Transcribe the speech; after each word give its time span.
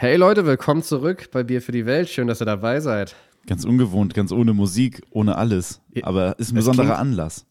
Hey 0.00 0.14
Leute, 0.14 0.46
willkommen 0.46 0.84
zurück 0.84 1.28
bei 1.32 1.42
Bier 1.42 1.60
für 1.60 1.72
die 1.72 1.84
Welt. 1.84 2.08
Schön, 2.08 2.28
dass 2.28 2.40
ihr 2.40 2.44
dabei 2.46 2.78
seid. 2.78 3.16
Ganz 3.48 3.64
ungewohnt, 3.64 4.14
ganz 4.14 4.30
ohne 4.30 4.54
Musik, 4.54 5.02
ohne 5.10 5.34
alles. 5.36 5.80
Aber 6.02 6.38
ist 6.38 6.52
ein 6.52 6.54
besonderer 6.54 6.86
klingt- 6.86 7.00
Anlass. 7.00 7.46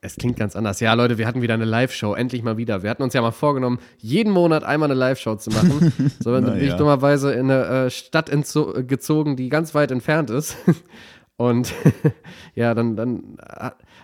Es 0.00 0.16
klingt 0.16 0.36
ganz 0.36 0.56
anders. 0.56 0.80
Ja, 0.80 0.92
Leute, 0.94 1.18
wir 1.18 1.26
hatten 1.28 1.40
wieder 1.40 1.54
eine 1.54 1.64
Live-Show. 1.64 2.14
Endlich 2.14 2.42
mal 2.42 2.56
wieder. 2.56 2.82
Wir 2.82 2.90
hatten 2.90 3.04
uns 3.04 3.14
ja 3.14 3.22
mal 3.22 3.30
vorgenommen, 3.30 3.78
jeden 3.98 4.32
Monat 4.32 4.64
einmal 4.64 4.90
eine 4.90 4.98
Live-Show 4.98 5.36
zu 5.36 5.50
machen. 5.50 5.92
So, 6.20 6.32
dann 6.32 6.44
bin 6.46 6.56
ich 6.56 6.62
Naja. 6.64 6.76
dummerweise 6.78 7.32
in 7.32 7.48
eine 7.48 7.86
äh, 7.86 7.90
Stadt 7.90 8.28
gezogen, 8.88 9.36
die 9.36 9.48
ganz 9.48 9.72
weit 9.76 9.92
entfernt 9.92 10.30
ist. 10.30 10.56
Und 11.36 11.72
ja, 12.56 12.74
dann, 12.74 12.96
dann 12.96 13.36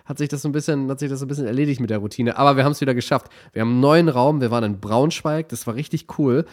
hat 0.05 0.19
sich 0.19 0.29
das 0.29 0.43
so 0.43 0.49
ein 0.49 0.53
bisschen, 0.53 0.89
hat 0.91 1.01
sich 1.01 1.11
das 1.11 1.19
so 1.19 1.25
ein 1.25 1.29
bisschen 1.29 1.47
erledigt 1.47 1.81
mit 1.81 1.91
der 1.91 1.99
Routine. 1.99 2.39
Aber 2.39 2.57
wir 2.57 2.65
haben 2.65 2.73
es 2.73 2.81
wieder 2.81 2.95
geschafft. 2.95 3.27
Wir 3.53 3.63
haben 3.63 3.71
einen 3.73 3.81
neuen 3.81 4.09
Raum. 4.09 4.41
Wir 4.41 4.51
waren 4.53 4.63
in 4.65 4.81
Braunschweig. 4.81 5.49
Das 5.49 5.67
war 5.67 5.75
richtig 5.75 6.07
cool. 6.19 6.45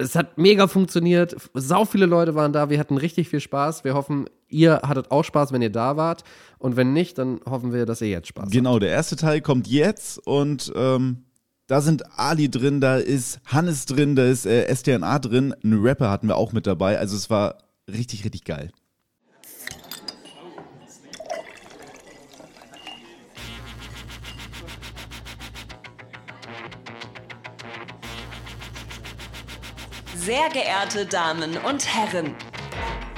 Es 0.00 0.14
hat 0.14 0.38
mega 0.38 0.68
funktioniert. 0.68 1.36
Sau 1.54 1.84
viele 1.84 2.06
Leute 2.06 2.36
waren 2.36 2.52
da. 2.52 2.70
Wir 2.70 2.78
hatten 2.78 2.96
richtig 2.96 3.28
viel 3.28 3.40
Spaß. 3.40 3.82
Wir 3.82 3.94
hoffen, 3.94 4.26
ihr 4.48 4.80
hattet 4.84 5.10
auch 5.10 5.24
Spaß, 5.24 5.52
wenn 5.52 5.60
ihr 5.60 5.72
da 5.72 5.96
wart. 5.96 6.22
Und 6.58 6.76
wenn 6.76 6.92
nicht, 6.92 7.18
dann 7.18 7.40
hoffen 7.44 7.72
wir, 7.72 7.84
dass 7.84 8.00
ihr 8.00 8.08
jetzt 8.08 8.28
Spaß 8.28 8.44
habt. 8.44 8.52
Genau, 8.52 8.78
der 8.78 8.90
erste 8.90 9.16
Teil 9.16 9.40
kommt 9.40 9.66
jetzt 9.66 10.24
und 10.24 10.72
ähm, 10.76 11.24
da 11.66 11.80
sind 11.80 12.18
Ali 12.18 12.48
drin, 12.48 12.80
da 12.80 12.96
ist 12.96 13.40
Hannes 13.44 13.86
drin, 13.86 14.16
da 14.16 14.24
ist 14.24 14.46
äh, 14.46 14.74
STNA 14.74 15.18
drin, 15.18 15.54
ein 15.62 15.80
Rapper 15.82 16.10
hatten 16.10 16.28
wir 16.28 16.36
auch 16.36 16.52
mit 16.52 16.66
dabei. 16.66 16.98
Also 16.98 17.16
es 17.16 17.28
war 17.28 17.58
richtig, 17.88 18.24
richtig 18.24 18.44
geil. 18.44 18.70
Sehr 30.20 30.48
geehrte 30.50 31.06
Damen 31.06 31.56
und 31.58 31.94
Herren, 31.94 32.34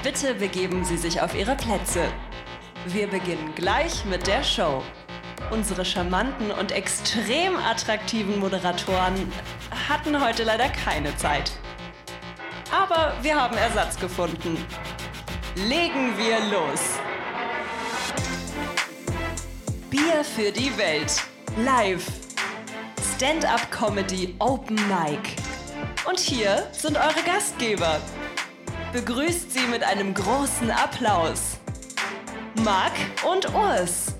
bitte 0.03 0.35
begeben 0.35 0.85
Sie 0.85 0.97
sich 0.97 1.19
auf 1.19 1.33
Ihre 1.33 1.55
Plätze. 1.55 2.03
Wir 2.85 3.07
beginnen 3.07 3.55
gleich 3.55 4.05
mit 4.05 4.27
der 4.27 4.43
Show. 4.43 4.83
Unsere 5.49 5.83
charmanten 5.83 6.51
und 6.51 6.71
extrem 6.71 7.57
attraktiven 7.57 8.39
Moderatoren 8.39 9.31
hatten 9.89 10.23
heute 10.23 10.43
leider 10.43 10.69
keine 10.69 11.13
Zeit. 11.17 11.51
Aber 12.71 13.13
wir 13.23 13.35
haben 13.35 13.57
Ersatz 13.57 13.99
gefunden. 13.99 14.63
Legen 15.55 16.15
wir 16.17 16.39
los. 16.51 16.99
Bier 19.89 20.23
für 20.23 20.51
die 20.51 20.77
Welt. 20.77 21.23
Live. 21.57 22.05
Stand-up-Comedy 23.15 24.35
Open 24.37 24.75
Mic. 24.87 25.40
Und 26.03 26.19
hier 26.19 26.67
sind 26.71 26.97
eure 26.97 27.21
Gastgeber. 27.25 27.99
Begrüßt 28.91 29.53
sie 29.53 29.67
mit 29.69 29.83
einem 29.83 30.13
großen 30.13 30.71
Applaus. 30.71 31.57
Marc 32.63 32.93
und 33.23 33.53
Urs. 33.53 34.13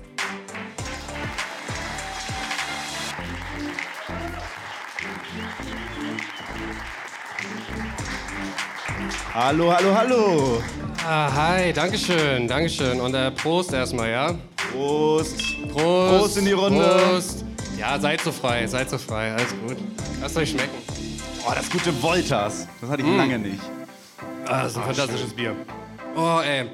Hallo, 9.34 9.72
hallo, 9.72 9.94
hallo. 9.94 10.62
Ah, 11.04 11.32
hi, 11.34 11.72
Dankeschön, 11.72 12.46
Dankeschön. 12.46 13.00
Und 13.00 13.14
äh, 13.14 13.30
Prost 13.32 13.72
erstmal, 13.72 14.10
ja? 14.10 14.34
Prost. 14.70 15.36
Prost. 15.72 16.18
Prost 16.18 16.36
in 16.36 16.44
die 16.44 16.52
Runde. 16.52 16.84
Prost. 17.10 17.44
Ja, 17.76 17.98
seid 17.98 18.20
so 18.20 18.30
frei, 18.30 18.66
seid 18.68 18.88
so 18.88 18.98
frei, 18.98 19.32
alles 19.32 19.50
gut. 19.66 19.78
Lasst 20.20 20.36
euch 20.36 20.50
schmecken. 20.50 21.01
Oh, 21.46 21.52
das 21.54 21.68
gute 21.70 21.92
Voltas. 22.02 22.68
Das 22.80 22.90
hatte 22.90 23.02
ich 23.02 23.08
lange 23.08 23.38
nicht. 23.38 23.60
Ah, 24.46 24.62
das 24.62 24.72
ist 24.72 24.78
ein 24.78 24.84
fantastisches 24.84 25.32
Bier. 25.34 25.54
Oh, 26.16 26.40
ey. 26.44 26.66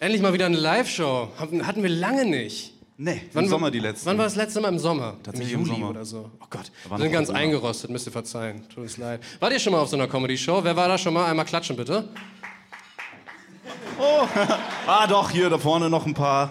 Endlich 0.00 0.22
mal 0.22 0.32
wieder 0.32 0.46
eine 0.46 0.56
Live-Show. 0.56 1.28
Hatten 1.38 1.82
wir 1.82 1.90
lange 1.90 2.24
nicht. 2.24 2.74
Nee, 3.00 3.22
im 3.32 3.46
Sommer 3.48 3.70
die 3.70 3.78
letzten. 3.78 4.06
Wann 4.06 4.18
war 4.18 4.24
das 4.24 4.34
letzte 4.34 4.60
Mal 4.60 4.70
im 4.70 4.78
Sommer? 4.80 5.16
Tatsächlich 5.22 5.52
Im 5.54 5.60
im 5.60 5.66
Juli 5.66 5.78
Sommer. 5.78 5.90
oder 5.90 6.04
so. 6.04 6.30
Oh 6.40 6.46
Gott, 6.50 6.72
wir 6.88 6.98
sind 6.98 7.12
ganz 7.12 7.30
eingerostet, 7.30 7.90
müsst 7.90 8.06
ihr 8.08 8.12
verzeihen. 8.12 8.68
Tut 8.68 8.78
uns 8.78 8.96
leid. 8.96 9.20
Wart 9.38 9.52
ihr 9.52 9.60
schon 9.60 9.72
mal 9.72 9.78
auf 9.78 9.88
so 9.88 9.96
einer 9.96 10.08
Comedy-Show? 10.08 10.64
Wer 10.64 10.74
war 10.74 10.88
da 10.88 10.98
schon 10.98 11.14
mal? 11.14 11.26
Einmal 11.26 11.44
klatschen, 11.44 11.76
bitte. 11.76 12.08
Ah, 14.86 15.06
doch, 15.08 15.30
hier 15.30 15.50
da 15.50 15.58
vorne 15.58 15.90
noch 15.90 16.06
ein 16.06 16.14
paar. 16.14 16.50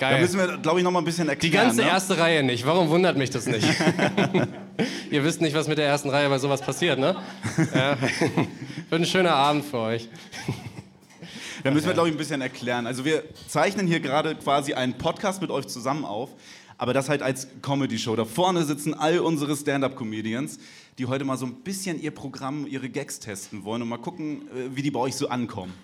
Da 0.00 0.08
Geil. 0.12 0.22
müssen 0.22 0.38
wir, 0.38 0.56
glaube 0.56 0.78
ich, 0.78 0.84
noch 0.84 0.90
mal 0.90 1.00
ein 1.00 1.04
bisschen 1.04 1.26
Die 1.26 1.30
erklären. 1.32 1.66
ganze 1.66 1.82
ne? 1.82 1.88
erste 1.88 2.16
Reihe 2.16 2.42
nicht. 2.42 2.64
Warum 2.64 2.88
wundert 2.88 3.18
mich 3.18 3.28
das 3.28 3.44
nicht? 3.46 3.66
Ihr 5.10 5.22
wisst 5.22 5.42
nicht, 5.42 5.54
was 5.54 5.68
mit 5.68 5.76
der 5.76 5.86
ersten 5.86 6.08
Reihe 6.08 6.26
bei 6.30 6.38
sowas 6.38 6.62
passiert, 6.62 6.98
ne? 6.98 7.16
Ja. 7.74 7.98
Wird 8.00 9.02
ein 9.02 9.04
schöner 9.04 9.34
Abend 9.34 9.62
für 9.66 9.76
euch. 9.76 10.08
Da 11.62 11.70
müssen 11.70 11.86
wir, 11.86 11.92
glaube 11.92 12.08
ich, 12.08 12.14
ein 12.14 12.18
bisschen 12.18 12.40
erklären. 12.40 12.86
Also 12.86 13.04
wir 13.04 13.24
zeichnen 13.46 13.86
hier 13.86 14.00
gerade 14.00 14.34
quasi 14.36 14.72
einen 14.72 14.94
Podcast 14.96 15.42
mit 15.42 15.50
euch 15.50 15.66
zusammen 15.66 16.06
auf, 16.06 16.30
aber 16.78 16.94
das 16.94 17.10
halt 17.10 17.20
als 17.20 17.48
Comedy-Show. 17.60 18.16
Da 18.16 18.24
vorne 18.24 18.64
sitzen 18.64 18.94
all 18.94 19.18
unsere 19.18 19.54
Stand-Up-Comedians, 19.54 20.60
die 20.96 21.04
heute 21.04 21.26
mal 21.26 21.36
so 21.36 21.44
ein 21.44 21.56
bisschen 21.56 22.00
ihr 22.00 22.12
Programm, 22.12 22.66
ihre 22.66 22.88
Gags 22.88 23.20
testen 23.20 23.64
wollen 23.64 23.82
und 23.82 23.88
mal 23.90 23.98
gucken, 23.98 24.48
äh, 24.48 24.74
wie 24.74 24.80
die 24.80 24.90
bei 24.90 25.00
euch 25.00 25.14
so 25.14 25.28
ankommen. 25.28 25.74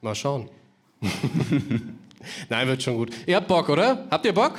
Mal 0.00 0.14
schauen. 0.14 0.48
Nein, 2.48 2.68
wird 2.68 2.82
schon 2.82 2.96
gut. 2.96 3.10
Ihr 3.26 3.36
habt 3.36 3.48
Bock, 3.48 3.68
oder? 3.68 4.06
Habt 4.10 4.24
ihr 4.24 4.32
Bock? 4.32 4.58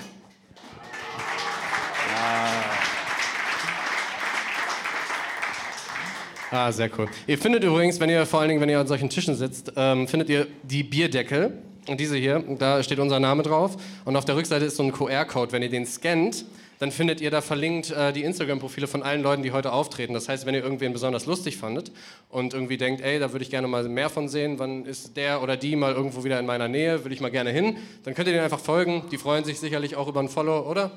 Ah, 6.52 6.72
sehr 6.72 6.90
cool. 7.00 7.08
Ihr 7.26 7.38
findet 7.40 7.64
übrigens, 7.64 8.00
wenn 8.00 8.12
ihr 8.12 8.28
vor 8.28 8.42
allen 8.42 8.50
Dingen, 8.50 8.62
wenn 8.62 8.70
ihr 8.70 8.80
an 8.80 8.86
solchen 8.86 9.10
Tischen 9.10 9.34
sitzt, 9.34 9.74
ähm, 9.76 10.08
findet 10.08 10.30
ihr 10.30 10.48
die 10.62 10.84
Bierdeckel. 10.84 11.54
Und 11.88 12.00
diese 12.00 12.16
hier, 12.16 12.44
da 12.60 12.84
steht 12.84 13.00
unser 13.00 13.20
Name 13.20 13.42
drauf. 13.42 13.76
Und 14.06 14.16
auf 14.16 14.24
der 14.26 14.36
Rückseite 14.36 14.66
ist 14.66 14.78
so 14.78 14.84
ein 14.84 14.92
QR-Code. 14.92 15.52
Wenn 15.52 15.64
ihr 15.64 15.70
den 15.70 15.88
scannt, 15.88 16.46
dann 16.80 16.92
findet 16.92 17.22
ihr 17.22 17.32
da 17.32 17.42
verlinkt 17.42 17.92
äh, 17.92 18.12
die 18.14 18.24
Instagram-Profile 18.24 18.88
von 18.88 19.04
allen 19.04 19.22
Leuten, 19.22 19.44
die 19.44 19.52
heute 19.52 19.72
auftreten. 19.72 20.14
Das 20.14 20.30
heißt, 20.30 20.46
wenn 20.46 20.56
ihr 20.56 20.64
irgendwen 20.64 20.94
besonders 20.94 21.26
lustig 21.26 21.58
fandet 21.58 21.92
und 22.30 22.54
irgendwie 22.54 22.78
denkt, 22.78 23.02
ey, 23.02 23.20
da 23.20 23.32
würde 23.32 23.44
ich 23.44 23.50
gerne 23.50 23.68
mal 23.68 23.88
mehr 23.88 24.10
von 24.10 24.30
sehen, 24.30 24.60
wann 24.60 24.86
ist 24.86 25.16
der 25.18 25.42
oder 25.42 25.58
die 25.58 25.76
mal 25.76 25.94
irgendwo 25.94 26.24
wieder 26.24 26.40
in 26.40 26.46
meiner 26.46 26.68
Nähe, 26.68 27.04
würde 27.04 27.14
ich 27.14 27.22
mal 27.22 27.32
gerne 27.32 27.52
hin, 27.52 27.78
dann 28.04 28.14
könnt 28.16 28.28
ihr 28.28 28.34
denen 28.34 28.44
einfach 28.44 28.60
folgen. 28.60 29.06
Die 29.12 29.18
freuen 29.18 29.44
sich 29.44 29.60
sicherlich 29.60 29.96
auch 29.96 30.08
über 30.08 30.20
ein 30.20 30.30
Follow, 30.30 30.70
oder? 30.70 30.92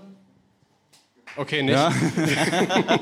Okay, 1.36 1.62
nicht. 1.62 1.74
Ja. 1.74 1.92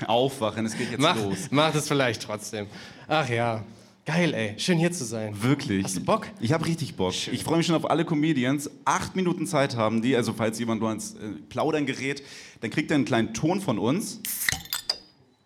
Aufwachen, 0.06 0.66
es 0.66 0.76
geht 0.76 0.90
jetzt 0.90 1.00
Mach, 1.00 1.16
los. 1.16 1.48
mach 1.50 1.72
das 1.72 1.88
vielleicht 1.88 2.22
trotzdem. 2.22 2.66
Ach 3.06 3.28
ja, 3.28 3.64
geil, 4.08 4.32
ey. 4.32 4.54
Schön 4.56 4.78
hier 4.78 4.90
zu 4.90 5.04
sein. 5.04 5.42
Wirklich. 5.42 5.84
Hast 5.84 5.98
du 5.98 6.00
Bock? 6.00 6.28
Ich 6.40 6.52
habe 6.54 6.64
richtig 6.64 6.96
Bock. 6.96 7.12
Ich 7.30 7.44
freue 7.44 7.58
mich 7.58 7.66
schon 7.66 7.76
auf 7.76 7.90
alle 7.90 8.06
Comedians. 8.06 8.70
Acht 8.86 9.14
Minuten 9.14 9.46
Zeit 9.46 9.76
haben 9.76 10.00
die, 10.00 10.16
also 10.16 10.32
falls 10.32 10.58
jemand 10.58 10.80
nur 10.80 10.88
ans 10.88 11.12
äh, 11.14 11.28
Plaudern 11.50 11.84
gerät, 11.84 12.22
dann 12.62 12.70
kriegt 12.70 12.90
er 12.90 12.94
einen 12.94 13.04
kleinen 13.04 13.34
Ton 13.34 13.60
von 13.60 13.78
uns. 13.78 14.20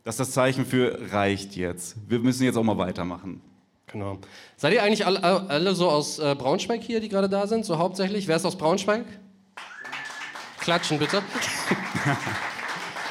Das 0.05 0.15
ist 0.15 0.21
das 0.21 0.31
Zeichen 0.31 0.65
für 0.65 1.11
reicht 1.11 1.57
jetzt. 1.57 1.97
Wir 2.09 2.21
müssen 2.21 2.45
jetzt 2.45 2.57
auch 2.57 2.63
mal 2.63 2.79
weitermachen. 2.79 3.41
Genau. 3.89 4.19
Seid 4.57 4.73
ihr 4.75 4.83
eigentlich 4.85 5.07
alle, 5.07 5.23
alle 5.23 5.75
so 5.75 5.91
aus 5.91 6.21
äh, 6.21 6.37
Braunschweig 6.39 6.83
hier, 6.83 7.01
die 7.01 7.09
gerade 7.09 7.29
da 7.29 7.49
sind? 7.49 7.65
So 7.65 7.79
hauptsächlich? 7.79 8.29
Wer 8.29 8.37
ist 8.37 8.47
aus 8.47 8.57
Braunschweig? 8.57 9.05
Klatschen 10.61 11.01
bitte. 11.01 11.21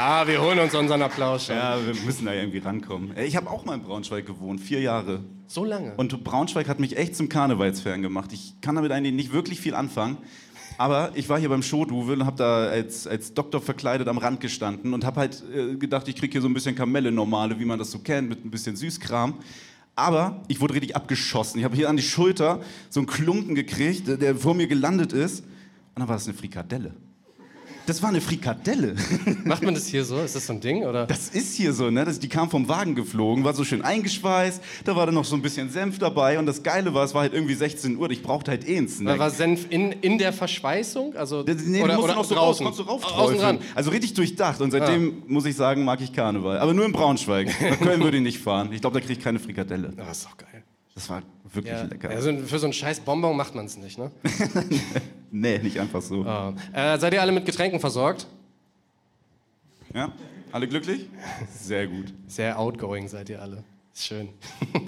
ah, 0.01 0.27
wir 0.27 0.41
holen 0.41 0.59
uns 0.59 0.73
unseren 0.75 1.01
Applaus 1.01 1.45
schon. 1.45 1.55
Ja, 1.55 1.77
wir 1.85 1.93
müssen 2.05 2.25
da 2.25 2.33
irgendwie 2.33 2.57
rankommen. 2.59 3.15
Ich 3.17 3.35
habe 3.35 3.49
auch 3.49 3.65
mal 3.65 3.75
in 3.75 3.81
Braunschweig 3.83 4.25
gewohnt, 4.25 4.59
vier 4.61 4.81
Jahre. 4.81 5.19
So 5.47 5.63
lange. 5.65 5.93
Und 5.97 6.23
Braunschweig 6.23 6.67
hat 6.67 6.79
mich 6.79 6.97
echt 6.97 7.15
zum 7.15 7.29
Karnevalsfan 7.29 8.01
gemacht. 8.01 8.31
Ich 8.33 8.55
kann 8.61 8.75
damit 8.75 8.91
eigentlich 8.91 9.13
nicht 9.13 9.33
wirklich 9.33 9.59
viel 9.59 9.75
anfangen. 9.75 10.17
Aber 10.77 11.11
ich 11.15 11.29
war 11.29 11.37
hier 11.39 11.49
beim 11.49 11.61
Showduvel 11.61 12.21
und 12.21 12.25
habe 12.25 12.37
da 12.37 12.67
als, 12.69 13.05
als 13.05 13.33
Doktor 13.33 13.61
verkleidet 13.61 14.07
am 14.07 14.17
Rand 14.17 14.39
gestanden 14.39 14.93
und 14.93 15.05
habe 15.05 15.19
halt 15.19 15.43
äh, 15.55 15.75
gedacht, 15.75 16.07
ich 16.07 16.15
kriege 16.15 16.31
hier 16.31 16.41
so 16.41 16.47
ein 16.47 16.53
bisschen 16.53 16.75
Kamelle 16.75 17.11
normale, 17.11 17.59
wie 17.59 17.65
man 17.65 17.77
das 17.77 17.91
so 17.91 17.99
kennt, 17.99 18.29
mit 18.29 18.43
ein 18.43 18.49
bisschen 18.49 18.75
Süßkram. 18.75 19.35
Aber 19.95 20.41
ich 20.47 20.59
wurde 20.61 20.73
richtig 20.73 20.95
abgeschossen. 20.95 21.59
Ich 21.59 21.65
habe 21.65 21.75
hier 21.75 21.89
an 21.89 21.97
die 21.97 22.03
Schulter 22.03 22.61
so 22.89 22.99
einen 23.01 23.07
Klumpen 23.07 23.53
gekriegt, 23.53 24.07
der- 24.07 24.17
der 24.17 24.35
vor 24.35 24.55
mir 24.55 24.65
gelandet 24.67 25.13
ist. 25.13 25.41
Und 25.41 25.99
dann 25.99 26.07
war 26.07 26.15
das 26.15 26.25
eine 26.27 26.35
Frikadelle. 26.35 26.93
Das 27.91 28.01
war 28.01 28.07
eine 28.07 28.21
Frikadelle. 28.21 28.95
Macht 29.43 29.63
man 29.63 29.73
das 29.73 29.87
hier 29.87 30.05
so? 30.05 30.21
Ist 30.21 30.33
das 30.33 30.47
so 30.47 30.53
ein 30.53 30.61
Ding? 30.61 30.85
Oder? 30.85 31.05
Das 31.07 31.27
ist 31.27 31.55
hier 31.57 31.73
so, 31.73 31.89
ne? 31.91 32.05
Das, 32.05 32.19
die 32.19 32.29
kam 32.29 32.49
vom 32.49 32.69
Wagen 32.69 32.95
geflogen, 32.95 33.43
war 33.43 33.53
so 33.53 33.65
schön 33.65 33.81
eingeschweißt, 33.81 34.61
da 34.85 34.95
war 34.95 35.07
dann 35.07 35.15
noch 35.15 35.25
so 35.25 35.35
ein 35.35 35.41
bisschen 35.41 35.69
Senf 35.69 35.99
dabei 35.99 36.39
und 36.39 36.45
das 36.45 36.63
Geile 36.63 36.93
war, 36.93 37.03
es 37.03 37.13
war 37.13 37.23
halt 37.23 37.33
irgendwie 37.33 37.53
16 37.53 37.97
Uhr, 37.97 38.09
ich 38.09 38.23
brauchte 38.23 38.49
halt 38.51 38.65
eh 38.65 38.77
einen 38.77 38.87
Snack. 38.87 39.19
war 39.19 39.29
Senf 39.29 39.65
in, 39.69 39.91
in 39.91 40.17
der 40.17 40.31
Verschweißung? 40.31 41.17
Also, 41.17 41.43
Das- 41.43 41.57
nee, 41.65 41.83
oder 41.83 41.95
du 41.95 41.99
musst 41.99 42.05
oder 42.05 42.15
noch 42.15 42.23
so 42.23 42.35
draußen? 42.35 42.65
raus, 42.65 42.77
konntest 42.77 42.79
du 42.79 42.83
Außen 43.09 43.17
raufträufeln. 43.19 43.41
ran. 43.41 43.59
Also 43.75 43.89
richtig 43.91 44.13
durchdacht 44.13 44.61
und 44.61 44.71
seitdem, 44.71 45.23
muss 45.27 45.43
ich 45.45 45.57
sagen, 45.57 45.83
mag 45.83 45.99
ich 45.99 46.13
Karneval. 46.13 46.59
Aber 46.59 46.73
nur 46.73 46.85
in 46.85 46.93
Braunschweig. 46.93 47.49
Nach 47.71 47.77
Köln 47.77 48.01
würde 48.01 48.15
ich 48.15 48.23
nicht 48.23 48.39
fahren. 48.39 48.71
Ich 48.71 48.79
glaube, 48.79 48.93
da 48.93 49.05
kriege 49.05 49.19
ich 49.19 49.23
keine 49.23 49.39
Frikadelle. 49.39 49.91
Ah, 49.97 50.11
ist 50.11 50.23
doch 50.23 50.37
geil. 50.37 50.63
Das 50.95 51.09
war 51.09 51.23
wirklich 51.53 51.73
Ja. 51.73 51.83
lecker. 51.83 52.09
Ja, 52.09 52.21
so 52.21 52.29
ein- 52.29 52.45
für 52.45 52.57
so 52.57 52.67
einen 52.67 52.73
scheiß 52.73 53.01
Bonbon 53.01 53.35
macht 53.35 53.53
man 53.53 53.65
es 53.65 53.75
nicht, 53.75 53.97
ne? 53.97 54.11
nee, 55.31 55.57
nicht 55.59 55.79
einfach 55.79 56.01
so. 56.01 56.23
Ah. 56.23 56.53
Äh, 56.73 56.97
seid 56.99 57.13
ihr 57.13 57.21
alle 57.21 57.31
mit 57.31 57.45
Getränken 57.45 57.79
versorgt? 57.79 58.27
Ja? 59.93 60.11
Alle 60.51 60.67
glücklich? 60.67 61.07
Sehr 61.53 61.87
gut. 61.87 62.13
Sehr 62.27 62.59
outgoing 62.59 63.07
seid 63.07 63.29
ihr 63.29 63.41
alle. 63.41 63.63
Ist 63.93 64.05
schön. 64.05 64.29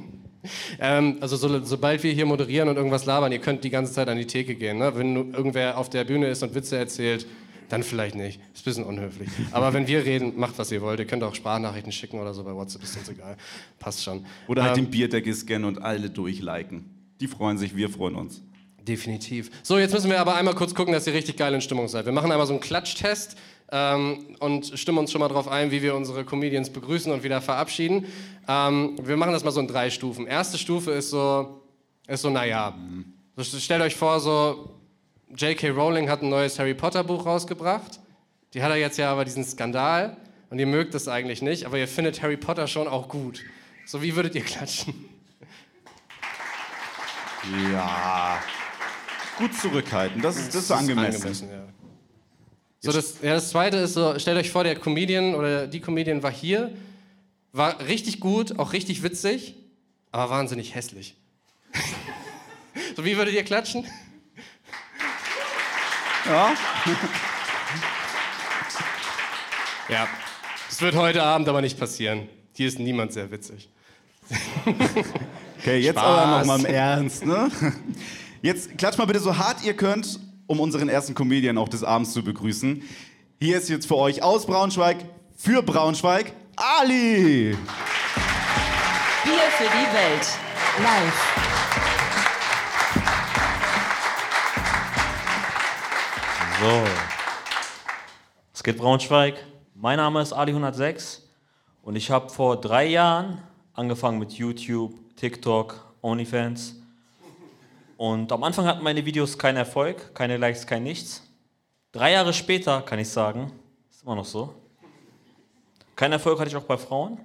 ähm, 0.80 1.18
also 1.22 1.36
so, 1.36 1.64
sobald 1.64 2.04
wir 2.04 2.12
hier 2.12 2.26
moderieren 2.26 2.70
und 2.70 2.76
irgendwas 2.76 3.06
labern, 3.06 3.32
ihr 3.32 3.40
könnt 3.40 3.64
die 3.64 3.70
ganze 3.70 3.94
Zeit 3.94 4.10
an 4.10 4.18
die 4.18 4.28
Theke 4.28 4.56
gehen. 4.56 4.78
Ne? 4.78 4.96
Wenn 4.96 5.34
irgendwer 5.34 5.78
auf 5.78 5.90
der 5.90 6.04
Bühne 6.04 6.28
ist 6.28 6.44
und 6.44 6.54
Witze 6.56 6.78
erzählt, 6.78 7.26
dann 7.70 7.84
vielleicht 7.84 8.16
nicht. 8.16 8.40
Ist 8.54 8.62
ein 8.62 8.64
bisschen 8.66 8.84
unhöflich. 8.84 9.30
Aber 9.52 9.74
wenn 9.74 9.88
wir 9.88 10.06
reden, 10.06 10.34
macht 10.38 10.58
was 10.58 10.72
ihr 10.72 10.82
wollt. 10.82 11.00
Ihr 11.00 11.08
könnt 11.08 11.24
auch 11.24 11.34
Sprachnachrichten 11.34 11.92
schicken 11.92 12.20
oder 12.20 12.34
so 12.34 12.44
bei 12.44 12.54
WhatsApp, 12.54 12.84
ist 12.84 12.98
uns 12.98 13.10
egal. 13.10 13.38
Passt 13.80 14.04
schon. 14.04 14.26
Oder 14.48 14.64
halt 14.64 14.78
Ähm, 14.78 14.86
den 14.86 14.92
Bierdeckel 14.92 15.34
scannen 15.34 15.66
und 15.66 15.82
alle 15.82 16.10
durchliken. 16.10 16.86
Die 17.20 17.28
freuen 17.28 17.58
sich, 17.58 17.76
wir 17.76 17.90
freuen 17.90 18.16
uns. 18.16 18.42
Definitiv. 18.88 19.50
So, 19.64 19.80
jetzt 19.80 19.94
müssen 19.94 20.10
wir 20.10 20.20
aber 20.20 20.36
einmal 20.36 20.56
kurz 20.56 20.76
gucken, 20.76 20.94
dass 20.94 21.08
ihr 21.08 21.14
richtig 21.14 21.38
geil 21.38 21.54
in 21.54 21.62
Stimmung 21.62 21.88
seid. 21.88 22.06
Wir 22.06 22.12
machen 22.12 22.30
einmal 22.32 22.46
so 22.46 22.52
einen 22.52 22.60
Klatschtest 22.60 23.38
ähm, 23.72 24.36
und 24.40 24.78
stimmen 24.78 24.98
uns 24.98 25.12
schon 25.12 25.22
mal 25.22 25.30
drauf 25.30 25.48
ein, 25.48 25.72
wie 25.72 25.82
wir 25.82 25.96
unsere 25.96 26.26
Comedians 26.26 26.70
begrüßen 26.70 27.10
und 27.12 27.24
wieder 27.24 27.40
verabschieden. 27.40 28.06
Ähm, 28.46 28.98
wir 29.02 29.16
machen 29.16 29.32
das 29.32 29.46
mal 29.46 29.52
so 29.52 29.62
in 29.62 29.68
drei 29.68 29.90
Stufen. 29.90 30.28
Erste 30.28 30.58
Stufe 30.58 30.92
ist 30.92 31.12
so, 31.12 31.62
ist 32.08 32.24
so 32.24 32.30
naja. 32.30 32.78
So, 33.38 33.58
stellt 33.58 33.82
euch 33.82 33.96
vor, 33.96 34.20
so 34.20 34.82
J.K. 35.34 35.70
Rowling 35.70 36.10
hat 36.10 36.22
ein 36.22 36.30
neues 36.30 36.60
Harry 36.60 36.74
Potter 36.74 37.06
Buch 37.06 37.26
rausgebracht. 37.26 38.02
Die 38.54 38.62
hat 38.62 38.70
er 38.70 38.78
jetzt 38.78 38.98
ja 38.98 39.12
aber 39.12 39.24
diesen 39.24 39.46
Skandal 39.46 40.18
und 40.50 40.60
ihr 40.60 40.68
mögt 40.68 40.94
das 40.94 41.08
eigentlich 41.08 41.42
nicht, 41.42 41.66
aber 41.66 41.78
ihr 41.78 41.88
findet 41.88 42.22
Harry 42.22 42.38
Potter 42.38 42.68
schon 42.68 42.90
auch 42.90 43.08
gut. 43.08 43.40
So, 43.86 44.02
wie 44.02 44.16
würdet 44.16 44.36
ihr 44.36 44.44
klatschen? 44.44 44.94
Ja. 47.72 48.42
Gut 49.38 49.54
zurückhalten, 49.56 50.22
das 50.22 50.38
ist, 50.38 50.50
das 50.54 50.64
ist 50.64 50.72
angemessen. 50.72 51.50
ja. 51.50 51.64
So, 52.80 52.92
das, 52.92 53.16
ja, 53.22 53.34
das 53.34 53.50
zweite 53.50 53.78
ist 53.78 53.94
so, 53.94 54.20
stellt 54.20 54.38
euch 54.38 54.52
vor, 54.52 54.66
der 54.66 54.76
Comedian 54.76 55.36
oder 55.36 55.68
die 55.68 55.80
Comedian 55.80 56.22
war 56.22 56.32
hier, 56.32 56.72
war 57.54 57.80
richtig 57.88 58.20
gut, 58.20 58.60
auch 58.60 58.74
richtig 58.74 59.04
witzig, 59.04 59.56
aber 60.12 60.30
wahnsinnig 60.30 60.76
hässlich. 60.76 61.16
so, 62.96 63.06
wie 63.06 63.16
würdet 63.16 63.34
ihr 63.34 63.44
klatschen? 63.44 63.86
Ja. 66.26 66.54
Ja, 69.90 70.08
das 70.70 70.82
wird 70.82 70.96
heute 70.96 71.24
Abend 71.24 71.48
aber 71.50 71.62
nicht 71.62 71.80
passieren. 71.80 72.28
Hier 72.54 72.68
ist 72.68 72.80
niemand 72.80 73.14
sehr 73.14 73.32
witzig. 73.32 73.70
Okay, 75.60 75.80
jetzt 75.80 75.98
Spaß. 75.98 76.06
aber 76.06 76.40
noch 76.40 76.46
mal 76.46 76.60
im 76.60 76.66
Ernst, 76.66 77.26
ne? 77.26 77.50
Jetzt 78.44 78.78
klatscht 78.78 79.00
mal 79.00 79.06
bitte 79.06 79.22
so 79.22 79.38
hart 79.38 79.64
ihr 79.64 79.74
könnt, 79.74 80.20
um 80.48 80.60
unseren 80.60 80.90
ersten 80.90 81.16
Comedian 81.16 81.58
auch 81.58 81.70
des 81.70 81.82
Abends 81.82 82.12
zu 82.12 82.22
begrüßen. 82.22 82.84
Hier 83.40 83.58
ist 83.58 83.70
jetzt 83.70 83.88
für 83.88 83.96
euch 83.96 84.22
aus 84.22 84.46
Braunschweig, 84.46 84.98
für 85.38 85.64
Braunschweig, 85.64 86.34
Ali! 86.58 87.56
Bier 89.24 89.48
für 89.58 89.64
die 89.64 89.88
Welt. 89.96 90.28
Live. 90.84 91.38
So. 96.60 96.84
Es 98.54 98.62
geht 98.62 98.78
Braunschweig. 98.78 99.36
Mein 99.74 99.96
Name 99.96 100.22
ist 100.22 100.34
Ali106 100.34 101.20
und 101.82 101.96
ich 101.96 102.12
habe 102.12 102.30
vor 102.30 102.60
drei 102.60 102.88
Jahren 102.88 103.42
angefangen 103.74 104.20
mit 104.20 104.34
YouTube, 104.34 104.96
TikTok, 105.16 105.94
OnlyFans. 106.02 106.83
Und 108.04 108.34
am 108.34 108.44
Anfang 108.44 108.66
hatten 108.66 108.84
meine 108.84 109.06
Videos 109.06 109.38
keinen 109.38 109.56
Erfolg, 109.56 110.14
keine 110.14 110.36
Likes, 110.36 110.68
kein 110.68 110.84
Nichts. 110.84 111.24
Drei 111.94 112.12
Jahre 112.12 112.34
später 112.34 112.82
kann 112.82 113.00
ich 113.00 113.08
sagen, 113.08 113.50
ist 113.90 114.04
immer 114.04 114.16
noch 114.16 114.26
so. 114.26 114.54
Keinen 115.96 116.12
Erfolg 116.12 116.38
hatte 116.38 116.50
ich 116.50 116.56
auch 116.58 116.66
bei 116.66 116.78
Frauen. 116.78 117.18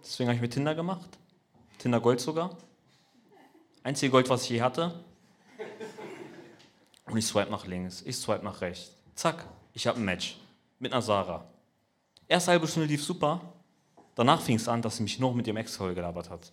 Deswegen 0.00 0.30
habe 0.30 0.36
ich 0.36 0.40
mir 0.40 0.48
Tinder 0.48 0.74
gemacht. 0.74 1.06
Tinder 1.76 2.00
Gold 2.00 2.20
sogar. 2.20 2.56
Einzige 3.82 4.10
Gold, 4.10 4.30
was 4.30 4.44
ich 4.44 4.48
je 4.48 4.62
hatte. 4.62 5.04
Und 7.04 7.18
ich 7.18 7.26
swipe 7.26 7.50
nach 7.50 7.66
links, 7.66 8.00
ich 8.00 8.16
swipe 8.16 8.42
nach 8.42 8.62
rechts. 8.62 8.92
Zack, 9.14 9.44
ich 9.74 9.86
habe 9.86 9.98
ein 9.98 10.04
Match 10.06 10.38
mit 10.78 10.94
einer 10.94 11.02
Sarah. 11.02 11.44
Erste 12.26 12.52
halbe 12.52 12.66
Stunde 12.66 12.88
lief 12.88 13.04
super. 13.04 13.42
Danach 14.14 14.40
fing 14.40 14.56
es 14.56 14.66
an, 14.66 14.80
dass 14.80 14.96
sie 14.96 15.02
mich 15.02 15.18
noch 15.18 15.34
mit 15.34 15.46
ihrem 15.46 15.58
Ex 15.58 15.76
voll 15.76 15.94
gelabert 15.94 16.30
hat. 16.30 16.52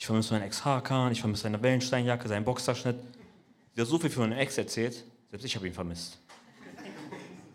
Ich 0.00 0.06
vermisse 0.06 0.32
meinen 0.32 0.44
Ex-Hakan, 0.44 1.12
ich 1.12 1.20
vermisse 1.20 1.42
seine 1.42 1.62
Wellensteinjacke, 1.62 2.26
seinen 2.26 2.42
Boxerschnitt. 2.42 2.96
Sie 3.74 3.82
hat 3.82 3.86
so 3.86 3.98
viel 3.98 4.08
für 4.08 4.20
meinen 4.20 4.32
Ex 4.32 4.56
erzählt, 4.56 5.04
selbst 5.28 5.44
ich 5.44 5.54
habe 5.54 5.66
ihn 5.66 5.74
vermisst. 5.74 6.18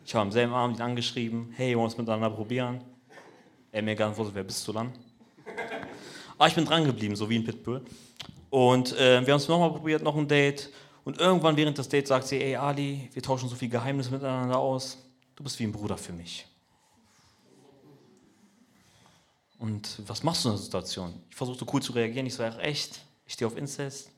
Ich 0.06 0.13
habe 0.13 0.21
am 0.21 0.31
selben 0.31 0.53
Abend 0.53 0.77
ihn 0.77 0.83
angeschrieben, 0.83 1.51
hey, 1.56 1.75
wollen 1.75 1.86
wir 1.86 1.88
es 1.88 1.97
miteinander 1.97 2.30
probieren? 2.30 2.81
Er 3.71 3.81
mir 3.81 3.95
geantwortet, 3.95 4.36
wer 4.36 4.44
bist 4.44 4.65
du 4.68 4.74
dann? 4.74 4.92
Aber 6.38 6.47
ich 6.47 6.53
bin 6.53 6.65
dran 6.65 6.86
geblieben, 6.86 7.15
so 7.15 7.27
wie 7.27 7.39
ein 7.39 7.44
Pitbull. 7.44 7.81
Und 8.51 8.95
äh, 8.95 9.25
wir 9.25 9.33
haben 9.33 9.42
es 9.42 9.47
nochmal 9.47 9.71
probiert, 9.71 10.03
noch 10.03 10.15
ein 10.15 10.27
Date. 10.27 10.69
Und 11.03 11.19
irgendwann 11.19 11.57
während 11.57 11.80
des 11.80 11.89
Dates 11.89 12.09
sagt 12.09 12.27
sie, 12.27 12.39
ey 12.39 12.57
Ali, 12.57 13.09
wir 13.12 13.24
tauschen 13.24 13.50
so 13.50 13.56
viel 13.56 13.69
Geheimnisse 13.69 14.12
miteinander 14.12 14.59
aus. 14.59 15.00
Du 15.36 15.44
bist 15.44 15.57
wie 15.57 15.63
ein 15.63 15.71
Bruder 15.71 15.97
für 15.97 16.13
mich. 16.13 16.45
Und 19.57 20.02
was 20.07 20.24
machst 20.24 20.46
du 20.46 20.50
in 20.50 20.56
der 20.56 20.63
Situation? 20.63 21.13
Ich 21.30 21.36
versuchte 21.36 21.66
cool 21.72 21.81
zu 21.81 21.94
reagieren. 21.94 22.25
Ich 22.25 22.36
sage, 22.36 22.60
echt? 22.60 23.00
Ich 23.25 23.34
stehe 23.34 23.48
auf 23.48 23.57
Incest. 23.57 24.12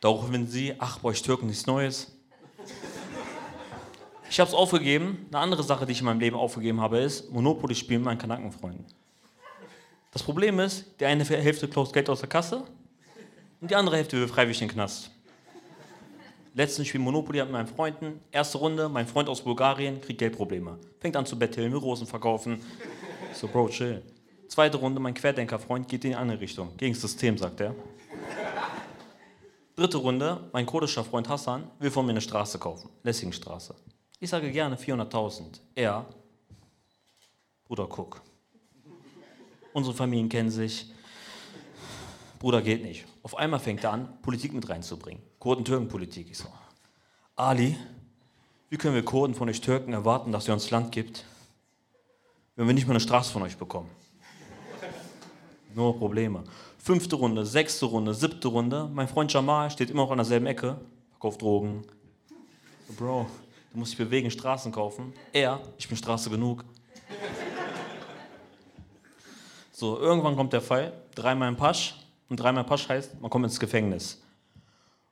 Daraufhin 0.00 0.46
sie, 0.46 0.74
ach, 0.78 0.98
bei 0.98 1.08
euch 1.08 1.22
Türken 1.22 1.46
nichts 1.46 1.66
Neues. 1.66 2.12
Ich 4.30 4.38
habe 4.38 4.48
es 4.48 4.54
aufgegeben. 4.54 5.26
Eine 5.30 5.40
andere 5.40 5.62
Sache, 5.64 5.86
die 5.86 5.92
ich 5.92 6.00
in 6.00 6.04
meinem 6.04 6.20
Leben 6.20 6.36
aufgegeben 6.36 6.80
habe, 6.80 6.98
ist 6.98 7.30
Monopoly 7.32 7.74
spielen 7.74 8.02
mit 8.02 8.06
meinen 8.06 8.18
Kanakenfreunden. 8.18 8.84
Das 10.12 10.22
Problem 10.22 10.60
ist, 10.60 10.84
die 11.00 11.04
eine 11.04 11.24
Hälfte 11.24 11.68
klaut 11.68 11.92
Geld 11.92 12.08
aus 12.08 12.20
der 12.20 12.28
Kasse 12.28 12.62
und 13.60 13.70
die 13.70 13.74
andere 13.74 13.96
Hälfte 13.96 14.18
will 14.18 14.28
freiwillig 14.28 14.60
in 14.62 14.68
den 14.68 14.74
Knast. 14.74 15.10
Letztens 16.58 16.88
spielen 16.88 17.04
Monopoly 17.04 17.40
mit 17.42 17.52
meinen 17.52 17.68
Freunden. 17.68 18.20
Erste 18.32 18.58
Runde, 18.58 18.88
mein 18.88 19.06
Freund 19.06 19.28
aus 19.28 19.42
Bulgarien 19.42 20.00
kriegt 20.00 20.18
Geldprobleme. 20.18 20.76
Fängt 20.98 21.14
an 21.14 21.24
zu 21.24 21.38
betteln, 21.38 21.70
will 21.70 21.78
Rosen 21.78 22.04
verkaufen. 22.04 22.60
So, 23.32 23.46
Bro, 23.46 23.68
chill. 23.68 24.02
Zweite 24.48 24.76
Runde, 24.78 24.98
mein 24.98 25.14
Querdenkerfreund 25.14 25.86
geht 25.86 26.04
in 26.04 26.10
die 26.10 26.16
andere 26.16 26.40
Richtung. 26.40 26.76
Gegen 26.76 26.94
das 26.94 27.00
System, 27.00 27.38
sagt 27.38 27.60
er. 27.60 27.76
Dritte 29.76 29.98
Runde, 29.98 30.50
mein 30.52 30.66
kurdischer 30.66 31.04
Freund 31.04 31.28
Hassan 31.28 31.70
will 31.78 31.92
von 31.92 32.04
mir 32.04 32.10
eine 32.10 32.20
Straße 32.20 32.58
kaufen. 32.58 32.90
Lessingstraße. 33.04 33.76
Ich 34.18 34.28
sage 34.28 34.50
gerne 34.50 34.74
400.000. 34.74 35.60
Er, 35.76 36.06
Bruder, 37.68 37.86
guck. 37.86 38.20
Unsere 39.72 39.94
Familien 39.94 40.28
kennen 40.28 40.50
sich. 40.50 40.92
Bruder 42.40 42.62
geht 42.62 42.82
nicht. 42.82 43.04
Auf 43.22 43.36
einmal 43.36 43.60
fängt 43.60 43.84
er 43.84 43.92
an, 43.92 44.20
Politik 44.22 44.52
mit 44.52 44.68
reinzubringen. 44.68 45.27
Kurden-Türken-Politik. 45.38 46.34
So, 46.34 46.48
Ali, 47.36 47.76
wie 48.70 48.76
können 48.76 48.94
wir 48.94 49.04
Kurden 49.04 49.34
von 49.34 49.48
euch 49.48 49.60
Türken 49.60 49.92
erwarten, 49.92 50.32
dass 50.32 50.48
ihr 50.48 50.54
uns 50.54 50.70
Land 50.70 50.92
gibt, 50.92 51.24
wenn 52.56 52.66
wir 52.66 52.74
nicht 52.74 52.86
mal 52.86 52.92
eine 52.92 53.00
Straße 53.00 53.32
von 53.32 53.42
euch 53.42 53.56
bekommen? 53.56 53.88
Nur 55.74 55.96
Probleme. 55.96 56.44
Fünfte 56.78 57.16
Runde, 57.16 57.46
sechste 57.46 57.86
Runde, 57.86 58.14
siebte 58.14 58.48
Runde. 58.48 58.90
Mein 58.92 59.08
Freund 59.08 59.32
Jamal 59.32 59.70
steht 59.70 59.90
immer 59.90 60.02
noch 60.02 60.10
an 60.10 60.18
derselben 60.18 60.46
Ecke, 60.46 60.78
verkauft 61.10 61.40
Drogen. 61.42 61.84
Bro, 62.96 63.26
du 63.72 63.78
musst 63.78 63.92
dich 63.92 63.98
bewegen, 63.98 64.30
Straßen 64.30 64.72
kaufen. 64.72 65.12
Er, 65.32 65.60
ich 65.76 65.86
bin 65.86 65.96
Straße 65.96 66.30
genug. 66.30 66.64
So, 69.70 69.96
irgendwann 69.98 70.34
kommt 70.34 70.52
der 70.52 70.62
Fall, 70.62 70.92
dreimal 71.14 71.48
im 71.48 71.56
Pasch. 71.56 71.94
Und 72.28 72.40
dreimal 72.40 72.64
im 72.64 72.68
Pasch 72.68 72.88
heißt, 72.88 73.20
man 73.20 73.30
kommt 73.30 73.44
ins 73.44 73.60
Gefängnis. 73.60 74.20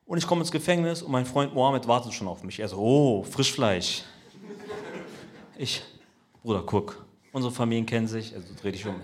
Und 0.07 0.19
ich 0.19 0.27
komme 0.27 0.43
ins 0.43 0.53
Gefängnis 0.53 1.03
und 1.03 1.11
mein 1.11 1.27
Freund 1.27 1.53
Mohammed 1.53 1.89
wartet 1.89 2.13
schon 2.15 2.29
auf 2.29 2.45
mich. 2.45 2.61
Er 2.61 2.69
so, 2.69 2.77
oh, 2.79 3.23
Frischfleisch. 3.25 4.05
Ich, 5.59 5.83
Bruder, 6.45 6.63
guck, 6.65 7.05
unsere 7.33 7.53
Familien 7.53 7.87
kennen 7.87 8.07
sich, 8.07 8.33
also 8.33 8.47
dreh 8.61 8.71
dich 8.71 8.87
um. 8.87 9.01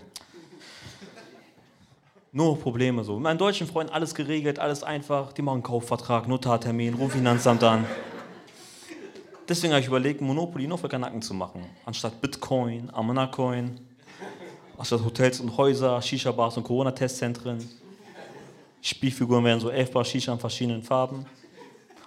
Nur 2.31 2.59
Probleme 2.59 3.03
so. 3.03 3.15
Mit 3.15 3.25
meinen 3.25 3.39
deutschen 3.39 3.67
Freunden 3.67 3.93
alles 3.93 4.15
geregelt, 4.15 4.59
alles 4.59 4.85
einfach. 4.85 5.33
Die 5.33 5.43
machen 5.43 5.63
Kaufvertrag, 5.63 6.29
Notartermin, 6.29 6.95
ruf 6.95 7.13
Finanzamt 7.13 7.65
an. 7.65 7.85
Deswegen 9.49 9.73
habe 9.73 9.81
ich 9.81 9.89
überlegt, 9.89 10.21
Monopoly 10.21 10.69
nur 10.69 10.79
für 10.79 10.89
Kanaken 10.89 11.21
zu 11.21 11.35
machen. 11.35 11.65
Anstatt 11.85 12.21
Bitcoin, 12.21 12.89
Amanacoin, 12.95 13.81
anstatt 14.79 15.05
Hotels 15.05 15.41
und 15.41 15.57
Häuser, 15.57 16.01
Shisha-Bars 16.01 16.57
und 16.57 16.63
Corona-Testzentren. 16.63 17.59
Spielfiguren 18.85 19.45
werden 19.45 19.61
so 19.61 19.71
elf 19.71 19.93
Bar 19.93 20.05
Shisha 20.05 20.33
in 20.33 20.41
verschiedenen 20.41 20.83
Farben. 20.83 21.25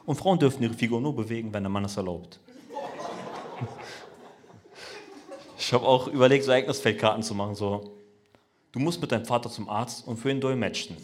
Und 0.06 0.18
Frauen 0.18 0.38
dürfen 0.38 0.62
ihre 0.62 0.74
Figur 0.74 1.00
nur 1.00 1.16
bewegen, 1.16 1.52
wenn 1.54 1.64
der 1.64 1.70
Mann 1.70 1.86
es 1.86 1.96
erlaubt. 1.96 2.40
Ich 5.58 5.74
habe 5.74 5.88
auch 5.88 6.08
überlegt, 6.08 6.44
so 6.44 6.52
Ereignisfeldkarten 6.52 7.24
zu 7.24 7.34
machen. 7.34 7.56
So, 7.56 7.98
du 8.74 8.80
musst 8.80 9.00
mit 9.02 9.12
deinem 9.12 9.26
Vater 9.26 9.50
zum 9.50 9.70
Arzt 9.70 10.06
und 10.06 10.18
für 10.18 10.30
ihn 10.30 10.42
dolmetschen. 10.42 10.98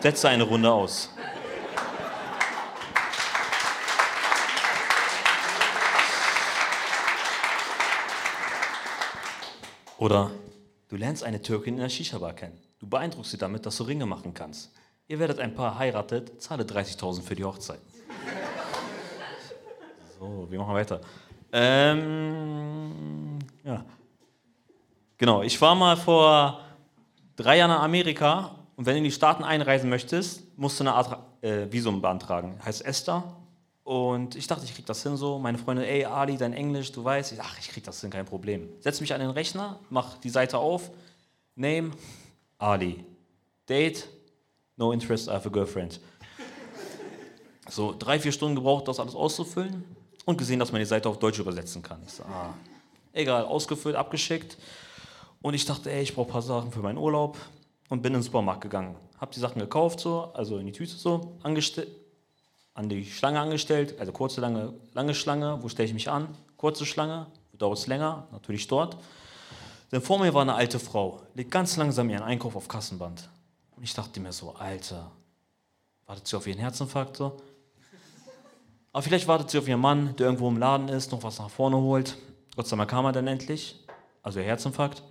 Setze 0.00 0.28
eine 0.28 0.44
Runde 0.44 0.70
aus. 0.70 1.08
Oder 9.96 10.30
du 10.88 10.96
lernst 10.96 11.24
eine 11.24 11.40
Türkin 11.42 11.74
in 11.74 11.80
der 11.80 11.88
Shisha-Bar 11.88 12.34
kennen. 12.34 12.58
Du 12.78 12.86
beeindruckst 12.86 13.32
sie 13.32 13.38
damit, 13.38 13.66
dass 13.66 13.78
du 13.78 13.84
Ringe 13.84 14.06
machen 14.06 14.34
kannst. 14.34 14.70
Ihr 15.10 15.18
werdet 15.18 15.40
ein 15.40 15.52
Paar 15.52 15.76
heiratet, 15.76 16.40
zahle 16.40 16.62
30.000 16.62 17.22
für 17.22 17.34
die 17.34 17.42
Hochzeit. 17.42 17.80
So, 20.16 20.46
wir 20.48 20.56
machen 20.56 20.72
weiter. 20.72 21.00
Ähm, 21.50 23.40
ja. 23.64 23.84
Genau, 25.18 25.42
ich 25.42 25.60
war 25.60 25.74
mal 25.74 25.96
vor 25.96 26.60
drei 27.34 27.58
Jahren 27.58 27.72
in 27.72 27.78
Amerika 27.78 28.54
und 28.76 28.86
wenn 28.86 28.94
du 28.94 28.98
in 28.98 29.04
die 29.04 29.10
Staaten 29.10 29.42
einreisen 29.42 29.90
möchtest, 29.90 30.56
musst 30.56 30.78
du 30.78 30.84
eine 30.84 30.94
Art 30.94 31.18
äh, 31.42 31.66
Visum 31.68 32.00
beantragen. 32.00 32.60
Heißt 32.64 32.84
Esther. 32.84 33.24
Und 33.82 34.36
ich 34.36 34.46
dachte, 34.46 34.64
ich 34.64 34.76
krieg 34.76 34.86
das 34.86 35.02
hin 35.02 35.16
so. 35.16 35.40
Meine 35.40 35.58
Freundin, 35.58 35.86
ey 35.86 36.04
Ali, 36.04 36.36
dein 36.36 36.52
Englisch, 36.52 36.92
du 36.92 37.02
weißt. 37.02 37.32
Ich 37.32 37.40
ach, 37.40 37.58
ich 37.58 37.68
krieg 37.70 37.82
das 37.82 38.00
hin, 38.00 38.10
kein 38.10 38.26
Problem. 38.26 38.68
Setz 38.78 39.00
mich 39.00 39.12
an 39.12 39.18
den 39.18 39.30
Rechner, 39.30 39.80
mach 39.90 40.18
die 40.18 40.30
Seite 40.30 40.58
auf. 40.58 40.92
Name, 41.56 41.90
Ali. 42.58 43.04
Date, 43.68 44.08
no 44.80 44.92
interest, 44.92 45.28
I 45.28 45.32
have 45.32 45.46
a 45.46 45.52
girlfriend. 45.52 46.00
So, 47.68 47.94
drei, 47.96 48.18
vier 48.18 48.32
Stunden 48.32 48.56
gebraucht, 48.56 48.88
das 48.88 48.98
alles 48.98 49.14
auszufüllen 49.14 49.84
und 50.24 50.36
gesehen, 50.36 50.58
dass 50.58 50.72
man 50.72 50.80
die 50.80 50.86
Seite 50.86 51.08
auf 51.08 51.20
Deutsch 51.20 51.38
übersetzen 51.38 51.82
kann. 51.82 52.02
Ich 52.04 52.14
so, 52.14 52.24
ah, 52.24 52.52
egal, 53.12 53.44
ausgefüllt, 53.44 53.94
abgeschickt. 53.94 54.56
Und 55.40 55.54
ich 55.54 55.64
dachte, 55.64 55.90
ey, 55.92 56.02
ich 56.02 56.14
brauche 56.14 56.28
ein 56.28 56.32
paar 56.32 56.42
Sachen 56.42 56.72
für 56.72 56.80
meinen 56.80 56.98
Urlaub 56.98 57.38
und 57.88 58.02
bin 58.02 58.12
in 58.12 58.18
den 58.18 58.24
Supermarkt 58.24 58.62
gegangen. 58.62 58.96
Hab 59.20 59.30
die 59.30 59.38
Sachen 59.38 59.60
gekauft, 59.60 60.00
so, 60.00 60.32
also 60.34 60.58
in 60.58 60.66
die 60.66 60.72
Tüte 60.72 60.96
so, 60.96 61.38
an 61.42 62.88
die 62.88 63.04
Schlange 63.04 63.38
angestellt, 63.38 63.94
also 64.00 64.10
kurze, 64.10 64.40
lange, 64.40 64.74
lange 64.94 65.14
Schlange, 65.14 65.62
wo 65.62 65.68
stelle 65.68 65.86
ich 65.86 65.94
mich 65.94 66.10
an? 66.10 66.34
Kurze 66.56 66.86
Schlange, 66.86 67.26
dauert 67.56 67.78
es 67.78 67.86
länger, 67.86 68.26
natürlich 68.32 68.66
dort. 68.66 68.96
Denn 69.92 70.00
vor 70.00 70.18
mir 70.18 70.34
war 70.34 70.42
eine 70.42 70.54
alte 70.54 70.78
Frau, 70.78 71.22
legt 71.34 71.50
ganz 71.50 71.76
langsam 71.76 72.10
ihren 72.10 72.22
Einkauf 72.22 72.56
auf 72.56 72.68
Kassenband. 72.68 73.28
Und 73.80 73.84
ich 73.84 73.94
dachte 73.94 74.20
mir 74.20 74.30
so, 74.30 74.54
Alter, 74.56 75.10
wartet 76.04 76.26
sie 76.26 76.36
auf 76.36 76.46
ihren 76.46 76.58
Herzinfarkt 76.58 77.16
so? 77.16 77.40
Aber 78.92 79.02
vielleicht 79.02 79.26
wartet 79.26 79.48
sie 79.48 79.56
auf 79.56 79.66
ihren 79.66 79.80
Mann, 79.80 80.14
der 80.16 80.26
irgendwo 80.26 80.50
im 80.50 80.58
Laden 80.58 80.90
ist, 80.90 81.12
noch 81.12 81.22
was 81.22 81.38
nach 81.38 81.48
vorne 81.48 81.78
holt. 81.78 82.18
Gott 82.54 82.66
sei 82.66 82.76
Dank 82.76 82.90
kam 82.90 83.06
er 83.06 83.12
dann 83.12 83.26
endlich, 83.26 83.82
also 84.22 84.38
ihr 84.38 84.44
Herzinfarkt. 84.44 85.02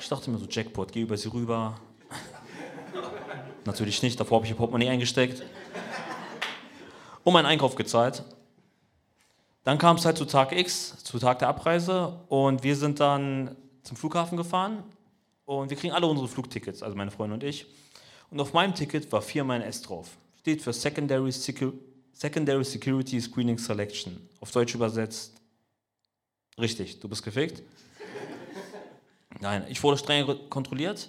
Ich 0.00 0.08
dachte 0.08 0.30
mir 0.30 0.38
so, 0.38 0.46
Jackpot, 0.48 0.90
geh 0.90 1.02
über 1.02 1.18
sie 1.18 1.28
rüber. 1.28 1.78
Natürlich 3.66 4.02
nicht, 4.02 4.18
davor 4.18 4.36
habe 4.36 4.46
ich 4.46 4.52
ihr 4.52 4.56
Portemonnaie 4.56 4.88
eingesteckt. 4.88 5.42
Und 7.24 7.34
meinen 7.34 7.44
Einkauf 7.44 7.74
gezahlt. 7.74 8.24
Dann 9.64 9.76
kam 9.76 9.96
es 9.96 10.06
halt 10.06 10.16
zu 10.16 10.24
Tag 10.24 10.52
X, 10.52 11.04
zu 11.04 11.18
Tag 11.18 11.40
der 11.40 11.48
Abreise. 11.48 12.20
Und 12.30 12.62
wir 12.62 12.74
sind 12.74 13.00
dann 13.00 13.54
zum 13.82 13.98
Flughafen 13.98 14.38
gefahren. 14.38 14.82
Und 15.48 15.70
wir 15.70 15.78
kriegen 15.78 15.94
alle 15.94 16.06
unsere 16.06 16.28
Flugtickets, 16.28 16.82
also 16.82 16.94
meine 16.94 17.10
Freundin 17.10 17.40
und 17.40 17.42
ich. 17.42 17.64
Und 18.30 18.38
auf 18.38 18.52
meinem 18.52 18.74
Ticket 18.74 19.10
war 19.10 19.22
viermal 19.22 19.62
ein 19.62 19.66
S 19.66 19.80
drauf. 19.80 20.18
Steht 20.40 20.60
für 20.60 20.74
Secondary, 20.74 21.32
Secu 21.32 21.72
Secondary 22.12 22.62
Security 22.62 23.18
Screening 23.18 23.56
Selection. 23.56 24.28
Auf 24.40 24.50
Deutsch 24.50 24.74
übersetzt. 24.74 25.40
Richtig, 26.60 27.00
du 27.00 27.08
bist 27.08 27.22
gefickt. 27.22 27.62
Nein, 29.40 29.64
ich 29.70 29.82
wurde 29.82 29.96
streng 29.96 30.26
kontrolliert. 30.50 31.08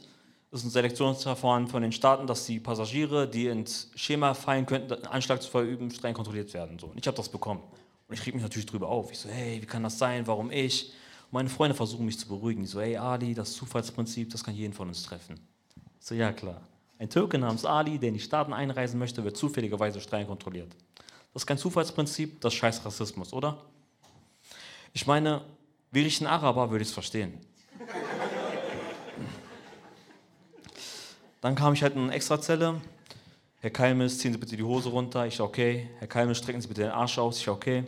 Das 0.52 0.62
ist 0.62 0.68
ein 0.68 0.72
Selektionsverfahren 0.72 1.68
von 1.68 1.82
den 1.82 1.92
Staaten, 1.92 2.26
dass 2.26 2.46
die 2.46 2.62
Passagiere, 2.62 3.28
die 3.28 3.48
ins 3.48 3.92
Schema 3.96 4.34
fallen 4.34 4.66
könnten, 4.66 4.94
einen 4.94 5.06
Anschlag 5.08 5.42
zu 5.42 5.52
verüben, 5.52 5.92
streng 5.92 6.14
kontrolliert 6.14 6.54
werden. 6.54 6.80
So. 6.80 6.88
Und 6.88 6.98
ich 6.98 7.06
habe 7.08 7.18
das 7.18 7.28
bekommen. 7.28 7.62
Und 8.08 8.14
ich 8.14 8.22
kriege 8.22 8.38
mich 8.38 8.44
natürlich 8.44 8.68
drüber 8.68 8.88
auf. 8.88 9.12
Ich 9.12 9.20
so, 9.20 9.28
hey, 9.28 9.62
wie 9.62 9.66
kann 9.66 9.84
das 9.84 9.98
sein? 9.98 10.26
Warum 10.28 10.50
ich? 10.50 10.94
Meine 11.32 11.50
Freunde 11.50 11.76
versuchen 11.76 12.06
mich 12.06 12.18
zu 12.18 12.28
beruhigen. 12.28 12.62
Die 12.62 12.68
so, 12.68 12.82
hey 12.82 12.98
Ali, 12.98 13.34
das 13.34 13.54
Zufallsprinzip, 13.54 14.32
das 14.32 14.44
kann 14.44 14.56
jeden 14.56 14.74
von 14.74 14.88
uns 14.88 15.04
treffen. 15.04 15.40
Ich 16.00 16.06
so, 16.06 16.16
ja 16.16 16.32
klar. 16.32 16.62
Ein 16.98 17.10
Türke 17.10 17.38
namens 17.38 17.66
Ali, 17.66 17.98
der 17.98 18.10
in 18.10 18.16
die 18.16 18.20
Staaten 18.20 18.52
einreisen 18.52 19.00
möchte, 19.00 19.24
wird 19.24 19.38
zufälligerweise 19.38 20.02
streng 20.02 20.28
kontrolliert. 20.28 20.76
Das 21.34 21.44
ist 21.44 21.48
kein 21.48 21.58
Zufallsprinzip, 21.58 22.42
das 22.42 22.54
ist 22.54 22.60
scheiß 22.60 22.84
Rassismus, 22.84 23.32
oder? 23.32 23.64
Ich 24.94 25.06
meine, 25.06 25.42
wäre 25.92 26.08
ich 26.08 26.20
ein 26.20 26.28
Araber, 26.28 26.72
würde 26.72 26.82
ich 26.82 26.90
es 26.90 26.94
verstehen. 26.94 27.38
Dann 31.42 31.56
kam 31.56 31.74
ich 31.74 31.84
halt 31.84 31.96
in 31.96 32.04
eine 32.04 32.14
Extrazelle. 32.14 32.82
Herr 33.62 33.70
Kalmes, 33.70 34.18
ziehen 34.18 34.34
Sie 34.34 34.38
bitte 34.38 34.58
die 34.58 34.64
Hose 34.64 34.90
runter. 34.90 35.26
Ich 35.26 35.40
okay. 35.40 35.90
Herr 36.00 36.08
Kalmes, 36.08 36.40
strecken 36.40 36.62
Sie 36.62 36.68
bitte 36.68 36.82
den 36.82 36.92
Arsch 36.92 37.18
aus. 37.18 37.40
Ich 37.40 37.48
okay. 37.48 37.86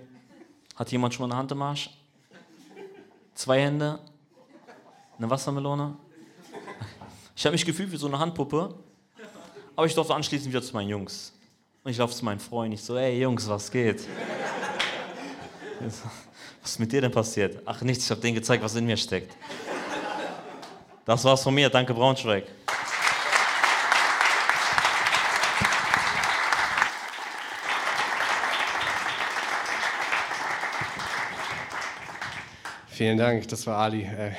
Hat 0.75 0.91
jemand 0.91 1.13
schon 1.13 1.27
mal 1.27 1.33
eine 1.33 1.39
Hand 1.39 1.51
im 1.51 1.61
Arsch? 1.61 1.89
Zwei 3.33 3.61
Hände? 3.61 3.99
Eine 5.17 5.29
Wassermelone? 5.29 5.97
Ich 7.35 7.45
habe 7.45 7.53
mich 7.53 7.65
gefühlt 7.65 7.91
wie 7.91 7.97
so 7.97 8.07
eine 8.07 8.19
Handpuppe. 8.19 8.75
Aber 9.75 9.85
ich 9.85 9.95
durfte 9.95 10.13
anschließend 10.13 10.51
wieder 10.51 10.61
zu 10.61 10.73
meinen 10.73 10.89
Jungs. 10.89 11.33
Und 11.83 11.91
ich 11.91 11.97
laufe 11.97 12.13
zu 12.13 12.23
meinen 12.23 12.39
Freunden. 12.39 12.73
Ich 12.73 12.83
so, 12.83 12.95
ey 12.97 13.19
Jungs, 13.19 13.47
was 13.47 13.71
geht? 13.71 14.07
Was 16.61 16.73
ist 16.73 16.79
mit 16.79 16.91
dir 16.91 17.01
denn 17.01 17.11
passiert? 17.11 17.59
Ach 17.65 17.81
nichts, 17.81 18.03
ich 18.05 18.11
habe 18.11 18.21
denen 18.21 18.35
gezeigt, 18.35 18.63
was 18.63 18.75
in 18.75 18.85
mir 18.85 18.95
steckt. 18.95 19.35
Das 21.05 21.23
war's 21.25 21.41
von 21.41 21.55
mir. 21.55 21.71
Danke, 21.71 21.91
Braunschweig. 21.91 22.45
Vielen 33.01 33.17
Dank, 33.17 33.47
das 33.47 33.65
war 33.65 33.77
Ali. 33.79 34.03
Äh. 34.03 34.33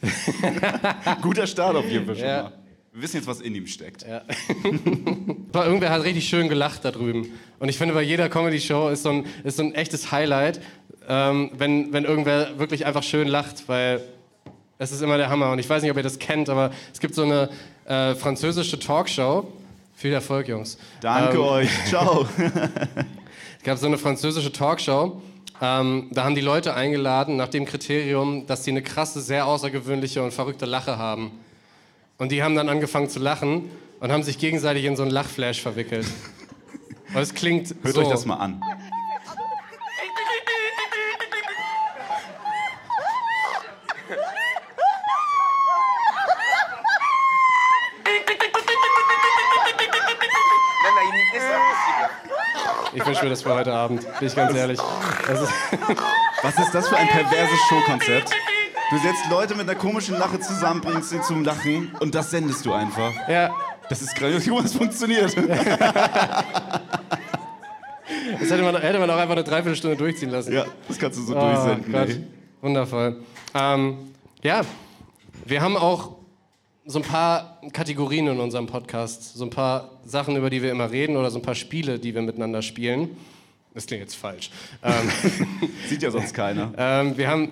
Guter 1.20 1.46
Start 1.46 1.76
auf 1.76 1.84
jeden 1.90 2.06
Fall 2.06 2.16
schon 2.16 2.24
Ja. 2.26 2.42
mal. 2.44 2.52
Wir 2.94 3.02
wissen 3.02 3.16
jetzt, 3.18 3.26
was 3.26 3.42
in 3.42 3.54
ihm 3.54 3.66
steckt. 3.66 4.06
Ja. 4.08 4.22
Irgendwer 5.66 5.90
hat 5.90 6.04
richtig 6.04 6.26
schön 6.26 6.48
gelacht 6.48 6.86
da 6.86 6.90
drüben. 6.90 7.26
Und 7.58 7.68
ich 7.68 7.76
finde, 7.76 7.92
bei 7.92 8.00
jeder 8.00 8.30
Comedy-Show 8.30 8.88
ist, 8.88 9.02
so 9.02 9.10
ein, 9.10 9.26
ist 9.44 9.58
so 9.58 9.62
ein 9.62 9.74
echtes 9.74 10.10
Highlight, 10.10 10.62
ähm, 11.06 11.50
wenn, 11.58 11.92
wenn 11.92 12.04
irgendwer 12.06 12.58
wirklich 12.58 12.86
einfach 12.86 13.02
schön 13.02 13.28
lacht, 13.28 13.64
weil 13.68 14.00
es 14.78 14.90
ist 14.90 15.02
immer 15.02 15.18
der 15.18 15.28
Hammer. 15.28 15.52
Und 15.52 15.58
ich 15.58 15.68
weiß 15.68 15.82
nicht, 15.82 15.90
ob 15.90 15.98
ihr 15.98 16.02
das 16.02 16.18
kennt, 16.18 16.48
aber 16.48 16.70
es 16.90 17.00
gibt 17.00 17.14
so 17.14 17.24
eine 17.24 17.50
äh, 17.84 18.14
französische 18.14 18.78
Talkshow. 18.78 19.52
Viel 19.96 20.14
Erfolg, 20.14 20.48
Jungs. 20.48 20.78
Danke 21.02 21.34
Ähm, 21.36 21.42
euch. 21.42 21.68
Ciao. 21.86 22.26
Es 23.58 23.64
gab 23.64 23.76
so 23.76 23.86
eine 23.86 23.98
französische 23.98 24.50
Talkshow. 24.52 25.20
Ähm, 25.60 26.08
da 26.12 26.24
haben 26.24 26.34
die 26.34 26.40
Leute 26.40 26.74
eingeladen 26.74 27.36
nach 27.36 27.48
dem 27.48 27.64
Kriterium, 27.64 28.46
dass 28.46 28.64
sie 28.64 28.70
eine 28.70 28.82
krasse, 28.82 29.20
sehr 29.20 29.46
außergewöhnliche 29.46 30.22
und 30.22 30.32
verrückte 30.32 30.66
Lache 30.66 30.98
haben. 30.98 31.32
Und 32.16 32.32
die 32.32 32.42
haben 32.42 32.54
dann 32.54 32.68
angefangen 32.68 33.08
zu 33.08 33.18
lachen 33.18 33.70
und 34.00 34.12
haben 34.12 34.22
sich 34.22 34.38
gegenseitig 34.38 34.84
in 34.84 34.96
so 34.96 35.02
einen 35.02 35.10
Lachflash 35.10 35.60
verwickelt. 35.60 36.06
Und 37.14 37.22
es 37.22 37.32
klingt 37.32 37.74
Hört 37.82 37.94
so. 37.94 38.02
euch 38.02 38.08
das 38.08 38.26
mal 38.26 38.36
an. 38.36 38.60
Wünsche 53.08 53.24
mir 53.24 53.30
das 53.30 53.42
für 53.42 53.54
heute 53.54 53.72
Abend, 53.72 54.02
bin 54.18 54.28
ich 54.28 54.36
ganz 54.36 54.54
ehrlich. 54.54 54.78
Ist, 54.78 54.86
Was 56.42 56.58
ist 56.58 56.72
das 56.72 56.88
für 56.88 56.96
ein 56.96 57.08
perverses 57.08 57.58
Showkonzept? 57.68 58.30
Du 58.90 58.98
setzt 58.98 59.28
Leute 59.30 59.54
mit 59.54 59.68
einer 59.68 59.78
komischen 59.78 60.18
Lache 60.18 60.40
zusammen, 60.40 60.80
bringst 60.80 61.10
sie 61.10 61.20
zum 61.22 61.44
Lachen 61.44 61.92
und 62.00 62.14
das 62.14 62.30
sendest 62.30 62.64
du 62.64 62.72
einfach. 62.72 63.12
ja, 63.28 63.50
Das 63.88 64.00
ist 64.02 64.14
grandios. 64.14 64.44
Das 64.62 64.72
funktioniert. 64.74 65.36
das 68.40 68.50
hätte 68.50 68.62
man, 68.62 68.76
hätte 68.80 68.98
man 68.98 69.10
auch 69.10 69.16
einfach 69.18 69.34
eine 69.34 69.44
Dreiviertelstunde 69.44 69.96
durchziehen 69.96 70.30
lassen. 70.30 70.52
Ja, 70.52 70.64
das 70.86 70.98
kannst 70.98 71.18
du 71.18 71.22
so 71.22 71.36
Oh 71.36 71.40
durchsenden. 71.40 72.26
Wundervoll. 72.60 73.22
Ähm, 73.54 74.12
ja, 74.42 74.62
wir 75.44 75.60
haben 75.60 75.76
auch 75.76 76.17
so 76.88 76.98
ein 76.98 77.04
paar 77.04 77.60
Kategorien 77.72 78.26
in 78.28 78.40
unserem 78.40 78.66
Podcast, 78.66 79.36
so 79.36 79.44
ein 79.44 79.50
paar 79.50 79.90
Sachen, 80.06 80.36
über 80.36 80.48
die 80.48 80.62
wir 80.62 80.70
immer 80.70 80.90
reden 80.90 81.16
oder 81.18 81.30
so 81.30 81.38
ein 81.38 81.42
paar 81.42 81.54
Spiele, 81.54 81.98
die 81.98 82.14
wir 82.14 82.22
miteinander 82.22 82.62
spielen. 82.62 83.10
Das 83.74 83.86
klingt 83.86 84.00
jetzt 84.00 84.16
falsch. 84.16 84.50
Ähm, 84.82 85.10
Sieht 85.88 86.02
ja 86.02 86.10
sonst 86.10 86.32
keiner. 86.32 86.72
ähm, 86.78 87.16
wir 87.18 87.28
haben, 87.28 87.50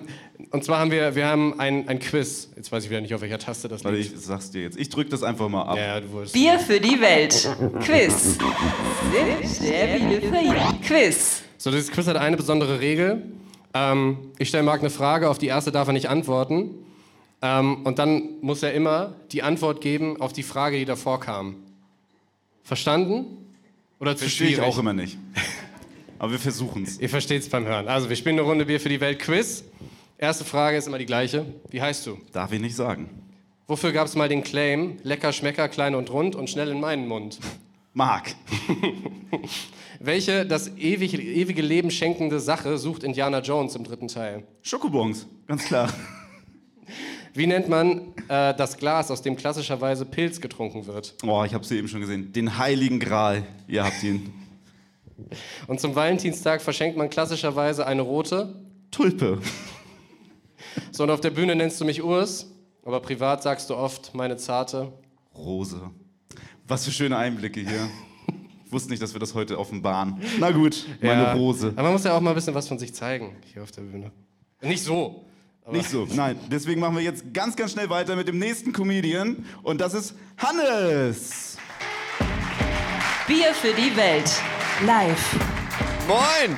und 0.49 0.63
zwar 0.63 0.79
haben 0.79 0.89
wir, 0.89 1.15
wir 1.15 1.27
haben 1.27 1.59
ein, 1.59 1.87
ein 1.87 1.99
Quiz. 1.99 2.49
Jetzt 2.55 2.71
weiß 2.71 2.83
ich 2.83 2.89
wieder 2.89 2.99
nicht, 2.99 3.13
auf 3.13 3.21
welcher 3.21 3.37
Taste 3.37 3.67
das 3.67 3.83
Warte, 3.83 3.97
liegt. 3.97 4.13
ich 4.15 4.19
sag's 4.19 4.49
dir 4.49 4.63
jetzt. 4.63 4.77
Ich 4.77 4.89
drück 4.89 5.09
das 5.11 5.21
einfach 5.21 5.47
mal 5.47 5.61
ab. 5.61 5.77
Ja, 5.77 5.99
du 6.01 6.11
wolltest. 6.11 6.33
Bier 6.33 6.57
für 6.57 6.81
die 6.81 6.99
Welt. 6.99 7.47
Quiz. 7.81 8.39
Der 9.61 9.99
Bier 9.99 10.21
für 10.21 10.37
ihn. 10.37 10.81
Quiz. 10.81 11.43
So, 11.59 11.69
dieses 11.69 11.91
Quiz 11.91 12.07
hat 12.07 12.17
eine 12.17 12.37
besondere 12.37 12.79
Regel. 12.79 13.21
Ähm, 13.75 14.17
ich 14.39 14.49
stelle 14.49 14.63
Marc 14.63 14.79
eine 14.79 14.89
Frage, 14.89 15.29
auf 15.29 15.37
die 15.37 15.47
erste 15.47 15.71
darf 15.71 15.87
er 15.87 15.93
nicht 15.93 16.09
antworten. 16.09 16.71
Ähm, 17.41 17.85
und 17.85 17.99
dann 17.99 18.41
muss 18.41 18.63
er 18.63 18.73
immer 18.73 19.15
die 19.31 19.43
Antwort 19.43 19.81
geben 19.81 20.19
auf 20.19 20.33
die 20.33 20.43
Frage, 20.43 20.77
die 20.77 20.85
davor 20.85 21.19
kam. 21.19 21.55
Verstanden? 22.63 23.25
Oder 23.99 24.15
zu 24.15 24.25
Verstehe 24.25 24.47
ich 24.47 24.55
schwierig? 24.55 24.69
auch 24.71 24.77
immer 24.77 24.93
nicht. 24.93 25.17
Aber 26.19 26.31
wir 26.31 26.39
versuchen 26.39 26.83
es. 26.83 26.99
Ihr 26.99 27.09
versteht 27.09 27.43
es 27.43 27.49
beim 27.49 27.65
Hören. 27.65 27.87
Also, 27.87 28.09
wir 28.09 28.15
spielen 28.15 28.39
eine 28.39 28.47
Runde 28.47 28.65
Bier 28.65 28.79
für 28.79 28.89
die 28.89 28.99
Welt 28.99 29.19
Quiz. 29.19 29.63
Erste 30.17 30.43
Frage 30.45 30.77
ist 30.77 30.87
immer 30.87 30.97
die 30.97 31.05
gleiche. 31.05 31.45
Wie 31.69 31.79
heißt 31.81 32.07
du? 32.07 32.17
Darf 32.31 32.51
ich 32.51 32.59
nicht 32.59 32.75
sagen. 32.75 33.09
Wofür 33.67 33.91
gab 33.91 34.07
es 34.07 34.15
mal 34.15 34.29
den 34.29 34.43
Claim, 34.43 34.97
lecker, 35.03 35.31
schmecker, 35.31 35.67
klein 35.69 35.93
und 35.93 36.09
rund 36.11 36.35
und 36.35 36.49
schnell 36.49 36.69
in 36.69 36.79
meinen 36.79 37.07
Mund? 37.07 37.37
Marc. 37.93 38.33
Welche 39.99 40.45
das 40.45 40.75
ewige, 40.77 41.21
ewige 41.21 41.61
Leben 41.61 41.91
schenkende 41.91 42.39
Sache 42.39 42.77
sucht 42.77 43.03
Indiana 43.03 43.39
Jones 43.41 43.75
im 43.75 43.83
dritten 43.83 44.07
Teil? 44.07 44.43
Schokobons, 44.61 45.27
ganz 45.47 45.65
klar. 45.65 45.93
Wie 47.33 47.47
nennt 47.47 47.69
man 47.69 48.13
äh, 48.27 48.53
das 48.55 48.77
Glas, 48.77 49.11
aus 49.11 49.21
dem 49.21 49.35
klassischerweise 49.35 50.05
Pilz 50.05 50.41
getrunken 50.41 50.85
wird? 50.87 51.15
Oh, 51.23 51.43
ich 51.45 51.53
habe 51.53 51.65
sie 51.65 51.77
eben 51.77 51.87
schon 51.87 52.01
gesehen. 52.01 52.31
Den 52.33 52.57
Heiligen 52.57 52.99
Gral. 52.99 53.43
Ihr 53.67 53.83
habt 53.83 54.01
ihn. 54.03 54.31
Und 55.67 55.79
zum 55.79 55.95
Valentinstag 55.95 56.61
verschenkt 56.61 56.97
man 56.97 57.09
klassischerweise 57.09 57.85
eine 57.85 58.01
rote. 58.01 58.55
Tulpe. 58.91 59.39
So, 60.91 61.03
und 61.03 61.09
auf 61.09 61.21
der 61.21 61.31
Bühne 61.31 61.55
nennst 61.55 61.79
du 61.81 61.85
mich 61.85 62.03
Urs, 62.03 62.51
aber 62.85 62.99
privat 62.99 63.43
sagst 63.43 63.69
du 63.69 63.75
oft 63.75 64.13
meine 64.13 64.37
zarte. 64.37 64.91
Rose. 65.35 65.89
Was 66.67 66.85
für 66.85 66.91
schöne 66.91 67.17
Einblicke 67.17 67.59
hier. 67.61 67.89
Ich 68.65 68.71
wusste 68.71 68.89
nicht, 68.89 69.01
dass 69.01 69.13
wir 69.13 69.19
das 69.19 69.33
heute 69.33 69.57
offenbaren. 69.59 70.21
Na 70.39 70.51
gut, 70.51 70.85
meine 71.01 71.23
Ja. 71.23 71.33
Rose. 71.33 71.69
Aber 71.75 71.83
man 71.83 71.93
muss 71.93 72.03
ja 72.03 72.15
auch 72.15 72.21
mal 72.21 72.31
ein 72.31 72.35
bisschen 72.35 72.53
was 72.53 72.67
von 72.67 72.77
sich 72.77 72.93
zeigen 72.93 73.35
hier 73.53 73.63
auf 73.63 73.71
der 73.71 73.81
Bühne. 73.83 74.11
Nicht 74.61 74.83
so. 74.83 75.25
Nicht 75.69 75.89
so, 75.89 76.07
nein. 76.09 76.39
Deswegen 76.49 76.79
machen 76.79 76.95
wir 76.95 77.03
jetzt 77.03 77.33
ganz, 77.33 77.57
ganz 77.57 77.73
schnell 77.73 77.89
weiter 77.89 78.15
mit 78.15 78.27
dem 78.27 78.39
nächsten 78.39 78.71
Comedian. 78.71 79.45
Und 79.63 79.81
das 79.81 79.93
ist 79.93 80.13
Hannes. 80.37 81.57
Bier 83.27 83.53
für 83.53 83.73
die 83.73 83.95
Welt. 83.97 84.31
Live. 84.85 85.35
Moin! 86.07 86.57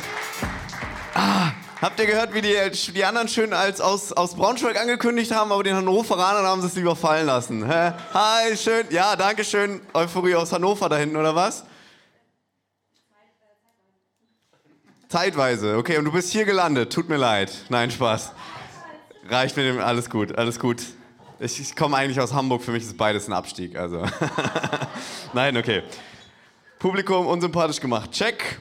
Ah, 1.15 1.51
habt 1.81 1.99
ihr 1.99 2.05
gehört, 2.05 2.35
wie 2.35 2.41
die, 2.41 2.55
die 2.93 3.03
anderen 3.03 3.27
schön 3.27 3.51
als 3.51 3.81
aus, 3.81 4.11
aus 4.13 4.35
Braunschweig 4.35 4.79
angekündigt 4.79 5.31
haben, 5.31 5.51
aber 5.51 5.63
den 5.63 5.75
Hannoveranern 5.75 6.45
haben 6.45 6.61
sie 6.61 6.67
es 6.67 6.75
lieber 6.75 6.95
fallen 6.95 7.25
lassen? 7.25 7.65
Hä? 7.65 7.93
Hi, 8.13 8.55
schön. 8.55 8.85
Ja, 8.91 9.15
danke 9.15 9.43
schön. 9.43 9.81
Euphorie 9.95 10.35
aus 10.35 10.51
Hannover 10.51 10.87
da 10.87 10.97
hinten, 10.97 11.17
oder 11.17 11.33
was? 11.33 11.63
Zeitweise, 15.07 15.77
okay. 15.77 15.97
Und 15.97 16.05
du 16.05 16.11
bist 16.11 16.31
hier 16.31 16.45
gelandet. 16.45 16.93
Tut 16.93 17.09
mir 17.09 17.17
leid. 17.17 17.51
Nein, 17.69 17.89
Spaß. 17.89 18.33
Reicht 19.29 19.55
mit 19.55 19.65
dem. 19.65 19.79
Alles 19.79 20.09
gut, 20.09 20.35
alles 20.37 20.59
gut. 20.59 20.81
Ich, 21.39 21.59
ich 21.59 21.75
komme 21.75 21.95
eigentlich 21.97 22.19
aus 22.19 22.33
Hamburg. 22.33 22.63
Für 22.63 22.71
mich 22.71 22.83
ist 22.83 22.97
beides 22.97 23.27
ein 23.27 23.33
Abstieg. 23.33 23.77
Also. 23.77 24.03
Nein, 25.33 25.55
okay. 25.55 25.83
Publikum 26.79 27.27
unsympathisch 27.27 27.79
gemacht. 27.79 28.11
Check. 28.11 28.59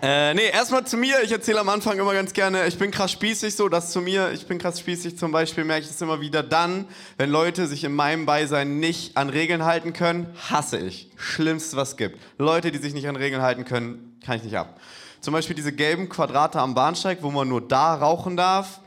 Äh, 0.00 0.32
nee, 0.34 0.48
erstmal 0.48 0.86
zu 0.86 0.96
mir. 0.96 1.22
Ich 1.24 1.32
erzähle 1.32 1.58
am 1.58 1.68
Anfang 1.68 1.98
immer 1.98 2.14
ganz 2.14 2.32
gerne, 2.32 2.66
ich 2.66 2.78
bin 2.78 2.90
krass 2.90 3.10
spießig, 3.10 3.54
so 3.54 3.68
das 3.68 3.90
zu 3.90 4.00
mir. 4.00 4.30
Ich 4.32 4.46
bin 4.46 4.58
krass 4.58 4.78
spießig. 4.78 5.18
Zum 5.18 5.32
Beispiel 5.32 5.64
merke 5.64 5.82
ich 5.82 5.88
das 5.88 6.00
immer 6.00 6.20
wieder 6.20 6.44
dann, 6.44 6.86
wenn 7.18 7.28
Leute 7.28 7.66
sich 7.66 7.82
in 7.82 7.92
meinem 7.92 8.26
Beisein 8.26 8.78
nicht 8.78 9.16
an 9.16 9.28
Regeln 9.28 9.64
halten 9.64 9.92
können, 9.92 10.32
hasse 10.48 10.78
ich. 10.78 11.10
Schlimmste, 11.16 11.76
was 11.76 11.96
gibt. 11.96 12.18
Leute, 12.38 12.70
die 12.70 12.78
sich 12.78 12.94
nicht 12.94 13.08
an 13.08 13.16
Regeln 13.16 13.42
halten 13.42 13.64
können, 13.64 14.16
kann 14.24 14.36
ich 14.36 14.44
nicht 14.44 14.56
ab. 14.56 14.80
Zum 15.20 15.34
Beispiel 15.34 15.56
diese 15.56 15.72
gelben 15.72 16.08
Quadrate 16.08 16.60
am 16.60 16.74
Bahnsteig, 16.74 17.18
wo 17.22 17.30
man 17.30 17.48
nur 17.48 17.60
da 17.60 17.94
rauchen 17.94 18.36
darf. 18.36 18.80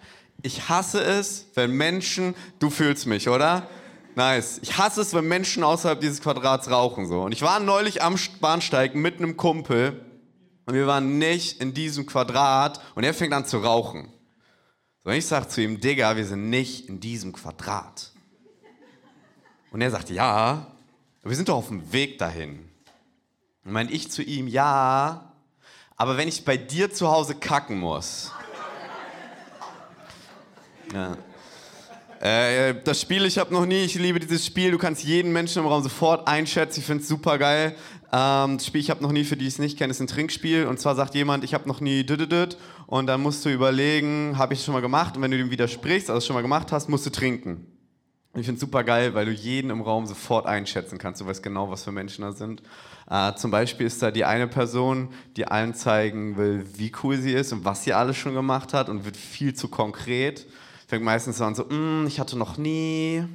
Ich 0.43 0.67
hasse 0.67 1.01
es, 1.01 1.47
wenn 1.55 1.71
Menschen, 1.71 2.35
du 2.59 2.69
fühlst 2.69 3.07
mich, 3.07 3.29
oder? 3.29 3.67
Nice. 4.15 4.59
Ich 4.61 4.77
hasse 4.77 5.01
es, 5.01 5.13
wenn 5.13 5.25
Menschen 5.25 5.63
außerhalb 5.63 5.99
dieses 6.01 6.21
Quadrats 6.21 6.69
rauchen 6.69 7.07
so. 7.07 7.21
Und 7.23 7.31
ich 7.31 7.41
war 7.41 7.61
neulich 7.61 8.03
am 8.03 8.15
Bahnsteig 8.41 8.93
mit 8.93 9.17
einem 9.17 9.37
Kumpel 9.37 10.05
und 10.65 10.73
wir 10.75 10.85
waren 10.85 11.17
nicht 11.17 11.61
in 11.61 11.73
diesem 11.73 12.05
Quadrat 12.05 12.81
und 12.93 13.05
er 13.05 13.13
fängt 13.13 13.33
an 13.33 13.45
zu 13.45 13.59
rauchen. 13.59 14.11
So, 15.03 15.09
und 15.09 15.15
ich 15.15 15.25
sag 15.25 15.49
zu 15.49 15.61
ihm, 15.61 15.79
Digga, 15.79 16.15
wir 16.17 16.25
sind 16.25 16.49
nicht 16.49 16.89
in 16.89 16.99
diesem 16.99 17.31
Quadrat. 17.31 18.11
Und 19.71 19.81
er 19.81 19.91
sagt, 19.91 20.09
ja, 20.09 20.67
wir 21.23 21.35
sind 21.37 21.47
doch 21.47 21.55
auf 21.55 21.69
dem 21.69 21.93
Weg 21.93 22.19
dahin. 22.19 22.69
Und 23.63 23.71
meint 23.71 23.91
ich 23.91 24.11
zu 24.11 24.21
ihm, 24.21 24.47
ja, 24.47 25.33
aber 25.95 26.17
wenn 26.17 26.27
ich 26.27 26.43
bei 26.43 26.57
dir 26.57 26.93
zu 26.93 27.09
Hause 27.09 27.35
kacken 27.35 27.79
muss. 27.79 28.31
Ja. 30.93 31.17
Äh, 32.23 32.75
das 32.83 33.01
Spiel, 33.01 33.25
ich 33.25 33.37
habe 33.37 33.53
noch 33.53 33.65
nie, 33.65 33.83
ich 33.83 33.95
liebe 33.95 34.19
dieses 34.19 34.45
Spiel, 34.45 34.71
du 34.71 34.77
kannst 34.77 35.03
jeden 35.03 35.33
Menschen 35.33 35.61
im 35.61 35.67
Raum 35.67 35.83
sofort 35.83 36.27
einschätzen, 36.27 36.79
ich 36.79 36.85
finde 36.85 37.03
es 37.03 37.09
super 37.09 37.37
geil. 37.37 37.75
Ähm, 38.13 38.57
das 38.57 38.67
Spiel, 38.67 38.79
ich 38.79 38.89
habe 38.89 39.03
noch 39.03 39.11
nie, 39.11 39.25
für 39.25 39.35
die 39.35 39.47
es 39.47 39.59
nicht 39.59 39.77
kennen, 39.77 39.91
ist 39.91 39.99
ein 39.99 40.07
Trinkspiel 40.07 40.67
und 40.67 40.79
zwar 40.79 40.95
sagt 40.95 41.15
jemand, 41.15 41.43
ich 41.43 41.53
habe 41.53 41.67
noch 41.67 41.81
nie 41.81 42.05
düdüdüd 42.05 42.57
und 42.87 43.07
dann 43.07 43.21
musst 43.21 43.43
du 43.43 43.49
überlegen, 43.49 44.37
habe 44.37 44.53
ich 44.53 44.59
es 44.59 44.65
schon 44.65 44.73
mal 44.73 44.81
gemacht 44.81 45.17
und 45.17 45.23
wenn 45.23 45.31
du 45.31 45.37
dem 45.37 45.51
widersprichst, 45.51 46.09
also 46.09 46.25
schon 46.25 46.35
mal 46.35 46.41
gemacht 46.41 46.71
hast, 46.71 46.87
musst 46.87 47.05
du 47.05 47.09
trinken. 47.09 47.67
Ich 48.35 48.45
finde 48.45 48.55
es 48.55 48.61
super 48.61 48.83
geil, 48.83 49.13
weil 49.13 49.25
du 49.25 49.31
jeden 49.31 49.69
im 49.69 49.81
Raum 49.81 50.07
sofort 50.07 50.47
einschätzen 50.47 50.97
kannst. 50.97 51.21
Du 51.21 51.27
weißt 51.27 51.43
genau, 51.43 51.69
was 51.69 51.83
für 51.83 51.91
Menschen 51.91 52.23
da 52.23 52.31
sind. 52.31 52.63
Äh, 53.07 53.35
zum 53.35 53.51
Beispiel 53.51 53.85
ist 53.85 54.01
da 54.01 54.09
die 54.09 54.25
eine 54.25 54.47
Person, 54.47 55.09
die 55.35 55.45
allen 55.45 55.75
zeigen 55.75 56.35
will, 56.35 56.65
wie 56.75 56.91
cool 57.03 57.17
sie 57.17 57.33
ist 57.33 57.53
und 57.53 57.63
was 57.63 57.83
sie 57.83 57.93
alles 57.93 58.17
schon 58.17 58.33
gemacht 58.33 58.73
hat 58.73 58.89
und 58.89 59.05
wird 59.05 59.17
viel 59.17 59.53
zu 59.53 59.67
konkret. 59.67 60.47
Fängt 60.93 61.05
meistens 61.05 61.41
an 61.41 61.55
so, 61.55 61.63
"Mm, 61.63 62.05
ich 62.05 62.19
hatte 62.19 62.37
noch 62.37 62.57
nie 62.57 63.25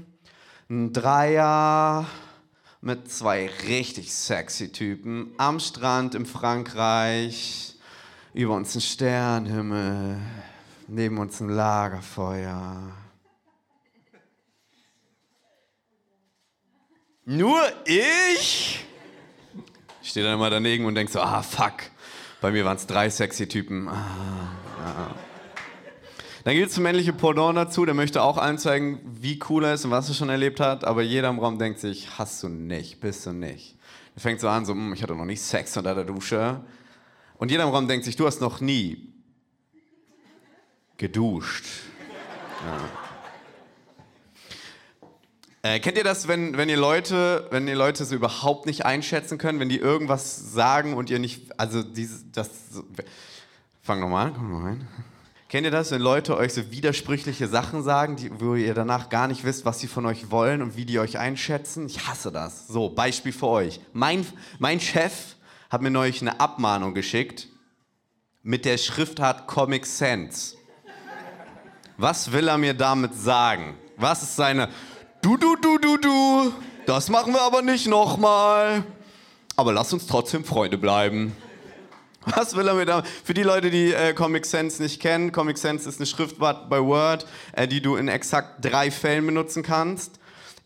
einen 0.69 0.93
Dreier 0.93 2.07
mit 2.81 3.11
zwei 3.11 3.51
richtig 3.67 4.15
sexy 4.15 4.71
Typen 4.71 5.33
am 5.39 5.59
Strand 5.59 6.15
in 6.15 6.25
Frankreich, 6.25 7.75
über 8.33 8.55
uns 8.55 8.77
ein 8.77 8.81
Sternenhimmel, 8.81 10.19
neben 10.87 11.19
uns 11.19 11.41
ein 11.41 11.49
Lagerfeuer. 11.49 12.93
Nur 17.25 17.61
ich? 17.85 18.87
Ich 20.01 20.11
stehe 20.11 20.25
dann 20.25 20.37
immer 20.37 20.49
daneben 20.49 20.85
und 20.85 20.95
denke 20.95 21.11
so, 21.11 21.21
ah, 21.21 21.43
fuck. 21.43 21.75
Bei 22.41 22.53
mir 22.53 22.65
waren 22.65 22.77
es 22.77 22.87
drei 22.87 23.11
sexy 23.11 23.49
Typen. 23.49 23.89
Ah, 23.89 24.53
ja. 24.79 25.28
Dann 26.49 26.57
gibt 26.57 26.71
es 26.71 26.79
ein 26.79 26.83
männliche 26.83 27.13
Pendant 27.13 27.59
dazu, 27.59 27.85
der 27.85 27.93
möchte 27.93 28.23
auch 28.23 28.39
allen 28.39 28.57
zeigen, 28.57 29.03
wie 29.05 29.39
cool 29.51 29.65
er 29.65 29.75
ist 29.75 29.85
und 29.85 29.91
was 29.91 30.09
er 30.09 30.15
schon 30.15 30.31
erlebt 30.31 30.61
hat, 30.61 30.83
aber 30.83 31.03
jeder 31.03 31.29
im 31.29 31.39
Raum 31.41 31.59
denkt 31.59 31.79
sich, 31.79 32.19
hast 32.19 32.43
du 32.43 32.49
nicht, 32.49 33.01
bist 33.01 33.27
du 33.27 33.33
nicht. 33.33 33.77
Er 34.15 34.23
fängt 34.23 34.41
so 34.41 34.49
an, 34.49 34.65
so, 34.65 34.73
"Hm, 34.73 34.95
ich 34.95 35.03
hatte 35.03 35.15
noch 35.15 35.27
nie 35.27 35.37
Sex 35.37 35.77
unter 35.77 35.95
der 35.95 36.05
Dusche. 36.05 36.65
Und 37.37 37.51
jeder 37.51 37.65
im 37.65 37.69
Raum 37.69 37.87
denkt 37.87 38.07
sich, 38.07 38.17
du 38.17 38.27
hast 38.27 38.41
noch 38.41 38.63
nie 38.63 39.13
geduscht. 40.97 41.67
Äh, 45.61 45.81
kennt 45.81 45.99
ihr 45.99 46.05
das, 46.05 46.29
wenn, 46.29 46.57
wenn 46.57 46.71
ihr 46.71 46.79
Leute, 46.79 47.47
wenn 47.51 47.69
ihr 47.69 47.77
Leute 47.77 48.07
so 48.07 48.15
überhaupt 48.15 48.65
nicht 48.65 48.87
einschätzen 48.87 49.37
können, 49.37 49.61
wenn 49.61 49.69
die 49.69 49.81
irgendwas 49.81 50.51
sagen 50.55 50.95
und 50.95 51.11
ihr 51.11 51.19
nicht, 51.19 51.61
also 51.61 51.83
dieses, 51.83 52.33
das, 52.33 52.71
so, 52.71 52.85
fang 53.83 54.01
nochmal 54.01 54.33
komm 54.33 54.51
mal 54.51 54.63
rein. 54.63 54.89
Kennt 55.49 55.65
ihr 55.65 55.71
das, 55.71 55.91
wenn 55.91 56.03
Leute 56.03 56.37
euch 56.37 56.53
so 56.53 56.71
widersprüchliche 56.71 57.49
Sachen 57.49 57.83
sagen, 57.83 58.17
die, 58.17 58.31
wo 58.39 58.55
ihr 58.55 58.75
danach 58.75 59.09
gar 59.09 59.29
nicht 59.29 59.45
wisst, 59.45 59.65
was 59.65 59.81
sie 59.81 59.87
von 59.87 60.05
euch 60.05 60.31
wollen 60.31 60.61
und 60.61 60.77
wie 60.77 60.85
die 60.85 60.99
euch 60.99 61.19
einschätzen? 61.19 61.87
Ich 61.87 62.07
hasse 62.07 62.31
das. 62.31 62.69
So, 62.69 62.91
Beispiel 62.91 63.33
für 63.33 63.47
euch. 63.47 63.81
Mein, 63.95 64.27
mein 64.59 64.79
Chef 64.79 65.37
hat 65.71 65.81
mir 65.81 65.91
neulich 65.91 66.21
eine 66.21 66.39
Abmahnung 66.39 66.93
geschickt 66.93 67.49
mit 68.43 68.67
der 68.67 68.77
Schriftart 68.77 69.47
Comic 69.47 69.87
Sans. 69.87 70.55
Was 71.97 72.31
will 72.31 72.49
er 72.49 72.59
mir 72.59 72.75
damit 72.75 73.15
sagen? 73.15 73.75
Was 73.97 74.23
ist 74.23 74.37
seine 74.37 74.69
Du, 75.23 75.37
du, 75.37 75.57
du, 75.57 75.79
du, 75.79 75.97
du, 75.97 76.53
das 76.87 77.09
machen 77.09 77.33
wir 77.33 77.43
aber 77.43 77.61
nicht 77.63 77.89
nochmal. 77.89 78.85
Aber 79.57 79.73
lass 79.73 79.93
uns 79.93 80.07
trotzdem 80.07 80.45
Freunde 80.45 80.79
bleiben. 80.79 81.35
Was 82.35 82.57
will 82.57 82.67
er 82.69 82.75
mir 82.75 82.87
da? 82.87 83.03
Für 83.25 83.35
die 83.35 83.43
Leute, 83.43 83.71
die 83.71 83.93
äh, 83.93 84.13
Comic 84.13 84.47
Sans 84.47 84.79
nicht 84.81 85.01
kennen, 85.01 85.33
Comic 85.33 85.59
Sans 85.59 85.87
ist 85.87 85.99
eine 85.99 86.07
Schriftart 86.07 86.69
bei 86.69 86.81
Word, 86.81 87.27
äh, 87.53 87.69
die 87.69 87.81
du 87.81 87.97
in 87.97 88.09
exakt 88.09 88.65
drei 88.65 88.91
Fällen 88.91 89.27
benutzen 89.27 89.63
kannst. 89.63 90.19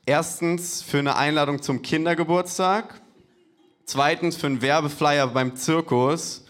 Erstens 0.07 0.83
für 0.83 0.98
eine 0.98 1.16
Einladung 1.16 1.62
zum 1.62 1.83
Kindergeburtstag. 1.83 3.01
Zweitens 3.85 4.37
für 4.37 4.46
einen 4.46 4.62
Werbeflyer 4.62 5.27
beim 5.29 5.57
Zirkus. 5.57 6.44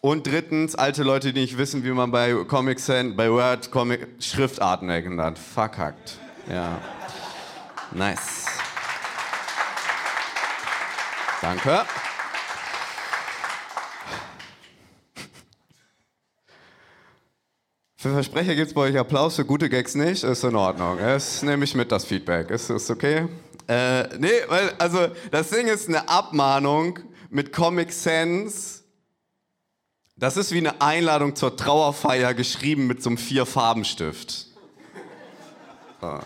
Und 0.00 0.26
drittens, 0.26 0.74
alte 0.74 1.02
Leute, 1.02 1.32
die 1.32 1.40
nicht 1.40 1.58
wissen, 1.58 1.84
wie 1.84 1.90
man 1.90 2.10
bei 2.10 2.32
Comic 2.44 2.80
Sans, 2.80 3.14
bei 3.16 3.30
Word 3.30 3.70
Comic 3.70 4.08
Schriftarten 4.18 4.88
ändert. 4.88 5.38
Verkackt. 5.38 6.18
Ja. 6.48 6.78
Nice. 7.92 8.46
Danke. 11.42 11.84
Für 18.00 18.14
Versprecher 18.14 18.54
gibt 18.54 18.68
es 18.68 18.72
bei 18.72 18.80
euch 18.80 18.96
Applaus, 18.96 19.36
für 19.36 19.44
gute 19.44 19.68
Gags 19.68 19.94
nicht. 19.94 20.24
Ist 20.24 20.42
in 20.42 20.56
Ordnung. 20.56 20.98
Es 20.98 21.42
nehme 21.42 21.64
ich 21.64 21.74
mit, 21.74 21.92
das 21.92 22.06
Feedback. 22.06 22.48
Ist, 22.48 22.70
ist 22.70 22.88
okay. 22.88 23.28
Äh, 23.68 24.04
nee, 24.16 24.30
weil, 24.48 24.72
also, 24.78 25.08
das 25.30 25.50
Ding 25.50 25.66
ist 25.66 25.86
eine 25.86 26.08
Abmahnung 26.08 26.98
mit 27.28 27.52
Comic 27.52 27.92
Sans. 27.92 28.84
Das 30.16 30.38
ist 30.38 30.50
wie 30.52 30.66
eine 30.66 30.80
Einladung 30.80 31.36
zur 31.36 31.58
Trauerfeier 31.58 32.32
geschrieben 32.32 32.86
mit 32.86 33.02
so 33.02 33.10
einem 33.10 33.18
Vier-Farbenstift. 33.18 34.46
So. 36.00 36.20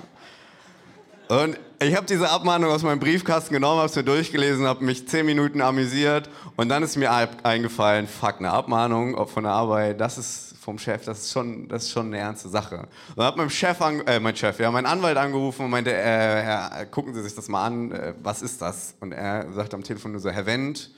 Und 1.26 1.58
ich 1.80 1.96
habe 1.96 2.06
diese 2.06 2.30
Abmahnung 2.30 2.70
aus 2.70 2.82
meinem 2.82 3.00
Briefkasten 3.00 3.54
genommen, 3.54 3.78
habe 3.78 3.88
es 3.88 3.96
mir 3.96 4.04
durchgelesen, 4.04 4.66
habe 4.66 4.84
mich 4.84 5.08
zehn 5.08 5.26
Minuten 5.26 5.60
amüsiert 5.60 6.28
und 6.56 6.68
dann 6.68 6.82
ist 6.82 6.96
mir 6.96 7.10
eingefallen, 7.42 8.06
fuck, 8.06 8.38
eine 8.38 8.50
Abmahnung 8.50 9.26
von 9.26 9.44
der 9.44 9.52
Arbeit, 9.52 10.00
das 10.00 10.18
ist 10.18 10.54
vom 10.60 10.78
Chef, 10.78 11.04
das 11.04 11.20
ist 11.20 11.32
schon, 11.32 11.68
das 11.68 11.84
ist 11.84 11.90
schon 11.90 12.06
eine 12.06 12.18
ernste 12.18 12.48
Sache. 12.48 12.78
Und 12.78 13.18
dann 13.18 13.26
hat 13.26 13.36
mein 13.36 13.50
Chef, 13.50 13.78
äh, 13.80 14.20
mein 14.20 14.34
Chef, 14.34 14.58
ja, 14.58 14.70
mein 14.70 14.86
Anwalt 14.86 15.16
angerufen 15.16 15.66
und 15.66 15.70
meinte, 15.70 15.92
äh, 15.92 15.96
Herr, 15.96 16.86
gucken 16.86 17.14
Sie 17.14 17.22
sich 17.22 17.34
das 17.34 17.48
mal 17.48 17.66
an, 17.66 17.92
äh, 17.92 18.14
was 18.22 18.40
ist 18.40 18.62
das? 18.62 18.94
Und 19.00 19.12
er 19.12 19.52
sagte 19.52 19.76
am 19.76 19.82
Telefon 19.82 20.12
nur 20.12 20.20
so, 20.20 20.30
Herr 20.30 20.46
Wendt, 20.46 20.90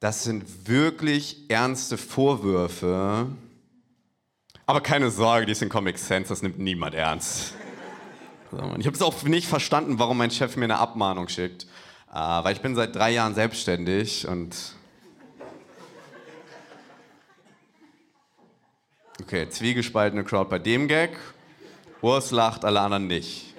das 0.00 0.24
sind 0.24 0.68
wirklich 0.68 1.44
ernste 1.48 1.96
Vorwürfe, 1.98 3.26
aber 4.64 4.80
keine 4.80 5.10
Sorge, 5.10 5.46
die 5.46 5.54
sind 5.54 5.68
Comic 5.68 5.98
Sense, 5.98 6.28
das 6.28 6.40
nimmt 6.40 6.58
niemand 6.58 6.94
ernst. 6.94 7.54
Ich 8.78 8.86
habe 8.86 8.94
es 8.94 9.02
auch 9.02 9.22
nicht 9.22 9.48
verstanden, 9.48 9.98
warum 9.98 10.18
mein 10.18 10.30
Chef 10.30 10.56
mir 10.56 10.64
eine 10.64 10.78
Abmahnung 10.78 11.28
schickt. 11.28 11.66
Äh, 12.12 12.16
weil 12.16 12.54
ich 12.54 12.60
bin 12.60 12.74
seit 12.74 12.94
drei 12.94 13.10
Jahren 13.10 13.34
selbstständig 13.34 14.28
und... 14.28 14.54
Okay, 19.22 19.48
zwiegespaltene 19.48 20.24
Crowd 20.24 20.50
bei 20.50 20.58
dem 20.58 20.88
Gag. 20.88 21.16
Urs 22.02 22.30
lacht, 22.32 22.64
alle 22.64 22.80
anderen 22.80 23.06
nicht. 23.06 23.54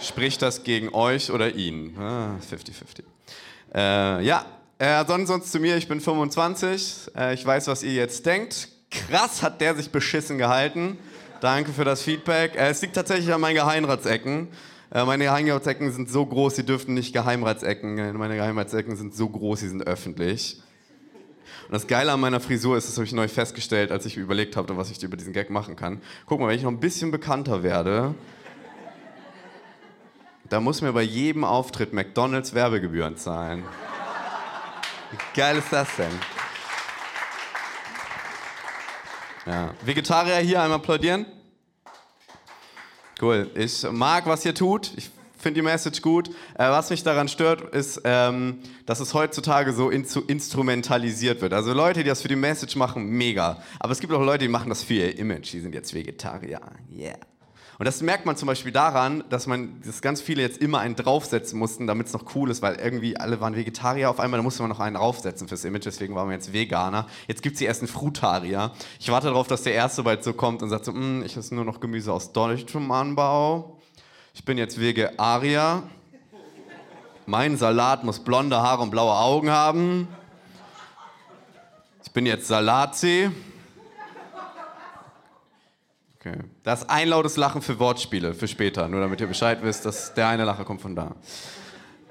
Spricht 0.00 0.42
das 0.42 0.64
gegen 0.64 0.92
euch 0.94 1.30
oder 1.30 1.54
ihn? 1.54 1.96
50-50. 1.96 3.02
Ah, 3.72 4.18
äh, 4.18 4.24
ja, 4.24 4.46
äh, 4.78 5.04
sonst, 5.06 5.28
sonst 5.28 5.52
zu 5.52 5.60
mir, 5.60 5.76
ich 5.76 5.86
bin 5.86 6.00
25. 6.00 7.12
Äh, 7.16 7.34
ich 7.34 7.46
weiß, 7.46 7.68
was 7.68 7.82
ihr 7.82 7.92
jetzt 7.92 8.26
denkt. 8.26 8.68
Krass 8.90 9.42
hat 9.42 9.60
der 9.60 9.76
sich 9.76 9.90
beschissen 9.90 10.38
gehalten. 10.38 10.98
Danke 11.42 11.72
für 11.72 11.84
das 11.84 12.02
Feedback. 12.02 12.54
Äh, 12.54 12.68
es 12.68 12.80
liegt 12.82 12.94
tatsächlich 12.94 13.34
an 13.34 13.40
meinen 13.40 13.56
Geheimratsecken. 13.56 14.46
Äh, 14.92 15.04
meine 15.04 15.24
Geheimratsecken 15.24 15.90
sind 15.90 16.08
so 16.08 16.24
groß, 16.24 16.54
sie 16.54 16.64
dürften 16.64 16.94
nicht 16.94 17.12
Geheimratsecken. 17.12 17.98
Äh, 17.98 18.12
meine 18.12 18.36
Geheimratsecken 18.36 18.94
sind 18.94 19.12
so 19.12 19.28
groß, 19.28 19.58
sie 19.58 19.68
sind 19.68 19.84
öffentlich. 19.84 20.62
Und 21.66 21.72
das 21.72 21.88
Geile 21.88 22.12
an 22.12 22.20
meiner 22.20 22.38
Frisur 22.38 22.76
ist, 22.76 22.86
das 22.86 22.96
habe 22.96 23.06
ich 23.06 23.12
neu 23.12 23.26
festgestellt, 23.26 23.90
als 23.90 24.06
ich 24.06 24.16
überlegt 24.16 24.54
habe, 24.54 24.76
was 24.76 24.92
ich 24.92 25.02
über 25.02 25.16
diesen 25.16 25.32
Gag 25.32 25.50
machen 25.50 25.74
kann. 25.74 26.00
Guck 26.26 26.38
mal, 26.38 26.46
wenn 26.46 26.56
ich 26.56 26.62
noch 26.62 26.70
ein 26.70 26.78
bisschen 26.78 27.10
bekannter 27.10 27.64
werde, 27.64 28.14
da 30.48 30.60
muss 30.60 30.80
mir 30.80 30.92
bei 30.92 31.02
jedem 31.02 31.42
Auftritt 31.42 31.92
McDonalds 31.92 32.54
Werbegebühren 32.54 33.16
zahlen. 33.16 33.64
Wie 35.10 35.40
geil 35.40 35.56
ist 35.56 35.72
das 35.72 35.88
denn? 35.96 36.12
Ja. 39.46 39.74
Vegetarier 39.84 40.36
hier 40.36 40.62
einmal 40.62 40.78
applaudieren. 40.78 41.26
Cool. 43.20 43.50
Ich 43.54 43.84
mag, 43.90 44.26
was 44.26 44.44
ihr 44.44 44.54
tut. 44.54 44.92
Ich 44.96 45.10
finde 45.38 45.60
die 45.60 45.64
Message 45.64 46.00
gut. 46.02 46.28
Äh, 46.54 46.68
was 46.70 46.90
mich 46.90 47.02
daran 47.02 47.28
stört, 47.28 47.74
ist, 47.74 48.00
ähm, 48.04 48.60
dass 48.86 49.00
es 49.00 49.14
heutzutage 49.14 49.72
so 49.72 49.90
in 49.90 50.06
instrumentalisiert 50.26 51.40
wird. 51.40 51.52
Also 51.52 51.72
Leute, 51.72 52.02
die 52.02 52.08
das 52.08 52.22
für 52.22 52.28
die 52.28 52.36
Message 52.36 52.76
machen, 52.76 53.04
mega. 53.06 53.62
Aber 53.80 53.92
es 53.92 54.00
gibt 54.00 54.12
auch 54.12 54.22
Leute, 54.22 54.44
die 54.44 54.48
machen 54.48 54.68
das 54.68 54.82
für 54.82 54.94
ihr 54.94 55.18
Image. 55.18 55.52
Die 55.52 55.60
sind 55.60 55.74
jetzt 55.74 55.92
Vegetarier. 55.92 56.60
Yeah. 56.90 57.18
Und 57.82 57.86
das 57.86 58.00
merkt 58.00 58.26
man 58.26 58.36
zum 58.36 58.46
Beispiel 58.46 58.70
daran, 58.70 59.24
dass 59.28 59.48
man, 59.48 59.80
dass 59.84 60.02
ganz 60.02 60.20
viele 60.20 60.40
jetzt 60.40 60.62
immer 60.62 60.78
einen 60.78 60.94
draufsetzen 60.94 61.58
mussten, 61.58 61.88
damit 61.88 62.06
es 62.06 62.12
noch 62.12 62.36
cool 62.36 62.48
ist, 62.48 62.62
weil 62.62 62.76
irgendwie 62.76 63.16
alle 63.16 63.40
waren 63.40 63.56
Vegetarier 63.56 64.08
auf 64.08 64.20
einmal, 64.20 64.38
da 64.38 64.44
musste 64.44 64.62
man 64.62 64.68
noch 64.68 64.78
einen 64.78 64.94
draufsetzen 64.94 65.48
fürs 65.48 65.64
Image, 65.64 65.84
deswegen 65.84 66.14
waren 66.14 66.28
wir 66.28 66.34
jetzt 66.34 66.52
Veganer. 66.52 67.08
Jetzt 67.26 67.42
gibt 67.42 67.54
es 67.54 67.58
die 67.58 67.66
ersten 67.66 67.88
Frutarier. 67.88 68.70
Ich 69.00 69.10
warte 69.10 69.26
darauf, 69.26 69.48
dass 69.48 69.64
der 69.64 69.74
Erste 69.74 70.04
bald 70.04 70.22
so 70.22 70.32
kommt 70.32 70.62
und 70.62 70.70
sagt 70.70 70.84
so, 70.84 70.92
hm, 70.92 71.24
ich 71.26 71.36
esse 71.36 71.56
nur 71.56 71.64
noch 71.64 71.80
Gemüse 71.80 72.12
aus 72.12 72.32
deutschem 72.32 72.88
Anbau. 72.92 73.80
Ich 74.32 74.44
bin 74.44 74.58
jetzt 74.58 74.78
Vegetarier. 74.78 75.82
Mein 77.26 77.56
Salat 77.56 78.04
muss 78.04 78.20
blonde 78.20 78.62
Haare 78.62 78.82
und 78.82 78.90
blaue 78.92 79.10
Augen 79.12 79.50
haben. 79.50 80.06
Ich 82.04 82.12
bin 82.12 82.26
jetzt 82.26 82.46
Salati. 82.46 83.32
Okay. 86.24 86.38
Das 86.62 86.82
ist 86.82 86.90
ein 86.90 87.08
lautes 87.08 87.36
Lachen 87.36 87.62
für 87.62 87.80
Wortspiele, 87.80 88.32
für 88.32 88.46
später, 88.46 88.86
nur 88.86 89.00
damit 89.00 89.20
ihr 89.20 89.26
Bescheid 89.26 89.58
wisst, 89.62 89.84
dass 89.84 90.14
der 90.14 90.28
eine 90.28 90.44
Lacher 90.44 90.64
kommt 90.64 90.80
von 90.80 90.94
da. 90.94 91.16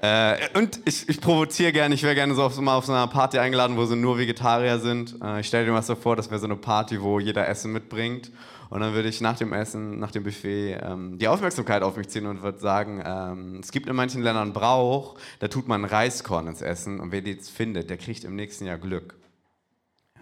Äh, 0.02 0.36
und 0.52 0.80
ich, 0.84 1.08
ich 1.08 1.18
provoziere 1.18 1.72
gerne, 1.72 1.94
ich 1.94 2.02
wäre 2.02 2.14
gerne 2.14 2.34
so 2.34 2.42
auf, 2.42 2.60
mal 2.60 2.76
auf 2.76 2.84
so 2.84 2.92
einer 2.92 3.06
Party 3.06 3.38
eingeladen, 3.38 3.78
wo 3.78 3.86
so 3.86 3.94
nur 3.94 4.18
Vegetarier 4.18 4.78
sind. 4.80 5.16
Äh, 5.22 5.40
ich 5.40 5.46
stelle 5.46 5.64
dir 5.64 5.72
mal 5.72 5.80
so 5.80 5.94
vor, 5.94 6.14
das 6.14 6.28
wäre 6.28 6.38
so 6.38 6.44
eine 6.44 6.56
Party, 6.56 7.00
wo 7.00 7.20
jeder 7.20 7.48
Essen 7.48 7.72
mitbringt. 7.72 8.30
Und 8.68 8.80
dann 8.80 8.92
würde 8.92 9.08
ich 9.08 9.22
nach 9.22 9.38
dem 9.38 9.54
Essen, 9.54 9.98
nach 9.98 10.10
dem 10.10 10.24
Buffet, 10.24 10.78
ähm, 10.82 11.18
die 11.18 11.28
Aufmerksamkeit 11.28 11.82
auf 11.82 11.96
mich 11.96 12.08
ziehen 12.08 12.26
und 12.26 12.42
würde 12.42 12.58
sagen, 12.58 13.02
ähm, 13.02 13.60
es 13.62 13.72
gibt 13.72 13.88
in 13.88 13.96
manchen 13.96 14.20
Ländern 14.20 14.52
Brauch, 14.52 15.14
da 15.38 15.48
tut 15.48 15.68
man 15.68 15.86
Reiskorn 15.86 16.48
ins 16.48 16.60
Essen 16.60 17.00
und 17.00 17.12
wer 17.12 17.22
die 17.22 17.30
jetzt 17.30 17.50
findet, 17.50 17.88
der 17.88 17.96
kriegt 17.96 18.24
im 18.24 18.36
nächsten 18.36 18.66
Jahr 18.66 18.78
Glück. 18.78 19.14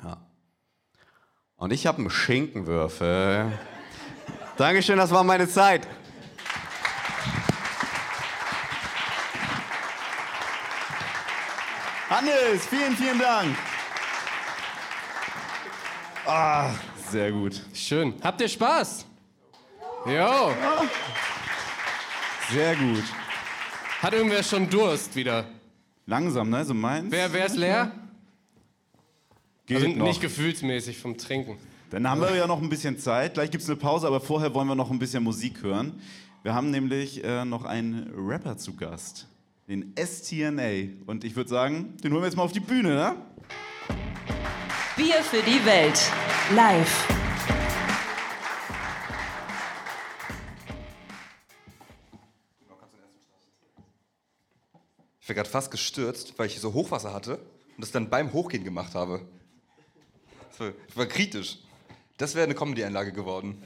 Ja. 0.04 0.18
Und 1.56 1.72
ich 1.72 1.88
habe 1.88 1.98
einen 1.98 2.10
Schinkenwürfel. 2.10 3.52
Dankeschön, 4.60 4.98
das 4.98 5.10
war 5.10 5.24
meine 5.24 5.48
Zeit. 5.48 5.88
Hannes, 12.10 12.66
vielen, 12.68 12.94
vielen 12.94 13.18
Dank. 13.18 13.56
Ah, 16.26 16.74
sehr 17.10 17.32
gut. 17.32 17.58
Schön. 17.72 18.12
Habt 18.22 18.42
ihr 18.42 18.48
Spaß? 18.50 19.06
Jo. 20.04 20.52
Sehr 22.50 22.76
gut. 22.76 23.04
Hat 24.02 24.12
irgendwer 24.12 24.42
schon 24.42 24.68
Durst 24.68 25.16
wieder? 25.16 25.46
Langsam, 26.04 26.50
ne? 26.50 26.66
So 26.66 26.74
meins. 26.74 27.10
Wer, 27.10 27.32
wer 27.32 27.46
ist 27.46 27.56
leer? 27.56 27.92
Geht 29.64 29.78
also 29.78 29.88
noch. 29.88 30.06
nicht 30.06 30.20
gefühlsmäßig 30.20 30.98
vom 30.98 31.16
Trinken. 31.16 31.56
Dann 31.90 32.08
haben 32.08 32.20
wir 32.20 32.36
ja 32.36 32.46
noch 32.46 32.62
ein 32.62 32.68
bisschen 32.68 33.00
Zeit. 33.00 33.34
Gleich 33.34 33.50
gibt 33.50 33.64
es 33.64 33.68
eine 33.68 33.76
Pause, 33.76 34.06
aber 34.06 34.20
vorher 34.20 34.54
wollen 34.54 34.68
wir 34.68 34.76
noch 34.76 34.92
ein 34.92 35.00
bisschen 35.00 35.24
Musik 35.24 35.60
hören. 35.62 36.00
Wir 36.44 36.54
haben 36.54 36.70
nämlich 36.70 37.24
äh, 37.24 37.44
noch 37.44 37.64
einen 37.64 38.12
Rapper 38.14 38.56
zu 38.56 38.76
Gast, 38.76 39.26
den 39.66 39.92
STNA. 39.98 41.02
Und 41.06 41.24
ich 41.24 41.34
würde 41.34 41.50
sagen, 41.50 41.96
den 41.96 42.12
holen 42.12 42.22
wir 42.22 42.28
jetzt 42.28 42.36
mal 42.36 42.44
auf 42.44 42.52
die 42.52 42.60
Bühne, 42.60 42.94
ne? 42.94 43.16
Bier 44.96 45.16
für 45.16 45.42
die 45.42 45.66
Welt. 45.66 46.00
Live. 46.54 47.08
Ich 55.20 55.28
wäre 55.28 55.34
gerade 55.34 55.50
fast 55.50 55.72
gestürzt, 55.72 56.34
weil 56.36 56.46
ich 56.46 56.60
so 56.60 56.72
Hochwasser 56.72 57.12
hatte 57.12 57.38
und 57.74 57.80
das 57.80 57.90
dann 57.90 58.08
beim 58.10 58.32
Hochgehen 58.32 58.62
gemacht 58.62 58.94
habe. 58.94 59.22
Das 60.56 60.72
war 60.94 61.06
kritisch. 61.06 61.58
Das 62.20 62.34
wäre 62.34 62.44
eine 62.44 62.54
Comedy-Einlage 62.54 63.12
geworden. 63.12 63.62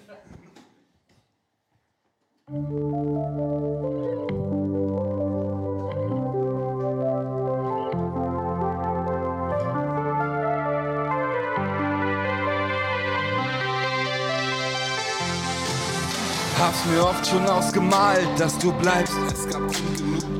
Mir 16.91 17.03
oft 17.03 17.27
schon 17.27 17.47
ausgemalt, 17.47 18.29
dass 18.39 18.59
du 18.59 18.71
bleibst. 18.73 19.15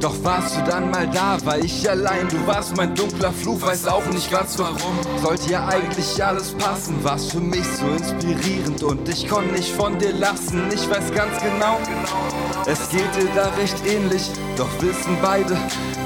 Doch 0.01 0.15
warst 0.23 0.57
du 0.57 0.63
dann 0.65 0.91
mal 0.91 1.09
da, 1.09 1.39
war 1.47 1.59
ich 1.59 1.89
allein. 1.89 2.29
Du 2.29 2.47
warst 2.47 2.77
mein 2.77 2.95
dunkler 2.95 3.33
Fluch, 3.33 3.63
weiß 3.63 3.87
auch 3.87 4.05
nicht 4.07 4.31
ganz 4.31 4.59
warum. 4.59 4.99
Sollte 5.23 5.51
ja 5.51 5.67
eigentlich 5.67 6.23
alles 6.23 6.53
passen, 6.53 7.03
warst 7.03 7.33
für 7.33 7.41
mich 7.41 7.65
so 7.65 7.87
inspirierend 7.87 8.83
und 8.83 9.09
ich 9.09 9.27
konnte 9.27 9.55
nicht 9.55 9.71
von 9.71 9.99
dir 9.99 10.13
lassen. 10.13 10.65
Ich 10.75 10.91
weiß 10.91 11.15
ganz 11.15 11.43
genau, 11.43 11.79
es 12.67 12.91
geht 12.91 13.15
dir 13.17 13.31
da 13.35 13.49
recht 13.59 13.87
ähnlich. 13.87 14.31
Doch 14.59 14.69
wissen 14.81 15.17
beide, 15.23 15.57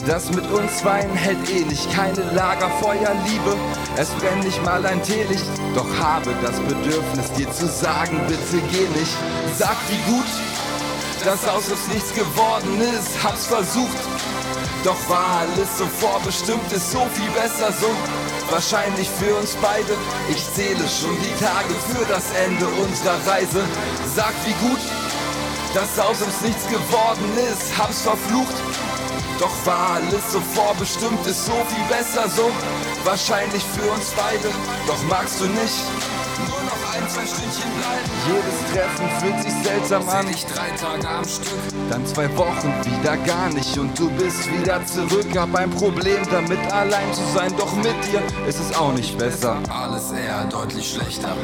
das 0.08 0.30
mit 0.30 0.50
uns 0.50 0.78
Zweien 0.78 1.14
hält 1.14 1.38
nicht. 1.66 1.92
Keine 1.92 2.22
Lagerfeuerliebe, 2.32 3.56
es 3.96 4.08
brennt 4.10 4.42
nicht 4.42 4.64
mal 4.64 4.84
ein 4.86 5.02
Teelicht. 5.02 5.44
Doch 5.74 5.86
habe 5.98 6.34
das 6.42 6.58
Bedürfnis, 6.60 7.30
dir 7.36 7.50
zu 7.52 7.66
sagen, 7.66 8.18
bitte 8.26 8.62
geh 8.72 8.88
nicht. 8.98 9.12
Sag 9.58 9.76
wie 9.90 10.10
gut, 10.10 10.26
dass 11.24 11.46
aus 11.46 11.68
uns 11.68 11.88
nichts 11.92 12.14
geworden 12.14 12.80
ist. 12.80 13.22
Hab's 13.22 13.46
versucht, 13.46 13.98
doch 14.82 14.96
war 15.10 15.40
alles 15.40 15.76
so 15.76 15.84
vorbestimmt, 15.86 16.72
ist 16.72 16.90
so 16.90 17.06
viel 17.12 17.30
besser 17.32 17.70
so. 17.70 17.90
Wahrscheinlich 18.50 19.10
für 19.10 19.34
uns 19.34 19.56
beide. 19.60 19.92
Ich 20.30 20.42
zähle 20.54 20.88
schon 20.88 21.16
die 21.20 21.44
Tage 21.44 21.74
für 21.92 22.04
das 22.06 22.24
Ende 22.46 22.66
unserer 22.66 23.18
Reise. 23.26 23.60
Sag 24.16 24.32
wie 24.46 24.56
gut, 24.66 24.80
dass 25.74 25.98
aus 25.98 26.22
uns 26.22 26.40
nichts 26.40 26.66
geworden 26.66 27.28
ist. 27.52 27.76
Hab's 27.76 28.00
verflucht, 28.00 28.54
Doch 29.38 29.66
war 29.66 29.90
alles 29.94 30.32
so 30.32 30.40
vorbestimmt, 30.40 31.24
ist 31.26 31.46
so 31.46 31.52
viel 31.52 31.84
besser 31.88 32.28
so. 32.28 32.50
Wahrscheinlich 33.04 33.62
für 33.62 33.88
uns 33.90 34.12
beide, 34.16 34.48
doch 34.86 35.02
magst 35.08 35.40
du 35.40 35.46
nicht. 35.46 35.78
Nur 36.48 36.62
noch 36.62 36.94
ein, 36.94 37.08
zwei 37.08 37.26
Stündchen 37.26 37.70
bleiben. 37.78 38.08
Jedes 38.26 38.72
Treffen 38.72 39.08
fühlt 39.20 39.42
sich 39.42 39.52
seltsam 39.64 40.08
an. 40.08 40.28
Ich 40.28 40.44
drei 40.46 40.70
Tage 40.70 41.08
am 41.08 41.24
Stück. 41.24 41.58
Dann 41.90 42.06
zwei 42.06 42.36
Wochen 42.36 42.72
wieder 42.84 43.16
gar 43.18 43.48
nicht 43.50 43.76
und 43.78 43.98
du 43.98 44.10
bist 44.10 44.50
wieder 44.52 44.84
zurück. 44.86 45.26
Hab 45.36 45.54
ein 45.54 45.70
Problem 45.70 46.18
damit 46.30 46.60
allein 46.72 47.12
zu 47.12 47.22
sein, 47.34 47.52
doch 47.56 47.74
mit 47.76 47.94
dir 48.10 48.22
ist 48.46 48.60
es 48.60 48.76
auch 48.76 48.92
nicht 48.92 49.18
besser. 49.18 49.58
Alles 49.68 50.12
eher 50.12 50.44
deutlich 50.44 50.90
schlechter. 50.90 51.34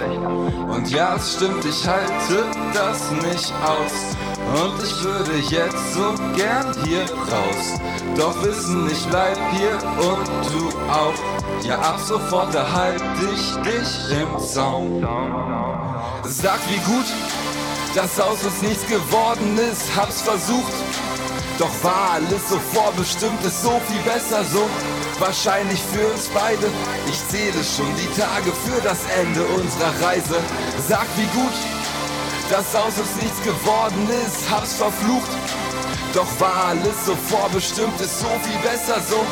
Und 0.69 0.91
ja, 0.91 1.17
es 1.17 1.35
stimmt, 1.35 1.65
ich 1.65 1.87
halte 1.87 2.45
das 2.73 3.11
nicht 3.23 3.53
aus. 3.65 4.34
Und 4.53 4.83
ich 4.83 5.03
würde 5.03 5.37
jetzt 5.39 5.95
so 5.95 6.15
gern 6.37 6.75
hier 6.85 7.05
raus. 7.11 7.81
Doch 8.17 8.43
wissen, 8.43 8.89
ich 8.91 9.07
bleib 9.07 9.39
hier 9.53 9.75
und 9.99 10.29
du 10.53 10.69
auch. 10.91 11.15
Ja, 11.65 11.79
ab 11.79 11.99
sofort 11.99 12.55
erhalte 12.55 13.05
ich 13.35 13.55
dich 13.63 14.19
im 14.21 14.39
Zaun. 14.39 15.07
Sag 16.25 16.61
wie 16.69 16.93
gut, 16.93 17.07
dass 17.95 18.21
aus 18.21 18.45
uns 18.45 18.63
nichts 18.63 18.87
geworden 18.87 19.59
ist. 19.59 19.97
Hab's 19.97 20.23
versucht, 20.23 20.73
doch 21.59 21.71
war 21.83 22.13
alles 22.15 22.49
so 22.49 22.59
vorbestimmt, 22.73 23.45
ist 23.45 23.63
so 23.63 23.81
viel 23.89 24.01
besser 24.03 24.45
so. 24.45 24.69
Wahrscheinlich 25.21 25.81
für 25.93 26.07
uns 26.09 26.29
beide. 26.35 26.67
Ich 27.07 27.29
zähle 27.29 27.63
schon 27.63 27.87
die 27.97 28.21
Tage 28.21 28.53
für 28.53 28.81
das 28.83 28.99
Ende 29.21 29.45
unserer 29.45 30.07
Reise. 30.07 30.37
Sag 30.89 31.07
wie 31.17 31.27
gut, 31.39 31.55
dass 32.51 32.75
aus 32.75 32.99
uns 32.99 33.17
nichts 33.23 33.43
geworden 33.43 34.09
ist. 34.25 34.51
Hab's 34.51 34.75
verflucht. 34.75 35.31
Doch 36.15 36.29
war 36.39 36.69
alles 36.69 37.07
so 37.07 37.15
vorbestimmt, 37.17 38.01
ist 38.01 38.21
so 38.21 38.29
viel 38.43 38.59
besser 38.63 39.01
so. 39.01 39.25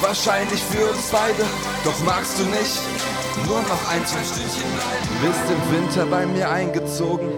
Wahrscheinlich 0.00 0.62
für 0.62 0.86
uns 0.90 1.08
beide, 1.10 1.44
doch 1.84 1.98
magst 2.04 2.38
du 2.38 2.44
nicht. 2.44 2.78
Nur 3.46 3.60
noch 3.62 3.90
ein, 3.90 4.06
zwei 4.06 4.22
Stündchen 4.22 4.70
bleiben. 4.72 5.08
Bist 5.22 5.40
im 5.50 5.76
Winter 5.76 6.06
bei 6.06 6.26
mir 6.26 6.48
eingezogen. 6.48 7.28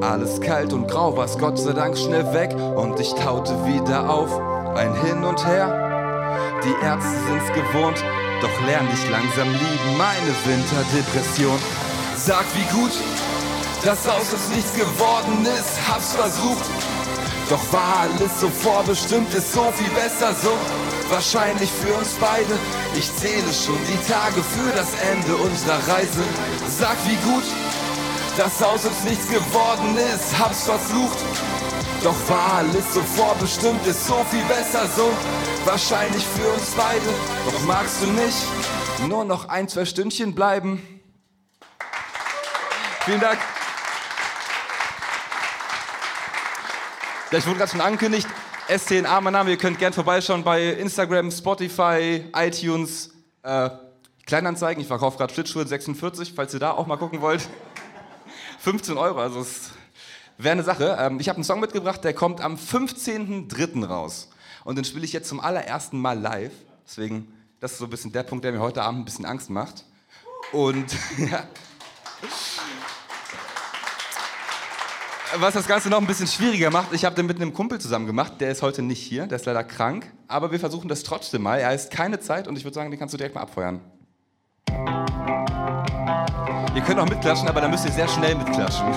Alles 0.00 0.40
kalt 0.40 0.72
und 0.72 0.86
grau, 0.86 1.16
war's 1.16 1.36
Gott 1.38 1.58
sei 1.58 1.72
Dank 1.72 1.98
schnell 1.98 2.32
weg 2.32 2.54
und 2.54 3.00
ich 3.00 3.12
taute 3.14 3.66
wieder 3.66 4.08
auf. 4.08 4.30
Ein 4.76 4.94
Hin 5.02 5.24
und 5.24 5.44
Her. 5.44 5.88
Die 6.62 6.84
Ärzte 6.84 7.10
sind's 7.26 7.48
gewohnt, 7.52 8.04
doch 8.40 8.66
lern 8.66 8.88
dich 8.88 9.10
langsam 9.10 9.50
lieben, 9.50 9.96
meine 9.96 10.34
Winterdepression. 10.44 11.58
Sag 12.16 12.44
wie 12.54 12.76
gut, 12.76 12.92
dass 13.84 14.06
aus 14.06 14.32
uns 14.32 14.48
nichts 14.48 14.72
geworden 14.74 15.46
ist, 15.46 15.88
hab's 15.88 16.14
versucht. 16.14 16.64
Doch 17.48 17.72
war 17.72 18.00
alles 18.00 18.40
so 18.40 18.48
vorbestimmt, 18.48 19.32
ist 19.32 19.52
so 19.52 19.72
viel 19.72 19.88
besser 19.90 20.34
so. 20.34 20.52
Wahrscheinlich 21.08 21.70
für 21.70 21.94
uns 21.94 22.10
beide. 22.20 22.58
Ich 22.94 23.14
zähle 23.16 23.52
schon 23.52 23.78
die 23.88 24.10
Tage 24.10 24.42
für 24.42 24.70
das 24.76 24.88
Ende 25.10 25.34
unserer 25.36 25.78
Reise. 25.88 26.22
Sag 26.68 26.96
wie 27.06 27.16
gut, 27.30 27.44
dass 28.36 28.62
aus 28.62 28.84
uns 28.84 29.04
nichts 29.04 29.26
geworden 29.28 29.96
ist, 29.96 30.38
hab's 30.38 30.64
verflucht. 30.64 31.18
Doch 32.04 32.16
war 32.28 32.58
alles 32.58 32.92
so 32.92 33.00
vorbestimmt, 33.00 33.84
ist 33.86 34.06
so 34.06 34.24
viel 34.30 34.44
besser 34.44 34.86
so. 34.94 35.10
Wahrscheinlich 35.64 36.24
für 36.24 36.48
uns 36.50 36.70
beide. 36.76 37.06
Doch 37.46 37.64
magst 37.66 38.02
du 38.02 38.06
nicht 38.06 39.08
nur 39.08 39.24
noch 39.24 39.48
ein, 39.48 39.68
zwei 39.68 39.84
Stündchen 39.84 40.34
bleiben? 40.34 41.00
Vielen 43.04 43.20
Dank. 43.20 43.38
Ja, 47.30 47.36
ich 47.36 47.46
wurde 47.46 47.58
gerade 47.58 47.70
schon 47.70 47.82
angekündigt. 47.82 48.26
STNA, 48.74 49.20
mein 49.20 49.34
Name. 49.34 49.50
Ihr 49.50 49.58
könnt 49.58 49.78
gern 49.78 49.92
vorbeischauen 49.92 50.42
bei 50.42 50.64
Instagram, 50.64 51.30
Spotify, 51.30 52.24
iTunes, 52.34 53.10
äh, 53.42 53.68
Kleinanzeigen. 54.24 54.80
Ich 54.80 54.88
verkaufe 54.88 55.18
gerade 55.18 55.34
Schlittschuhe 55.34 55.66
46, 55.66 56.32
falls 56.34 56.54
ihr 56.54 56.60
da 56.60 56.70
auch 56.70 56.86
mal 56.86 56.96
gucken 56.96 57.20
wollt. 57.20 57.46
15 58.60 58.96
Euro, 58.96 59.20
also 59.20 59.40
es 59.40 59.72
wäre 60.38 60.52
eine 60.52 60.62
Sache. 60.62 60.96
Ähm, 60.98 61.20
ich 61.20 61.28
habe 61.28 61.36
einen 61.36 61.44
Song 61.44 61.60
mitgebracht, 61.60 62.02
der 62.02 62.14
kommt 62.14 62.40
am 62.40 62.54
15.03. 62.54 63.84
raus. 63.84 64.30
Und 64.64 64.76
den 64.76 64.86
spiele 64.86 65.04
ich 65.04 65.12
jetzt 65.12 65.28
zum 65.28 65.40
allerersten 65.40 66.00
Mal 66.00 66.18
live. 66.18 66.52
Deswegen, 66.86 67.30
das 67.60 67.72
ist 67.72 67.78
so 67.78 67.84
ein 67.84 67.90
bisschen 67.90 68.12
der 68.12 68.22
Punkt, 68.22 68.42
der 68.42 68.52
mir 68.52 68.60
heute 68.60 68.82
Abend 68.82 69.02
ein 69.02 69.04
bisschen 69.04 69.26
Angst 69.26 69.50
macht. 69.50 69.84
Und 70.52 70.86
ja. 71.18 71.46
Was 75.36 75.54
das 75.54 75.68
Ganze 75.68 75.90
noch 75.90 76.00
ein 76.00 76.06
bisschen 76.06 76.26
schwieriger 76.26 76.70
macht, 76.70 76.92
ich 76.92 77.04
habe 77.04 77.14
den 77.14 77.26
mit 77.26 77.36
einem 77.36 77.52
Kumpel 77.52 77.78
zusammen 77.78 78.06
gemacht, 78.06 78.34
der 78.40 78.50
ist 78.50 78.62
heute 78.62 78.80
nicht 78.80 79.00
hier, 79.00 79.26
der 79.26 79.36
ist 79.36 79.44
leider 79.44 79.62
krank, 79.62 80.10
aber 80.26 80.52
wir 80.52 80.58
versuchen 80.58 80.88
das 80.88 81.02
trotzdem 81.02 81.42
mal. 81.42 81.58
Er 81.58 81.68
heißt 81.68 81.90
keine 81.90 82.18
Zeit 82.18 82.48
und 82.48 82.56
ich 82.56 82.64
würde 82.64 82.74
sagen, 82.74 82.90
den 82.90 82.98
kannst 82.98 83.12
du 83.12 83.18
direkt 83.18 83.34
mal 83.34 83.42
abfeuern. 83.42 83.80
Ihr 86.74 86.82
könnt 86.82 86.98
auch 86.98 87.08
mitklatschen, 87.08 87.48
aber 87.48 87.60
dann 87.60 87.70
müsst 87.70 87.84
ihr 87.84 87.92
sehr 87.92 88.08
schnell 88.08 88.34
mitklatschen. 88.36 88.86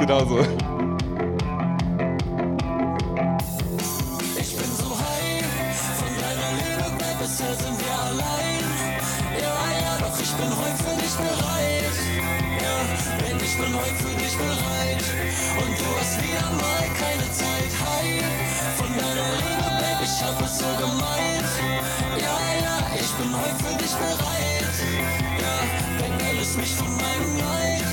Genau 0.00 0.24
so. 0.24 0.69
Ich 20.20 20.26
hab 20.26 20.42
es 20.42 20.58
so 20.58 20.66
gemeint. 20.76 21.48
Ja, 22.18 22.36
ja, 22.60 22.76
ich 22.94 23.10
bin 23.12 23.34
heute 23.34 23.64
für 23.64 23.78
dich 23.78 23.92
bereit. 23.92 24.76
Ja, 25.40 25.98
denk 25.98 26.28
alles 26.28 26.56
mich 26.56 26.74
von 26.76 26.88
meinem 26.88 27.38
Leid. 27.38 27.84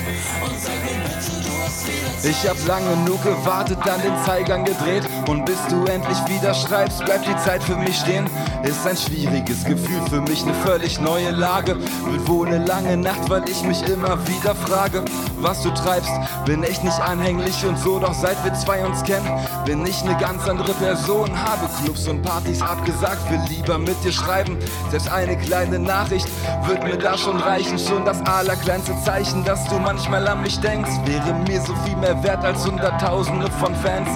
Und 0.44 0.60
sag 0.60 0.76
mir 0.84 1.00
bitte, 1.08 1.32
du 1.42 1.64
hast 1.64 1.88
wieder 1.88 2.20
Zeit. 2.20 2.32
Ich 2.32 2.50
hab 2.50 2.68
lange 2.68 2.90
genug 2.96 3.24
gewartet, 3.24 3.80
dann 3.86 4.02
den 4.02 4.14
Zeigern 4.26 4.66
gedreht. 4.66 5.07
Und 5.28 5.46
bis 5.46 5.58
du 5.70 5.84
endlich 5.86 6.18
wieder 6.28 6.54
schreibst, 6.54 7.04
bleibt 7.04 7.28
die 7.28 7.36
Zeit 7.38 7.62
für 7.62 7.76
mich 7.76 7.98
stehen. 7.98 8.30
Ist 8.64 8.88
ein 8.88 8.96
schwieriges 8.96 9.66
Gefühl 9.66 10.02
für 10.10 10.22
mich, 10.22 10.42
eine 10.44 10.54
völlig 10.54 11.02
neue 11.02 11.32
Lage. 11.32 11.76
Wird 12.10 12.28
wohl 12.30 12.48
eine 12.48 12.66
lange 12.66 12.96
Nacht, 12.96 13.30
weil 13.30 13.44
ich 13.50 13.62
mich 13.64 13.82
immer 13.90 14.18
wieder 14.26 14.56
frage, 14.56 15.04
was 15.40 15.62
du 15.64 15.70
treibst. 15.72 16.12
Bin 16.46 16.64
echt 16.64 16.82
nicht 16.84 17.00
anhänglich 17.02 17.66
und 17.66 17.78
so, 17.78 18.00
doch 18.00 18.14
seit 18.14 18.42
wir 18.46 18.54
zwei 18.54 18.86
uns 18.86 19.04
kennen, 19.04 19.28
bin 19.66 19.86
ich 19.86 20.02
eine 20.04 20.18
ganz 20.18 20.48
andere 20.48 20.74
Person. 20.74 21.30
Habe 21.38 21.68
Clubs 21.84 22.08
und 22.08 22.22
Partys 22.22 22.62
abgesagt, 22.62 23.30
will 23.30 23.42
lieber 23.50 23.78
mit 23.78 24.02
dir 24.06 24.14
schreiben. 24.14 24.58
Selbst 24.92 25.12
eine 25.12 25.38
kleine 25.38 25.78
Nachricht 25.78 26.28
wird 26.66 26.84
mir 26.84 26.98
da 26.98 27.18
schon 27.18 27.38
reichen. 27.38 27.78
Schon 27.78 28.06
das 28.06 28.22
allerkleinste 28.22 28.94
Zeichen, 29.04 29.44
dass 29.44 29.68
du 29.68 29.78
manchmal 29.78 30.26
an 30.26 30.42
mich 30.42 30.58
denkst, 30.62 30.92
wäre 31.06 31.34
mir 31.48 31.60
so 31.62 31.76
viel 31.86 31.98
mehr 31.98 32.22
wert 32.24 32.46
als 32.46 32.66
Hunderttausende 32.66 33.52
von 33.52 33.76
Fans. 33.76 34.10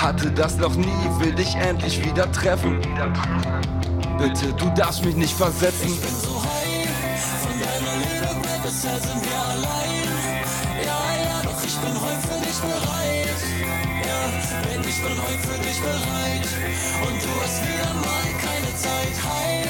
Hatte 0.00 0.30
das 0.30 0.53
noch 0.58 0.74
nie, 0.76 0.92
will 1.18 1.32
dich 1.32 1.54
endlich 1.56 2.04
wieder 2.04 2.30
treffen. 2.30 2.80
Bitte, 4.18 4.52
du 4.52 4.68
darfst 4.70 5.04
mich 5.04 5.16
nicht 5.16 5.34
versetzen. 5.34 5.88
Ich 5.88 6.00
bin 6.00 6.14
so 6.22 6.42
high 6.42 6.88
von 7.42 7.54
deiner 7.58 7.94
Liebe, 7.98 8.26
Babe, 8.42 8.62
bisher 8.62 8.98
sind 9.00 9.20
wir 9.24 9.40
allein. 9.52 10.08
Ja, 10.84 11.00
ja, 11.24 11.42
doch 11.42 11.64
ich 11.64 11.76
bin 11.76 11.94
heute 12.00 12.22
für 12.28 12.40
dich 12.46 12.58
bereit. 12.60 13.40
Ja, 14.06 14.20
denn 14.68 14.80
ich 14.88 15.02
bin 15.02 15.16
heute 15.22 15.42
für 15.48 15.58
dich 15.62 15.80
bereit. 15.80 16.46
Und 17.06 17.16
du 17.24 17.32
hast 17.42 17.62
wieder 17.62 17.94
mal 18.04 18.26
keine 18.44 18.72
Zeit. 18.76 19.16
Hi 19.24 19.64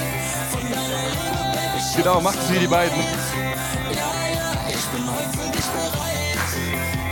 von 0.51 0.63
deiner 0.71 1.03
Liebe, 1.11 1.45
Babe, 1.55 1.79
ich 1.79 1.97
Genau, 1.97 2.21
macht's 2.21 2.51
wie 2.51 2.59
die 2.59 2.67
beiden. 2.67 2.99
Ja, 2.99 4.13
ja, 4.35 4.51
ich 4.69 4.85
bin 4.93 5.05
heute 5.07 5.33
für 5.39 5.51
dich 5.51 5.67
bereit. 5.67 6.39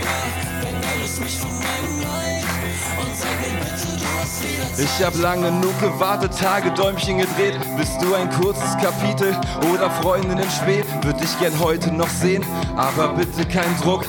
Ja, 0.03 0.61
denk 0.61 0.85
alles 0.93 1.19
mich 1.19 1.37
von 1.39 1.51
meinem 1.51 2.01
Leid. 2.01 2.22
Ich 4.77 5.05
hab 5.05 5.15
lange 5.15 5.47
genug 5.47 5.79
gewartet, 5.79 6.31
Tage 6.39 6.71
Däumchen 6.71 7.19
gedreht. 7.19 7.59
Bist 7.77 8.01
du 8.01 8.13
ein 8.15 8.29
kurzes 8.29 8.75
Kapitel 8.77 9.35
oder 9.73 9.89
Freundin 9.89 10.37
in 10.37 10.49
Spee? 10.49 10.83
Würd 11.01 11.21
dich 11.21 11.39
gern 11.39 11.57
heute 11.59 11.91
noch 11.91 12.09
sehen, 12.09 12.43
aber 12.75 13.09
bitte 13.09 13.45
kein 13.45 13.77
Druck. 13.81 14.05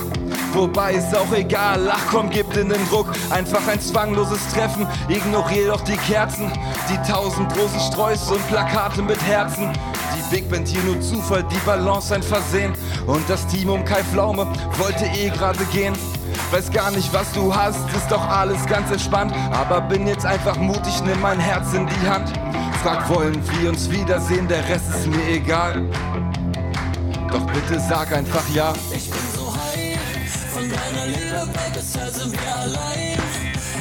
Wobei 0.53 0.93
ist 0.93 1.15
auch 1.15 1.31
egal, 1.33 1.89
ach 1.91 2.01
komm, 2.09 2.29
gib 2.29 2.51
dir 2.53 2.63
den 2.63 2.89
Druck. 2.89 3.07
Einfach 3.29 3.67
ein 3.67 3.79
zwangloses 3.79 4.39
Treffen, 4.53 4.87
ignorier 5.09 5.67
doch 5.67 5.81
die 5.81 5.97
Kerzen. 5.97 6.51
Die 6.89 7.11
tausend 7.11 7.53
großen 7.53 7.79
Sträuße 7.91 8.33
und 8.33 8.47
Plakate 8.47 9.01
mit 9.01 9.21
Herzen. 9.23 9.71
Die 10.15 10.35
Big 10.35 10.49
Band 10.49 10.67
hier 10.67 10.81
nur 10.83 10.99
Zufall, 11.01 11.43
die 11.43 11.59
Balance 11.65 12.15
ein 12.15 12.23
Versehen. 12.23 12.73
Und 13.05 13.29
das 13.29 13.45
Team 13.47 13.69
um 13.69 13.83
Kai 13.85 14.03
Pflaume 14.03 14.47
wollte 14.77 15.05
eh 15.05 15.29
gerade 15.29 15.63
gehen. 15.65 15.93
Weiß 16.55 16.71
gar 16.71 16.89
nicht, 16.89 17.11
was 17.11 17.29
du 17.33 17.53
hast, 17.53 17.85
ist 17.97 18.09
doch 18.09 18.29
alles 18.29 18.65
ganz 18.65 18.89
entspannt. 18.89 19.33
Aber 19.51 19.81
bin 19.81 20.07
jetzt 20.07 20.25
einfach 20.25 20.55
mutig, 20.55 21.03
nimm 21.03 21.19
mein 21.19 21.37
Herz 21.37 21.73
in 21.73 21.85
die 21.85 22.07
Hand. 22.07 22.31
Frag, 22.81 23.09
wollen 23.09 23.41
wir 23.59 23.71
uns 23.71 23.91
wiedersehen, 23.91 24.47
der 24.47 24.65
Rest 24.69 24.85
ist 24.89 25.05
mir 25.05 25.27
egal. 25.27 25.83
Doch 27.29 27.45
bitte 27.47 27.77
sag 27.77 28.09
einfach 28.13 28.47
ja. 28.53 28.73
Ich 28.93 29.09
bin 29.09 29.19
so 29.35 29.53
high 29.53 29.99
von 30.53 30.61
deiner 30.61 31.07
Liebe, 31.07 31.45
Babe, 31.45 31.71
bisher 31.73 32.09
sind 32.09 32.31
wir 32.31 32.55
allein. 32.55 33.19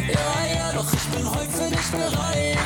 Ja, 0.08 0.56
ja, 0.56 0.72
doch 0.74 0.92
ich 0.92 1.06
bin 1.16 1.30
heute 1.30 1.50
für 1.50 1.70
dich 1.70 1.90
bereit. 1.92 2.58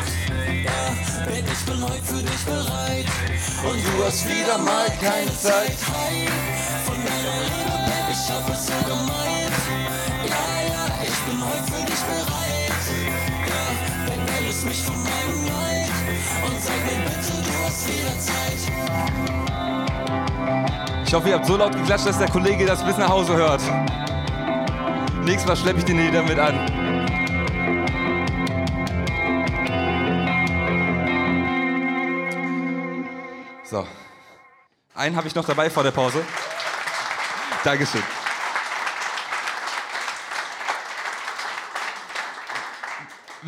Ja, 0.64 1.26
Baby, 1.26 1.50
ich 1.52 1.64
bin 1.66 1.82
heute 1.82 2.04
für 2.04 2.22
dich 2.22 2.44
bereit. 2.46 3.06
Und 3.62 3.76
du 3.84 4.06
hast 4.06 4.26
wieder 4.26 4.56
mal 4.56 4.88
keine 5.02 5.38
Zeit. 5.38 5.76
Von 6.86 6.96
deiner 6.96 7.42
Liebe, 7.44 7.76
Baby, 7.84 8.12
ich 8.12 8.32
hab 8.32 8.48
es 8.50 8.68
so 8.68 8.72
gemeint. 8.86 9.97
Bin 11.28 11.44
heute 11.44 11.62
für 11.64 11.84
dich 11.84 12.00
bereit. 12.00 12.72
Ja, 13.46 13.64
Baby, 14.06 14.46
löse 14.46 14.66
mich 14.66 14.82
von 14.82 14.96
meinem 14.96 15.44
Neid. 15.44 15.90
Und 16.46 16.62
sag 16.62 16.80
mir 16.86 16.98
bitte, 17.04 17.32
du 17.42 17.52
hast 17.66 17.86
wieder 17.86 18.18
Zeit. 18.18 18.60
Ich 21.06 21.12
hoffe, 21.14 21.28
ihr 21.28 21.34
habt 21.34 21.44
so 21.44 21.56
laut 21.56 21.74
geklatscht, 21.76 22.06
dass 22.06 22.18
der 22.18 22.30
Kollege 22.30 22.64
das 22.64 22.82
bis 22.82 22.96
nach 22.96 23.10
Hause 23.10 23.36
hört. 23.36 23.60
Nächstes 25.22 25.46
Mal 25.46 25.56
schleppe 25.56 25.80
ich 25.80 25.84
den 25.84 25.98
Lieder 25.98 26.22
mit 26.22 26.38
an. 26.38 26.54
So. 33.64 33.86
Einen 34.94 35.14
habe 35.14 35.28
ich 35.28 35.34
noch 35.34 35.44
dabei 35.44 35.68
vor 35.68 35.82
der 35.82 35.90
Pause. 35.90 36.24
Dankeschön. 37.64 38.02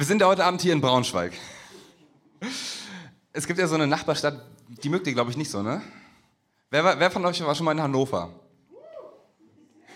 Wir 0.00 0.06
sind 0.06 0.22
ja 0.22 0.28
heute 0.28 0.46
Abend 0.46 0.62
hier 0.62 0.72
in 0.72 0.80
Braunschweig. 0.80 1.34
Es 3.34 3.46
gibt 3.46 3.58
ja 3.58 3.66
so 3.66 3.74
eine 3.74 3.86
Nachbarstadt, 3.86 4.46
die 4.82 4.88
mögt 4.88 5.06
ihr, 5.06 5.12
glaube 5.12 5.30
ich, 5.30 5.36
nicht 5.36 5.50
so, 5.50 5.62
ne? 5.62 5.82
Wer, 6.70 6.98
wer 6.98 7.10
von 7.10 7.22
euch 7.26 7.44
war 7.44 7.54
schon 7.54 7.66
mal 7.66 7.72
in 7.72 7.82
Hannover? 7.82 8.30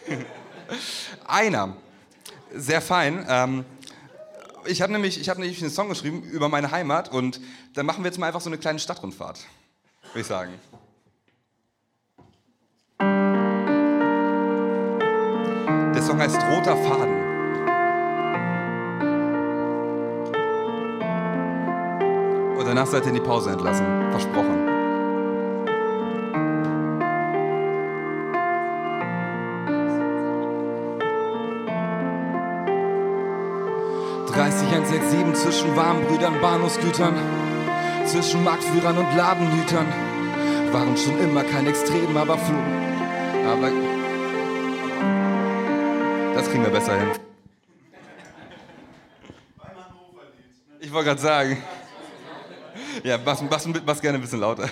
Einer. 1.27 1.79
Sehr 2.53 2.83
fein. 2.83 3.25
Ähm, 3.27 3.65
ich 4.67 4.83
habe 4.83 4.93
nämlich, 4.93 5.19
ich 5.19 5.31
hab 5.31 5.39
nämlich 5.39 5.63
einen 5.63 5.71
Song 5.71 5.89
geschrieben 5.89 6.23
über 6.23 6.51
meine 6.51 6.71
Heimat 6.71 7.11
und 7.11 7.41
dann 7.73 7.87
machen 7.87 8.05
wir 8.05 8.11
jetzt 8.11 8.19
mal 8.19 8.27
einfach 8.27 8.43
so 8.43 8.51
eine 8.51 8.59
kleine 8.59 8.81
Stadtrundfahrt, 8.81 9.41
würde 10.13 10.21
ich 10.21 10.27
sagen. 10.27 10.53
Der 15.95 16.03
Song 16.03 16.19
heißt 16.19 16.37
Roter 16.37 16.77
Faden. 16.77 17.24
Und 22.65 22.69
danach 22.69 22.87
seid 22.87 23.03
ihr 23.03 23.09
in 23.09 23.17
die 23.17 23.21
Pause 23.21 23.51
entlassen. 23.51 23.85
Versprochen. 24.11 24.71
...30167 34.33 35.35
zwischen 35.35 35.77
Warmbrüdern, 35.77 36.41
Bahnhofsgütern... 36.41 37.15
...zwischen 38.07 38.43
Marktführern 38.43 38.97
und 38.97 39.15
Ladenhütern... 39.15 39.87
...waren 40.73 40.97
schon 40.97 41.19
immer 41.21 41.45
kein 41.45 41.67
Extrem, 41.67 42.17
aber 42.17 42.39
flogen... 42.39 42.65
...aber... 43.47 43.71
Das 46.35 46.49
kriegen 46.49 46.65
wir 46.65 46.73
besser 46.73 46.97
hin. 46.97 47.09
Ich 50.81 50.91
wollte 50.91 51.09
gerade 51.11 51.21
sagen... 51.21 51.63
Ja, 53.07 53.19
mach's, 53.23 53.43
mach's, 53.43 53.69
mach's 53.85 54.01
gerne 54.01 54.17
ein 54.17 54.23
bisschen 54.23 54.41
lauter. 54.41 54.67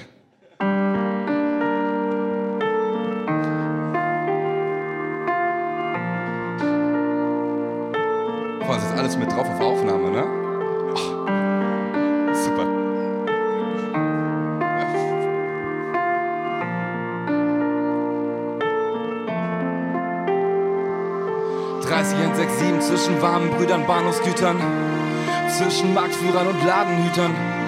Boah, 8.59 8.75
das 8.75 8.85
ist 8.85 8.97
alles 8.97 9.19
mit 9.19 9.31
drauf 9.31 9.47
auf 9.47 9.61
Aufnahme, 9.61 10.11
ne? 10.11 10.25
Super. 12.35 12.67
30167 21.83 22.81
zwischen 22.81 23.21
warmen 23.21 23.51
Brüdern, 23.51 23.87
Bahnhofsgütern, 23.87 24.57
zwischen 25.51 25.93
Marktführern 25.93 26.47
und 26.47 26.65
Ladenhütern. 26.65 27.62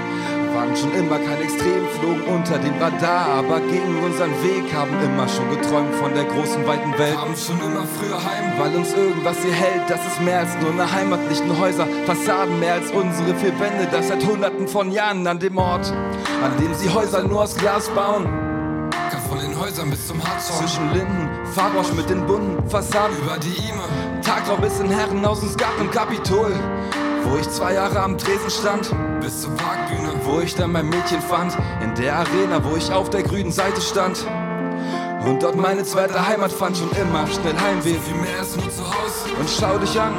Waren 0.55 0.77
schon 0.77 0.95
immer 0.95 1.19
kein 1.19 1.43
Extrem, 1.43 1.85
flogen 1.99 2.23
unter 2.33 2.59
dem 2.59 2.79
Radar, 2.81 3.27
aber 3.27 3.59
gegen 3.61 4.03
unseren 4.05 4.31
Weg 4.45 4.73
haben 4.73 4.95
immer 5.03 5.27
schon 5.29 5.51
geträumt 5.51 5.93
von 5.97 6.15
der 6.15 6.25
großen, 6.25 6.65
weiten 6.65 6.97
Welt. 6.97 7.17
Haben 7.17 7.35
schon 7.35 7.59
immer 7.59 7.85
früher 7.99 8.17
heim. 8.17 8.53
Weil 8.57 8.77
uns 8.77 8.93
irgendwas 8.95 9.37
hier 9.43 9.53
hält, 9.53 9.83
das 9.89 9.99
ist 10.07 10.21
mehr 10.21 10.39
als 10.41 10.57
nur 10.61 10.71
eine 10.71 10.91
Heimat, 10.91 11.29
nicht 11.29 11.45
nur 11.45 11.59
Häuser, 11.59 11.89
Fassaden, 12.07 12.61
mehr 12.61 12.75
als 12.75 12.91
unsere 12.93 13.35
vier 13.35 13.59
Wände, 13.59 13.89
das 13.91 14.09
seit 14.09 14.25
hunderten 14.25 14.69
von 14.69 14.93
Jahren 14.93 15.27
an 15.27 15.41
dem 15.41 15.59
Ort, 15.59 15.93
an 16.43 16.57
dem 16.61 16.73
sie 16.75 16.89
Häuser 16.89 17.25
nur 17.25 17.43
aus 17.43 17.57
Glas 17.57 17.89
bauen. 17.91 18.29
Von 19.29 19.39
den 19.41 19.59
Häusern 19.59 19.91
bis 19.91 20.07
zum 20.07 20.23
Hartzaun. 20.23 20.59
Zwischen 20.59 20.93
Linden, 20.93 21.29
Fahrrausch 21.55 21.93
mit 21.97 22.09
den 22.09 22.25
bunten 22.27 22.69
Fassaden, 22.71 23.17
Über 23.19 23.39
die 23.39 23.57
Ime. 23.69 23.83
Tagtraum 24.23 24.61
bis 24.61 24.79
in 24.79 24.91
Herrenhausens 24.91 25.57
Garten 25.57 25.81
im 25.81 25.91
Kapitol, 25.91 26.53
wo 27.25 27.37
ich 27.39 27.49
zwei 27.51 27.75
Jahre 27.75 28.01
am 28.01 28.17
Tresen 28.17 28.51
stand, 28.51 28.95
Bis 29.21 29.41
zur 29.41 29.51
Parkbühne. 29.57 30.04
Wo 30.25 30.41
ich 30.41 30.55
dann 30.55 30.73
mein 30.73 30.89
Mädchen 30.89 31.21
fand, 31.21 31.57
in 31.83 31.95
der 31.95 32.17
Arena, 32.17 32.65
wo 32.65 32.77
ich 32.77 32.93
auf 32.93 33.11
der 33.11 33.23
grünen 33.23 33.53
Seite 33.53 33.81
stand. 33.81 34.27
Und 35.27 35.43
dort 35.43 35.57
meine 35.57 35.85
zweite 35.85 36.27
Heimat 36.27 36.53
fand 36.53 36.77
schon 36.77 36.91
immer 36.93 37.27
schnell 37.27 37.55
Heimweh. 37.59 37.95
Viel 37.95 38.17
mehr 38.17 38.43
ist 38.43 38.57
nur 38.57 38.71
zu 38.71 38.85
Hause. 38.85 39.35
Und 39.39 39.49
schau 39.49 39.79
dich 39.79 39.99
an, 39.99 40.15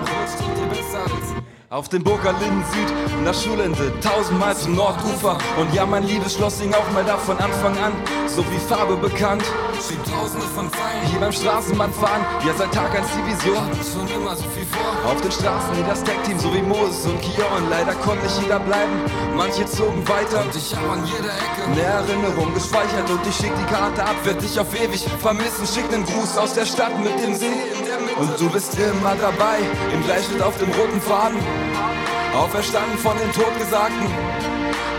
auf 1.76 1.90
dem 1.90 2.06
Burger 2.06 2.32
Linden 2.40 2.64
Süd, 2.72 3.26
nach 3.26 3.34
Schulende, 3.34 3.92
tausendmal 4.00 4.56
zum 4.56 4.76
Nordufer. 4.76 5.38
Und 5.60 5.74
ja, 5.74 5.86
mein 5.86 6.04
Liebesschloss 6.04 6.62
hing 6.62 6.74
auch 6.74 6.90
mal 6.94 7.04
da 7.04 7.18
von 7.18 7.38
Anfang 7.38 7.78
an, 7.80 7.92
so 8.28 8.46
wie 8.50 8.58
Farbe 8.60 8.96
bekannt. 8.96 9.44
Schrieb 9.86 10.02
tausende 10.06 10.46
von 10.56 10.72
Zeilen. 10.72 11.06
Hier 11.12 11.20
beim 11.20 11.34
Straßenbahnfahren, 11.34 12.22
ja 12.48 12.54
seit 12.58 12.72
Tag 12.72 12.96
1 12.98 13.06
die 13.12 13.30
Vision. 13.30 13.60
Hatten 13.60 13.84
schon 13.84 14.08
immer 14.08 14.38
so 14.38 14.46
viel 14.56 14.66
vor. 14.66 15.12
Auf 15.12 15.20
den 15.20 15.32
Straßen 15.34 15.76
wie 15.76 15.84
das 15.84 16.02
Tech-Team, 16.02 16.40
so 16.40 16.54
wie 16.56 16.62
Moses 16.62 17.06
und 17.08 17.22
Kion. 17.22 17.70
Leider 17.70 17.94
konnte 17.96 18.24
nicht 18.24 18.42
jeder 18.42 18.62
bleiben, 18.62 18.94
manche 19.36 19.66
zogen 19.66 20.08
weiter. 20.08 20.44
Und 20.44 20.56
ich 20.56 20.74
hab 20.74 20.90
an 20.90 21.04
jeder 21.06 21.36
Ecke. 21.36 21.62
Eine 21.68 21.82
Erinnerung 21.82 22.54
gespeichert 22.54 23.10
und 23.10 23.20
ich 23.28 23.36
schick 23.36 23.52
die 23.60 23.74
Karte 23.74 24.02
ab, 24.02 24.16
werd 24.24 24.42
dich 24.42 24.58
auf 24.58 24.74
ewig 24.80 25.04
vermissen. 25.20 25.68
Schick 25.68 25.92
nen 25.92 26.06
Gruß 26.06 26.38
aus 26.38 26.54
der 26.54 26.66
Stadt 26.66 26.98
mit 27.04 27.20
dem 27.22 27.36
See. 27.36 27.52
Und 28.18 28.40
du 28.40 28.50
bist 28.50 28.78
immer 28.80 29.16
dabei, 29.16 29.60
im 29.94 30.04
Gleichschritt 30.06 30.42
auf 30.42 30.58
dem 30.58 30.70
roten 30.72 31.02
Faden. 31.02 31.38
Auferstanden 32.34 32.98
von 32.98 33.18
den 33.18 33.32
Totgesagten. 33.32 34.08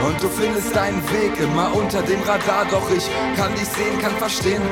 Und 0.07 0.23
du 0.23 0.29
findest 0.29 0.77
deinen 0.77 1.03
Weg 1.11 1.39
immer 1.41 1.75
unter 1.75 2.03
dem 2.03 2.21
Radar, 2.23 2.67
doch 2.71 2.91
ich 2.91 3.09
kann 3.37 3.55
dich 3.55 3.69
sehen, 3.69 3.99
kann 4.01 4.13
verstehen. 4.17 4.63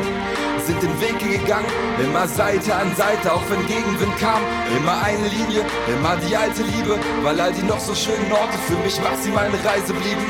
Sind 0.66 0.82
den 0.82 1.00
Weg 1.00 1.18
gegangen, 1.18 1.66
immer 2.02 2.26
Seite 2.26 2.74
an 2.74 2.94
Seite, 2.96 3.32
auch 3.32 3.42
wenn 3.48 3.66
Gegenwind 3.66 4.16
kam. 4.18 4.40
Immer 4.76 5.02
eine 5.02 5.28
Linie, 5.28 5.64
immer 5.88 6.16
die 6.16 6.36
alte 6.36 6.62
Liebe, 6.62 6.98
weil 7.22 7.40
all 7.40 7.52
die 7.52 7.62
noch 7.62 7.80
so 7.80 7.94
schönen 7.94 8.30
Orte 8.32 8.58
für 8.66 8.76
mich 8.84 9.00
maximal 9.02 9.44
eine 9.44 9.64
Reise 9.64 9.92
blieben 9.92 10.24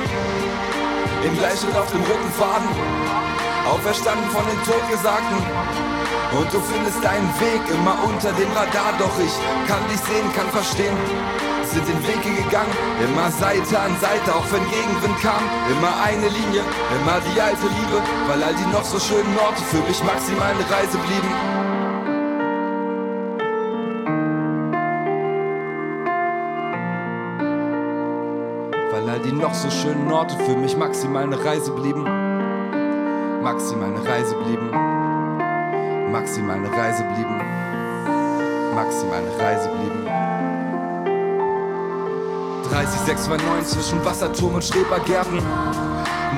im 1.27 1.39
Gleichschritt 1.39 1.75
auf 1.75 1.91
dem 1.91 2.03
roten 2.03 2.33
Faden, 2.37 2.69
auferstanden 3.67 4.31
von 4.31 4.45
den 4.47 4.63
Totgesagten. 4.63 6.04
Und 6.39 6.53
du 6.53 6.59
findest 6.61 7.03
deinen 7.05 7.31
Weg 7.39 7.63
immer 7.71 7.97
unter 8.05 8.33
dem 8.33 8.51
Radar, 8.53 8.93
doch 8.99 9.17
ich 9.23 9.35
kann 9.69 9.87
dich 9.89 10.01
sehen, 10.01 10.27
kann 10.35 10.49
verstehen. 10.51 10.97
Sind 11.63 11.87
den 11.89 12.03
Weg 12.07 12.23
gegangen, 12.23 12.71
immer 13.03 13.31
Seite 13.31 13.79
an 13.79 13.97
Seite, 14.01 14.35
auch 14.35 14.45
wenn 14.53 14.63
Gegenwind 14.71 15.21
kam. 15.23 15.43
Immer 15.71 15.95
eine 16.03 16.29
Linie, 16.29 16.63
immer 17.01 17.19
die 17.23 17.41
alte 17.41 17.67
Liebe, 17.67 18.03
weil 18.29 18.43
all 18.43 18.55
die 18.55 18.67
noch 18.73 18.85
so 18.85 18.99
schönen 18.99 19.37
Orte 19.39 19.63
für 19.63 19.83
mich 19.89 20.03
maximal 20.05 20.51
eine 20.51 20.71
Reise 20.71 20.99
blieben. 20.99 21.31
Weil 28.93 29.09
all 29.09 29.21
die 29.21 29.33
noch 29.33 29.55
so 29.55 29.71
schönen 29.71 30.13
Orte 30.13 30.37
für 30.45 30.57
mich 30.57 30.77
maximal 30.77 31.23
eine 31.23 31.45
Reise 31.45 31.73
blieben. 31.73 32.05
Maximal 33.43 33.89
eine 33.89 34.05
Reise 34.05 34.35
blieben. 34.37 34.84
Maximal 36.15 36.55
eine 36.55 36.71
Reise 36.71 37.03
blieben. 37.03 37.41
Maximal 38.73 39.19
eine 39.19 39.37
Reise 39.37 39.69
blieben. 39.69 40.07
30629 42.71 43.75
zwischen 43.75 44.05
Wasserturm 44.05 44.55
und 44.55 44.63
Schrebergärten. 44.63 45.43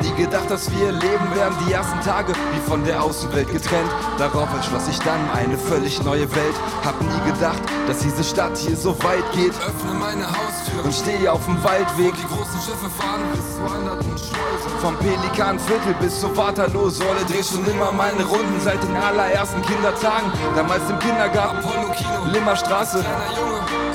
Nie 0.00 0.22
gedacht, 0.22 0.50
dass 0.50 0.70
wir 0.70 0.92
leben 0.92 1.34
werden, 1.34 1.54
die 1.66 1.72
ersten 1.74 2.00
Tage 2.00 2.32
wie 2.32 2.60
von 2.70 2.84
der 2.84 3.02
Außenwelt 3.02 3.52
getrennt. 3.52 3.90
Darauf 4.16 4.48
entschloss 4.54 4.88
ich 4.88 4.98
dann 5.00 5.20
eine 5.34 5.58
völlig 5.58 6.02
neue 6.02 6.34
Welt. 6.34 6.54
Hab 6.82 6.98
nie 7.02 7.32
gedacht, 7.32 7.60
dass 7.86 7.98
diese 7.98 8.24
Stadt 8.24 8.56
hier 8.56 8.76
so 8.76 8.96
weit 9.02 9.30
geht. 9.32 9.52
Öffne 9.52 9.92
meine 9.92 10.26
Haustür. 10.26 10.84
Und 10.84 10.94
stehe 10.94 11.30
auf 11.30 11.44
dem 11.44 11.62
Waldweg. 11.62 12.14
Die 12.14 12.34
großen 12.34 12.60
Schiffe 12.62 12.88
fahren 12.96 13.20
bis 13.32 13.56
zur 13.56 13.70
wanderten 13.70 14.16
Schleuse. 14.16 14.75
Vom 14.86 14.96
Pelikanviertel 14.98 15.94
bis 16.00 16.20
zur 16.20 16.36
Waterloo-Säule 16.36 17.24
dreh 17.28 17.42
schon 17.42 17.66
immer 17.66 17.90
meine 17.90 18.22
Runden 18.22 18.60
seit 18.62 18.80
den 18.84 18.94
allerersten 18.94 19.60
Kindertagen. 19.62 20.30
Damals 20.54 20.88
im 20.88 20.96
Kindergarten, 21.00 21.58
Apollo 21.58 21.90
Kino. 21.90 22.30
Limmerstraße, 22.32 23.04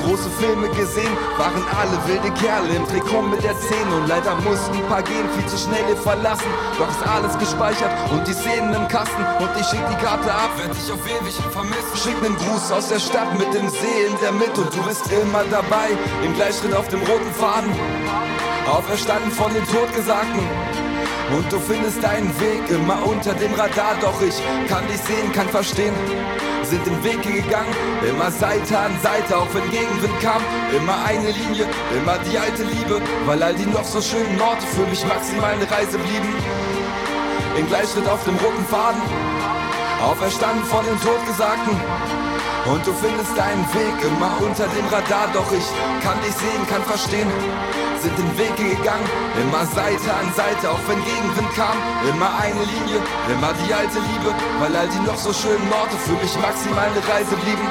große 0.03 0.29
Filme 0.31 0.67
gesehen, 0.75 1.15
waren 1.37 1.63
alle 1.79 1.95
wilde 2.07 2.29
Kerle 2.33 2.75
im 2.75 2.85
Trikot 2.89 3.21
mit 3.21 3.41
der 3.41 3.57
10 3.57 3.87
und 3.87 4.09
leider 4.09 4.35
mussten 4.41 4.75
ein 4.75 4.87
paar 4.89 5.01
gehen, 5.01 5.23
viel 5.37 5.45
zu 5.45 5.57
schnell 5.57 5.79
ihr 5.87 5.95
verlassen. 5.95 6.51
Doch 6.77 6.89
ist 6.89 7.07
alles 7.07 7.39
gespeichert 7.39 7.91
und 8.11 8.27
die 8.27 8.33
Szenen 8.33 8.73
im 8.73 8.85
Kasten 8.89 9.23
und 9.39 9.49
ich 9.57 9.67
schick 9.67 9.87
die 9.87 10.03
Karte 10.03 10.29
ab, 10.29 10.51
werd 10.57 10.75
dich 10.75 10.91
auf 10.91 10.99
ewig 11.07 11.39
vermissen. 11.53 11.95
Schick 12.03 12.21
nen 12.21 12.35
Gruß 12.35 12.69
aus 12.69 12.89
der 12.89 12.99
Stadt 12.99 13.31
mit 13.39 13.47
dem 13.53 13.69
See 13.69 14.11
in 14.11 14.19
der 14.21 14.33
Mitte 14.33 14.59
und 14.59 14.75
du 14.75 14.83
bist 14.83 15.09
immer 15.09 15.45
dabei, 15.49 15.95
im 16.21 16.33
Gleichschritt 16.35 16.75
auf 16.75 16.89
dem 16.89 16.99
roten 16.99 17.31
Faden. 17.39 17.71
Auferstanden 18.67 19.31
von 19.31 19.53
den 19.53 19.65
Todgesagten. 19.65 20.80
Und 21.35 21.51
du 21.51 21.59
findest 21.59 22.03
deinen 22.03 22.29
Weg 22.39 22.69
immer 22.69 23.05
unter 23.05 23.33
dem 23.33 23.53
Radar, 23.53 23.95
doch 24.01 24.21
ich 24.21 24.35
kann 24.67 24.85
dich 24.87 24.97
sehen, 24.97 25.31
kann 25.31 25.47
verstehen. 25.47 25.93
Sind 26.63 26.85
den 26.85 27.03
Weg 27.03 27.21
gegangen, 27.21 27.73
immer 28.07 28.29
Seite 28.31 28.77
an 28.77 28.91
Seite, 29.01 29.37
auch 29.37 29.47
wenn 29.53 29.69
Gegenwind 29.71 30.19
kam. 30.21 30.41
Immer 30.75 31.03
eine 31.05 31.31
Linie, 31.31 31.65
immer 31.97 32.17
die 32.29 32.37
alte 32.37 32.63
Liebe, 32.63 33.01
weil 33.25 33.41
all 33.43 33.53
die 33.55 33.65
noch 33.65 33.83
so 33.83 34.01
schönen 34.01 34.39
Orte 34.41 34.65
für 34.67 34.85
mich 34.87 35.05
maximal 35.05 35.53
eine 35.53 35.69
Reise 35.69 35.97
blieben. 35.97 36.35
In 37.57 37.67
Gleichschritt 37.67 38.07
auf 38.07 38.23
dem 38.23 38.35
roten 38.35 38.65
Faden, 38.65 39.01
auferstanden 40.01 40.65
von 40.65 40.85
den 40.85 40.99
Todgesagten. 41.01 42.30
Und 42.65 42.85
du 42.85 42.93
findest 42.93 43.33
deinen 43.35 43.65
Weg 43.73 43.97
immer 44.05 44.37
unter 44.39 44.67
dem 44.69 44.85
Radar, 44.85 45.27
doch 45.33 45.51
ich 45.51 45.65
kann 46.05 46.21
dich 46.21 46.35
sehen, 46.37 46.61
kann 46.69 46.83
verstehen. 46.83 47.27
Sind 47.97 48.17
den 48.17 48.37
Weg 48.37 48.55
gegangen, 48.55 49.05
immer 49.41 49.65
Seite 49.65 50.13
an 50.13 50.29
Seite, 50.37 50.69
auch 50.69 50.81
wenn 50.85 51.01
Gegenwind 51.01 51.49
kam. 51.57 51.73
Immer 52.05 52.29
eine 52.37 52.61
Linie, 52.61 53.01
immer 53.33 53.53
die 53.65 53.73
alte 53.73 53.97
Liebe, 53.97 54.29
weil 54.59 54.75
all 54.75 54.87
die 54.89 55.01
noch 55.05 55.17
so 55.17 55.33
schönen 55.33 55.73
Orte 55.73 55.97
für 56.05 56.13
mich 56.21 56.37
maximal 56.37 56.85
eine 56.85 57.01
Reise 57.01 57.35
blieben. 57.41 57.65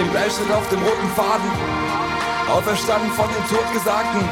Im 0.00 0.10
Gleichschritt 0.10 0.50
auf 0.52 0.66
dem 0.68 0.80
roten 0.80 1.10
Faden, 1.12 1.50
auferstanden 2.48 3.12
von 3.12 3.28
den 3.28 3.44
Todgesagten. 3.44 4.24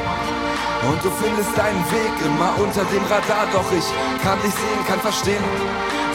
Und 0.89 0.99
du 1.05 1.09
findest 1.21 1.53
deinen 1.57 1.85
Weg 1.93 2.13
immer 2.25 2.53
unter 2.57 2.85
dem 2.85 3.05
Radar, 3.05 3.45
doch 3.53 3.69
ich 3.73 3.85
kann 4.25 4.41
dich 4.41 4.53
sehen, 4.53 4.81
kann 4.87 4.99
verstehen. 4.99 5.43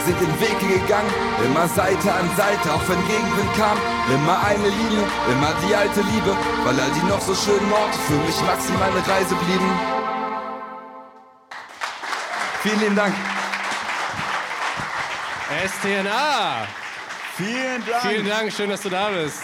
Sind 0.05 0.19
den 0.19 0.39
Weg 0.41 0.59
gegangen, 0.59 1.09
immer 1.45 1.67
Seite 1.67 2.11
an 2.11 2.27
Seite, 2.35 2.73
auch 2.73 2.81
wenn 2.89 2.97
Gegenwind 3.07 3.53
kam. 3.55 3.77
Immer 4.11 4.43
eine 4.45 4.67
Linie, 4.67 5.03
immer 5.31 5.53
die 5.67 5.75
alte 5.75 6.01
Liebe, 6.01 6.35
weil 6.65 6.79
all 6.79 6.89
die 6.91 7.05
noch 7.07 7.21
so 7.21 7.35
schönen 7.35 7.71
Orte 7.71 7.97
für 8.07 8.13
mich 8.13 8.41
maximal 8.41 8.89
eine 8.89 9.07
Reise 9.07 9.35
blieben. 9.35 9.79
Vielen 12.63 12.79
lieben 12.79 12.95
Dank. 12.95 13.13
STNA. 15.67 16.67
Vielen 17.37 17.85
Dank. 17.85 18.01
Vielen 18.01 18.27
Dank, 18.27 18.51
schön, 18.53 18.69
dass 18.69 18.81
du 18.81 18.89
da 18.89 19.09
bist. 19.09 19.39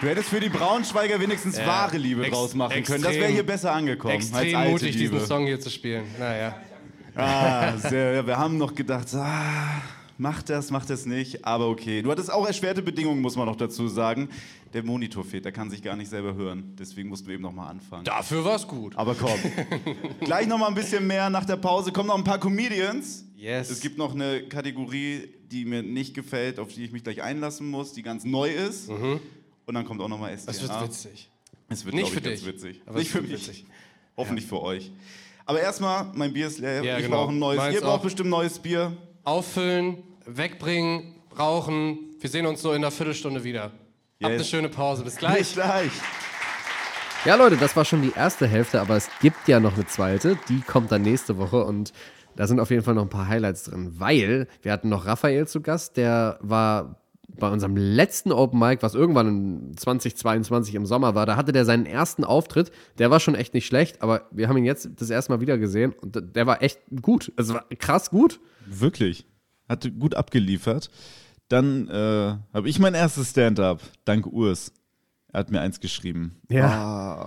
Du 0.00 0.08
hättest 0.08 0.28
für 0.28 0.40
die 0.40 0.50
Braunschweiger 0.50 1.18
wenigstens 1.18 1.56
Ja. 1.58 1.66
wahre 1.66 1.96
Liebe 1.96 2.28
draus 2.28 2.54
machen 2.54 2.82
können. 2.84 3.02
Das 3.02 3.14
wäre 3.14 3.32
hier 3.32 3.46
besser 3.46 3.72
angekommen 3.72 4.14
als 4.14 4.26
Extrem 4.28 4.56
alte 4.56 4.70
mutig, 4.70 4.94
Liebe. 4.94 5.14
diesen 5.14 5.26
Song 5.26 5.46
hier 5.46 5.58
zu 5.58 5.70
spielen. 5.70 6.04
Naja. 6.18 6.54
Ah, 7.16 7.76
sehr, 7.78 8.12
ja, 8.14 8.26
wir 8.26 8.36
haben 8.38 8.58
noch 8.58 8.74
gedacht, 8.74 9.08
ah, 9.14 9.80
mach 10.18 10.42
das, 10.42 10.70
mach 10.70 10.84
das 10.84 11.06
nicht, 11.06 11.44
aber 11.44 11.68
okay. 11.68 12.02
Du 12.02 12.10
hattest 12.10 12.30
auch 12.30 12.46
erschwerte 12.46 12.82
Bedingungen, 12.82 13.20
muss 13.20 13.36
man 13.36 13.46
noch 13.46 13.56
dazu 13.56 13.88
sagen. 13.88 14.28
Der 14.72 14.82
Monitor 14.82 15.24
fehlt, 15.24 15.44
der 15.46 15.52
kann 15.52 15.70
sich 15.70 15.82
gar 15.82 15.96
nicht 15.96 16.10
selber 16.10 16.34
hören. 16.34 16.74
Deswegen 16.78 17.08
mussten 17.08 17.28
wir 17.28 17.34
eben 17.34 17.42
noch 17.42 17.52
mal 17.52 17.68
anfangen. 17.68 18.04
Dafür 18.04 18.44
war's 18.44 18.68
gut. 18.68 18.94
Aber 18.96 19.14
komm, 19.14 19.38
gleich 20.20 20.46
noch 20.46 20.58
mal 20.58 20.66
ein 20.68 20.74
bisschen 20.74 21.06
mehr 21.06 21.30
nach 21.30 21.44
der 21.46 21.56
Pause. 21.56 21.92
Kommen 21.92 22.08
noch 22.08 22.18
ein 22.18 22.24
paar 22.24 22.38
Comedians. 22.38 23.24
Yes. 23.36 23.70
Es 23.70 23.80
gibt 23.80 23.96
noch 23.96 24.14
eine 24.14 24.42
Kategorie, 24.42 25.28
die 25.50 25.64
mir 25.64 25.82
nicht 25.82 26.14
gefällt, 26.14 26.58
auf 26.58 26.72
die 26.72 26.84
ich 26.84 26.92
mich 26.92 27.04
gleich 27.04 27.22
einlassen 27.22 27.70
muss, 27.70 27.92
die 27.92 28.02
ganz 28.02 28.24
neu 28.24 28.50
ist. 28.50 28.90
Und 28.90 29.74
dann 29.74 29.84
kommt 29.86 30.00
auch 30.02 30.08
noch 30.08 30.18
mal 30.18 30.36
SDA. 30.36 30.52
Das 30.52 30.62
wird 30.62 30.82
witzig. 30.82 31.30
Es 31.68 31.84
wird, 31.84 31.94
Nicht 31.94 32.08
ich, 32.08 32.12
für 32.14 32.20
dich, 32.20 32.46
witzig. 32.46 32.80
aber 32.86 32.98
nicht 32.98 33.08
es 33.08 33.12
für 33.12 33.22
mich. 33.22 33.32
witzig. 33.32 33.66
Hoffentlich 34.16 34.46
für 34.46 34.60
euch. 34.62 34.92
Aber 35.46 35.60
erstmal, 35.60 36.06
mein 36.14 36.32
Bier 36.32 36.48
ist 36.48 36.58
leer. 36.58 36.82
Ja, 36.82 36.96
ich 36.98 37.04
genau. 37.04 37.18
brauche 37.22 37.32
ein 37.32 37.38
neues. 37.38 37.56
Meins 37.58 37.74
Ihr 37.76 37.80
braucht 37.80 38.00
auch. 38.00 38.02
bestimmt 38.02 38.30
neues 38.30 38.58
Bier. 38.58 38.92
Auffüllen, 39.24 40.02
wegbringen, 40.26 41.14
rauchen. 41.38 41.98
Wir 42.20 42.28
sehen 42.30 42.46
uns 42.46 42.60
so 42.62 42.70
in 42.72 42.78
einer 42.78 42.90
Viertelstunde 42.90 43.44
wieder. 43.44 43.62
Habt 43.62 43.72
Yes. 44.20 44.30
eine 44.32 44.44
schöne 44.44 44.68
Pause. 44.68 45.04
Bis 45.04 45.14
Bis 45.14 45.20
gleich. 45.20 45.52
gleich. 45.54 45.92
Ja, 47.24 47.34
Leute, 47.36 47.56
das 47.56 47.74
war 47.76 47.84
schon 47.84 48.02
die 48.02 48.12
erste 48.14 48.46
Hälfte, 48.46 48.80
aber 48.80 48.96
es 48.96 49.08
gibt 49.20 49.48
ja 49.48 49.58
noch 49.60 49.74
eine 49.74 49.86
zweite. 49.86 50.38
Die 50.48 50.60
kommt 50.60 50.92
dann 50.92 51.02
nächste 51.02 51.36
Woche 51.38 51.64
und 51.64 51.92
da 52.36 52.46
sind 52.46 52.60
auf 52.60 52.70
jeden 52.70 52.82
Fall 52.82 52.94
noch 52.94 53.02
ein 53.02 53.08
paar 53.08 53.28
Highlights 53.28 53.64
drin, 53.64 53.94
weil 53.98 54.46
wir 54.62 54.72
hatten 54.72 54.88
noch 54.88 55.06
Raphael 55.06 55.46
zu 55.48 55.60
Gast, 55.60 55.96
der 55.96 56.38
war 56.40 57.00
bei 57.28 57.50
unserem 57.50 57.76
letzten 57.76 58.32
Open 58.32 58.58
Mic, 58.58 58.82
was 58.82 58.94
irgendwann 58.94 59.28
in 59.28 59.76
2022 59.76 60.74
im 60.74 60.86
Sommer 60.86 61.14
war, 61.14 61.26
da 61.26 61.36
hatte 61.36 61.52
der 61.52 61.64
seinen 61.64 61.86
ersten 61.86 62.24
Auftritt. 62.24 62.70
Der 62.98 63.10
war 63.10 63.20
schon 63.20 63.34
echt 63.34 63.54
nicht 63.54 63.66
schlecht, 63.66 64.02
aber 64.02 64.26
wir 64.30 64.48
haben 64.48 64.56
ihn 64.56 64.64
jetzt 64.64 64.88
das 64.96 65.10
erste 65.10 65.32
Mal 65.32 65.40
wieder 65.40 65.58
gesehen 65.58 65.92
und 65.92 66.36
der 66.36 66.46
war 66.46 66.62
echt 66.62 66.80
gut. 67.02 67.32
Also 67.36 67.54
war 67.54 67.64
krass 67.78 68.10
gut. 68.10 68.40
Wirklich. 68.66 69.26
Hat 69.68 69.90
gut 69.98 70.14
abgeliefert. 70.14 70.90
Dann 71.48 71.88
äh, 71.88 72.36
habe 72.52 72.68
ich 72.68 72.78
mein 72.78 72.94
erstes 72.94 73.30
Stand-up, 73.30 73.80
dank 74.04 74.26
Urs. 74.26 74.72
Er 75.32 75.40
hat 75.40 75.50
mir 75.50 75.60
eins 75.60 75.80
geschrieben. 75.80 76.40
Ja. 76.48 77.26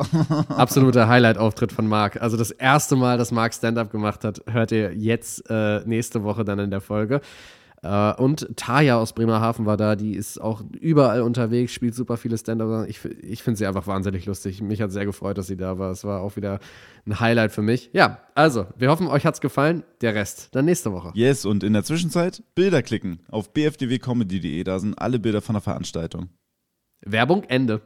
Absoluter 0.50 1.08
Highlight-Auftritt 1.08 1.72
von 1.72 1.88
Marc. 1.88 2.22
Also 2.22 2.38
das 2.38 2.50
erste 2.50 2.96
Mal, 2.96 3.18
dass 3.18 3.32
Marc 3.32 3.54
Stand-up 3.54 3.92
gemacht 3.92 4.24
hat, 4.24 4.42
hört 4.48 4.72
ihr 4.72 4.96
jetzt 4.96 5.44
äh, 5.50 5.82
nächste 5.86 6.24
Woche 6.24 6.44
dann 6.44 6.60
in 6.60 6.72
der 6.72 6.82
Folge. 6.82 7.22
Äh, 7.82 8.14
und 8.14 8.48
Taya 8.56 8.98
aus 8.98 9.14
Bremerhaven 9.14 9.66
war 9.66 9.78
da, 9.78 9.96
die 9.96 10.14
ist 10.14 10.40
auch 10.40 10.64
überall 10.80 11.22
unterwegs, 11.22 11.72
spielt 11.72 11.96
super 11.96 12.18
viele 12.18 12.38
Stand-up. 12.38 12.88
Ich, 12.88 13.04
ich 13.06 13.44
finde 13.44 13.58
sie 13.58 13.66
einfach 13.66 13.88
wahnsinnig 13.88 14.26
lustig. 14.26 14.62
Mich 14.62 14.82
hat 14.82 14.92
sehr 14.92 15.06
gefreut, 15.06 15.38
dass 15.38 15.48
sie 15.48 15.58
da 15.58 15.78
war. 15.78 15.92
Es 15.92 16.04
war 16.04 16.22
auch 16.22 16.36
wieder 16.36 16.60
ein 17.06 17.20
Highlight 17.20 17.52
für 17.52 17.62
mich. 17.62 17.90
Ja, 17.94 18.20
also, 18.36 18.68
wir 18.78 18.90
hoffen, 18.90 19.08
euch 19.08 19.26
hat's 19.26 19.42
gefallen. 19.42 19.84
Der 20.02 20.16
Rest 20.16 20.50
dann 20.52 20.66
nächste 20.66 20.92
Woche. 20.92 21.12
Yes, 21.14 21.46
und 21.46 21.64
in 21.64 21.74
der 21.74 21.84
Zwischenzeit 21.84 22.44
Bilder 22.56 22.82
klicken 22.82 23.20
auf 23.30 23.54
bfdwcomedy.de. 23.54 24.64
Da 24.64 24.80
sind 24.80 24.96
alle 24.96 25.20
Bilder 25.20 25.42
von 25.42 25.54
der 25.54 25.62
Veranstaltung. 25.62 26.30
Werbung 27.02 27.44
Ende. 27.44 27.82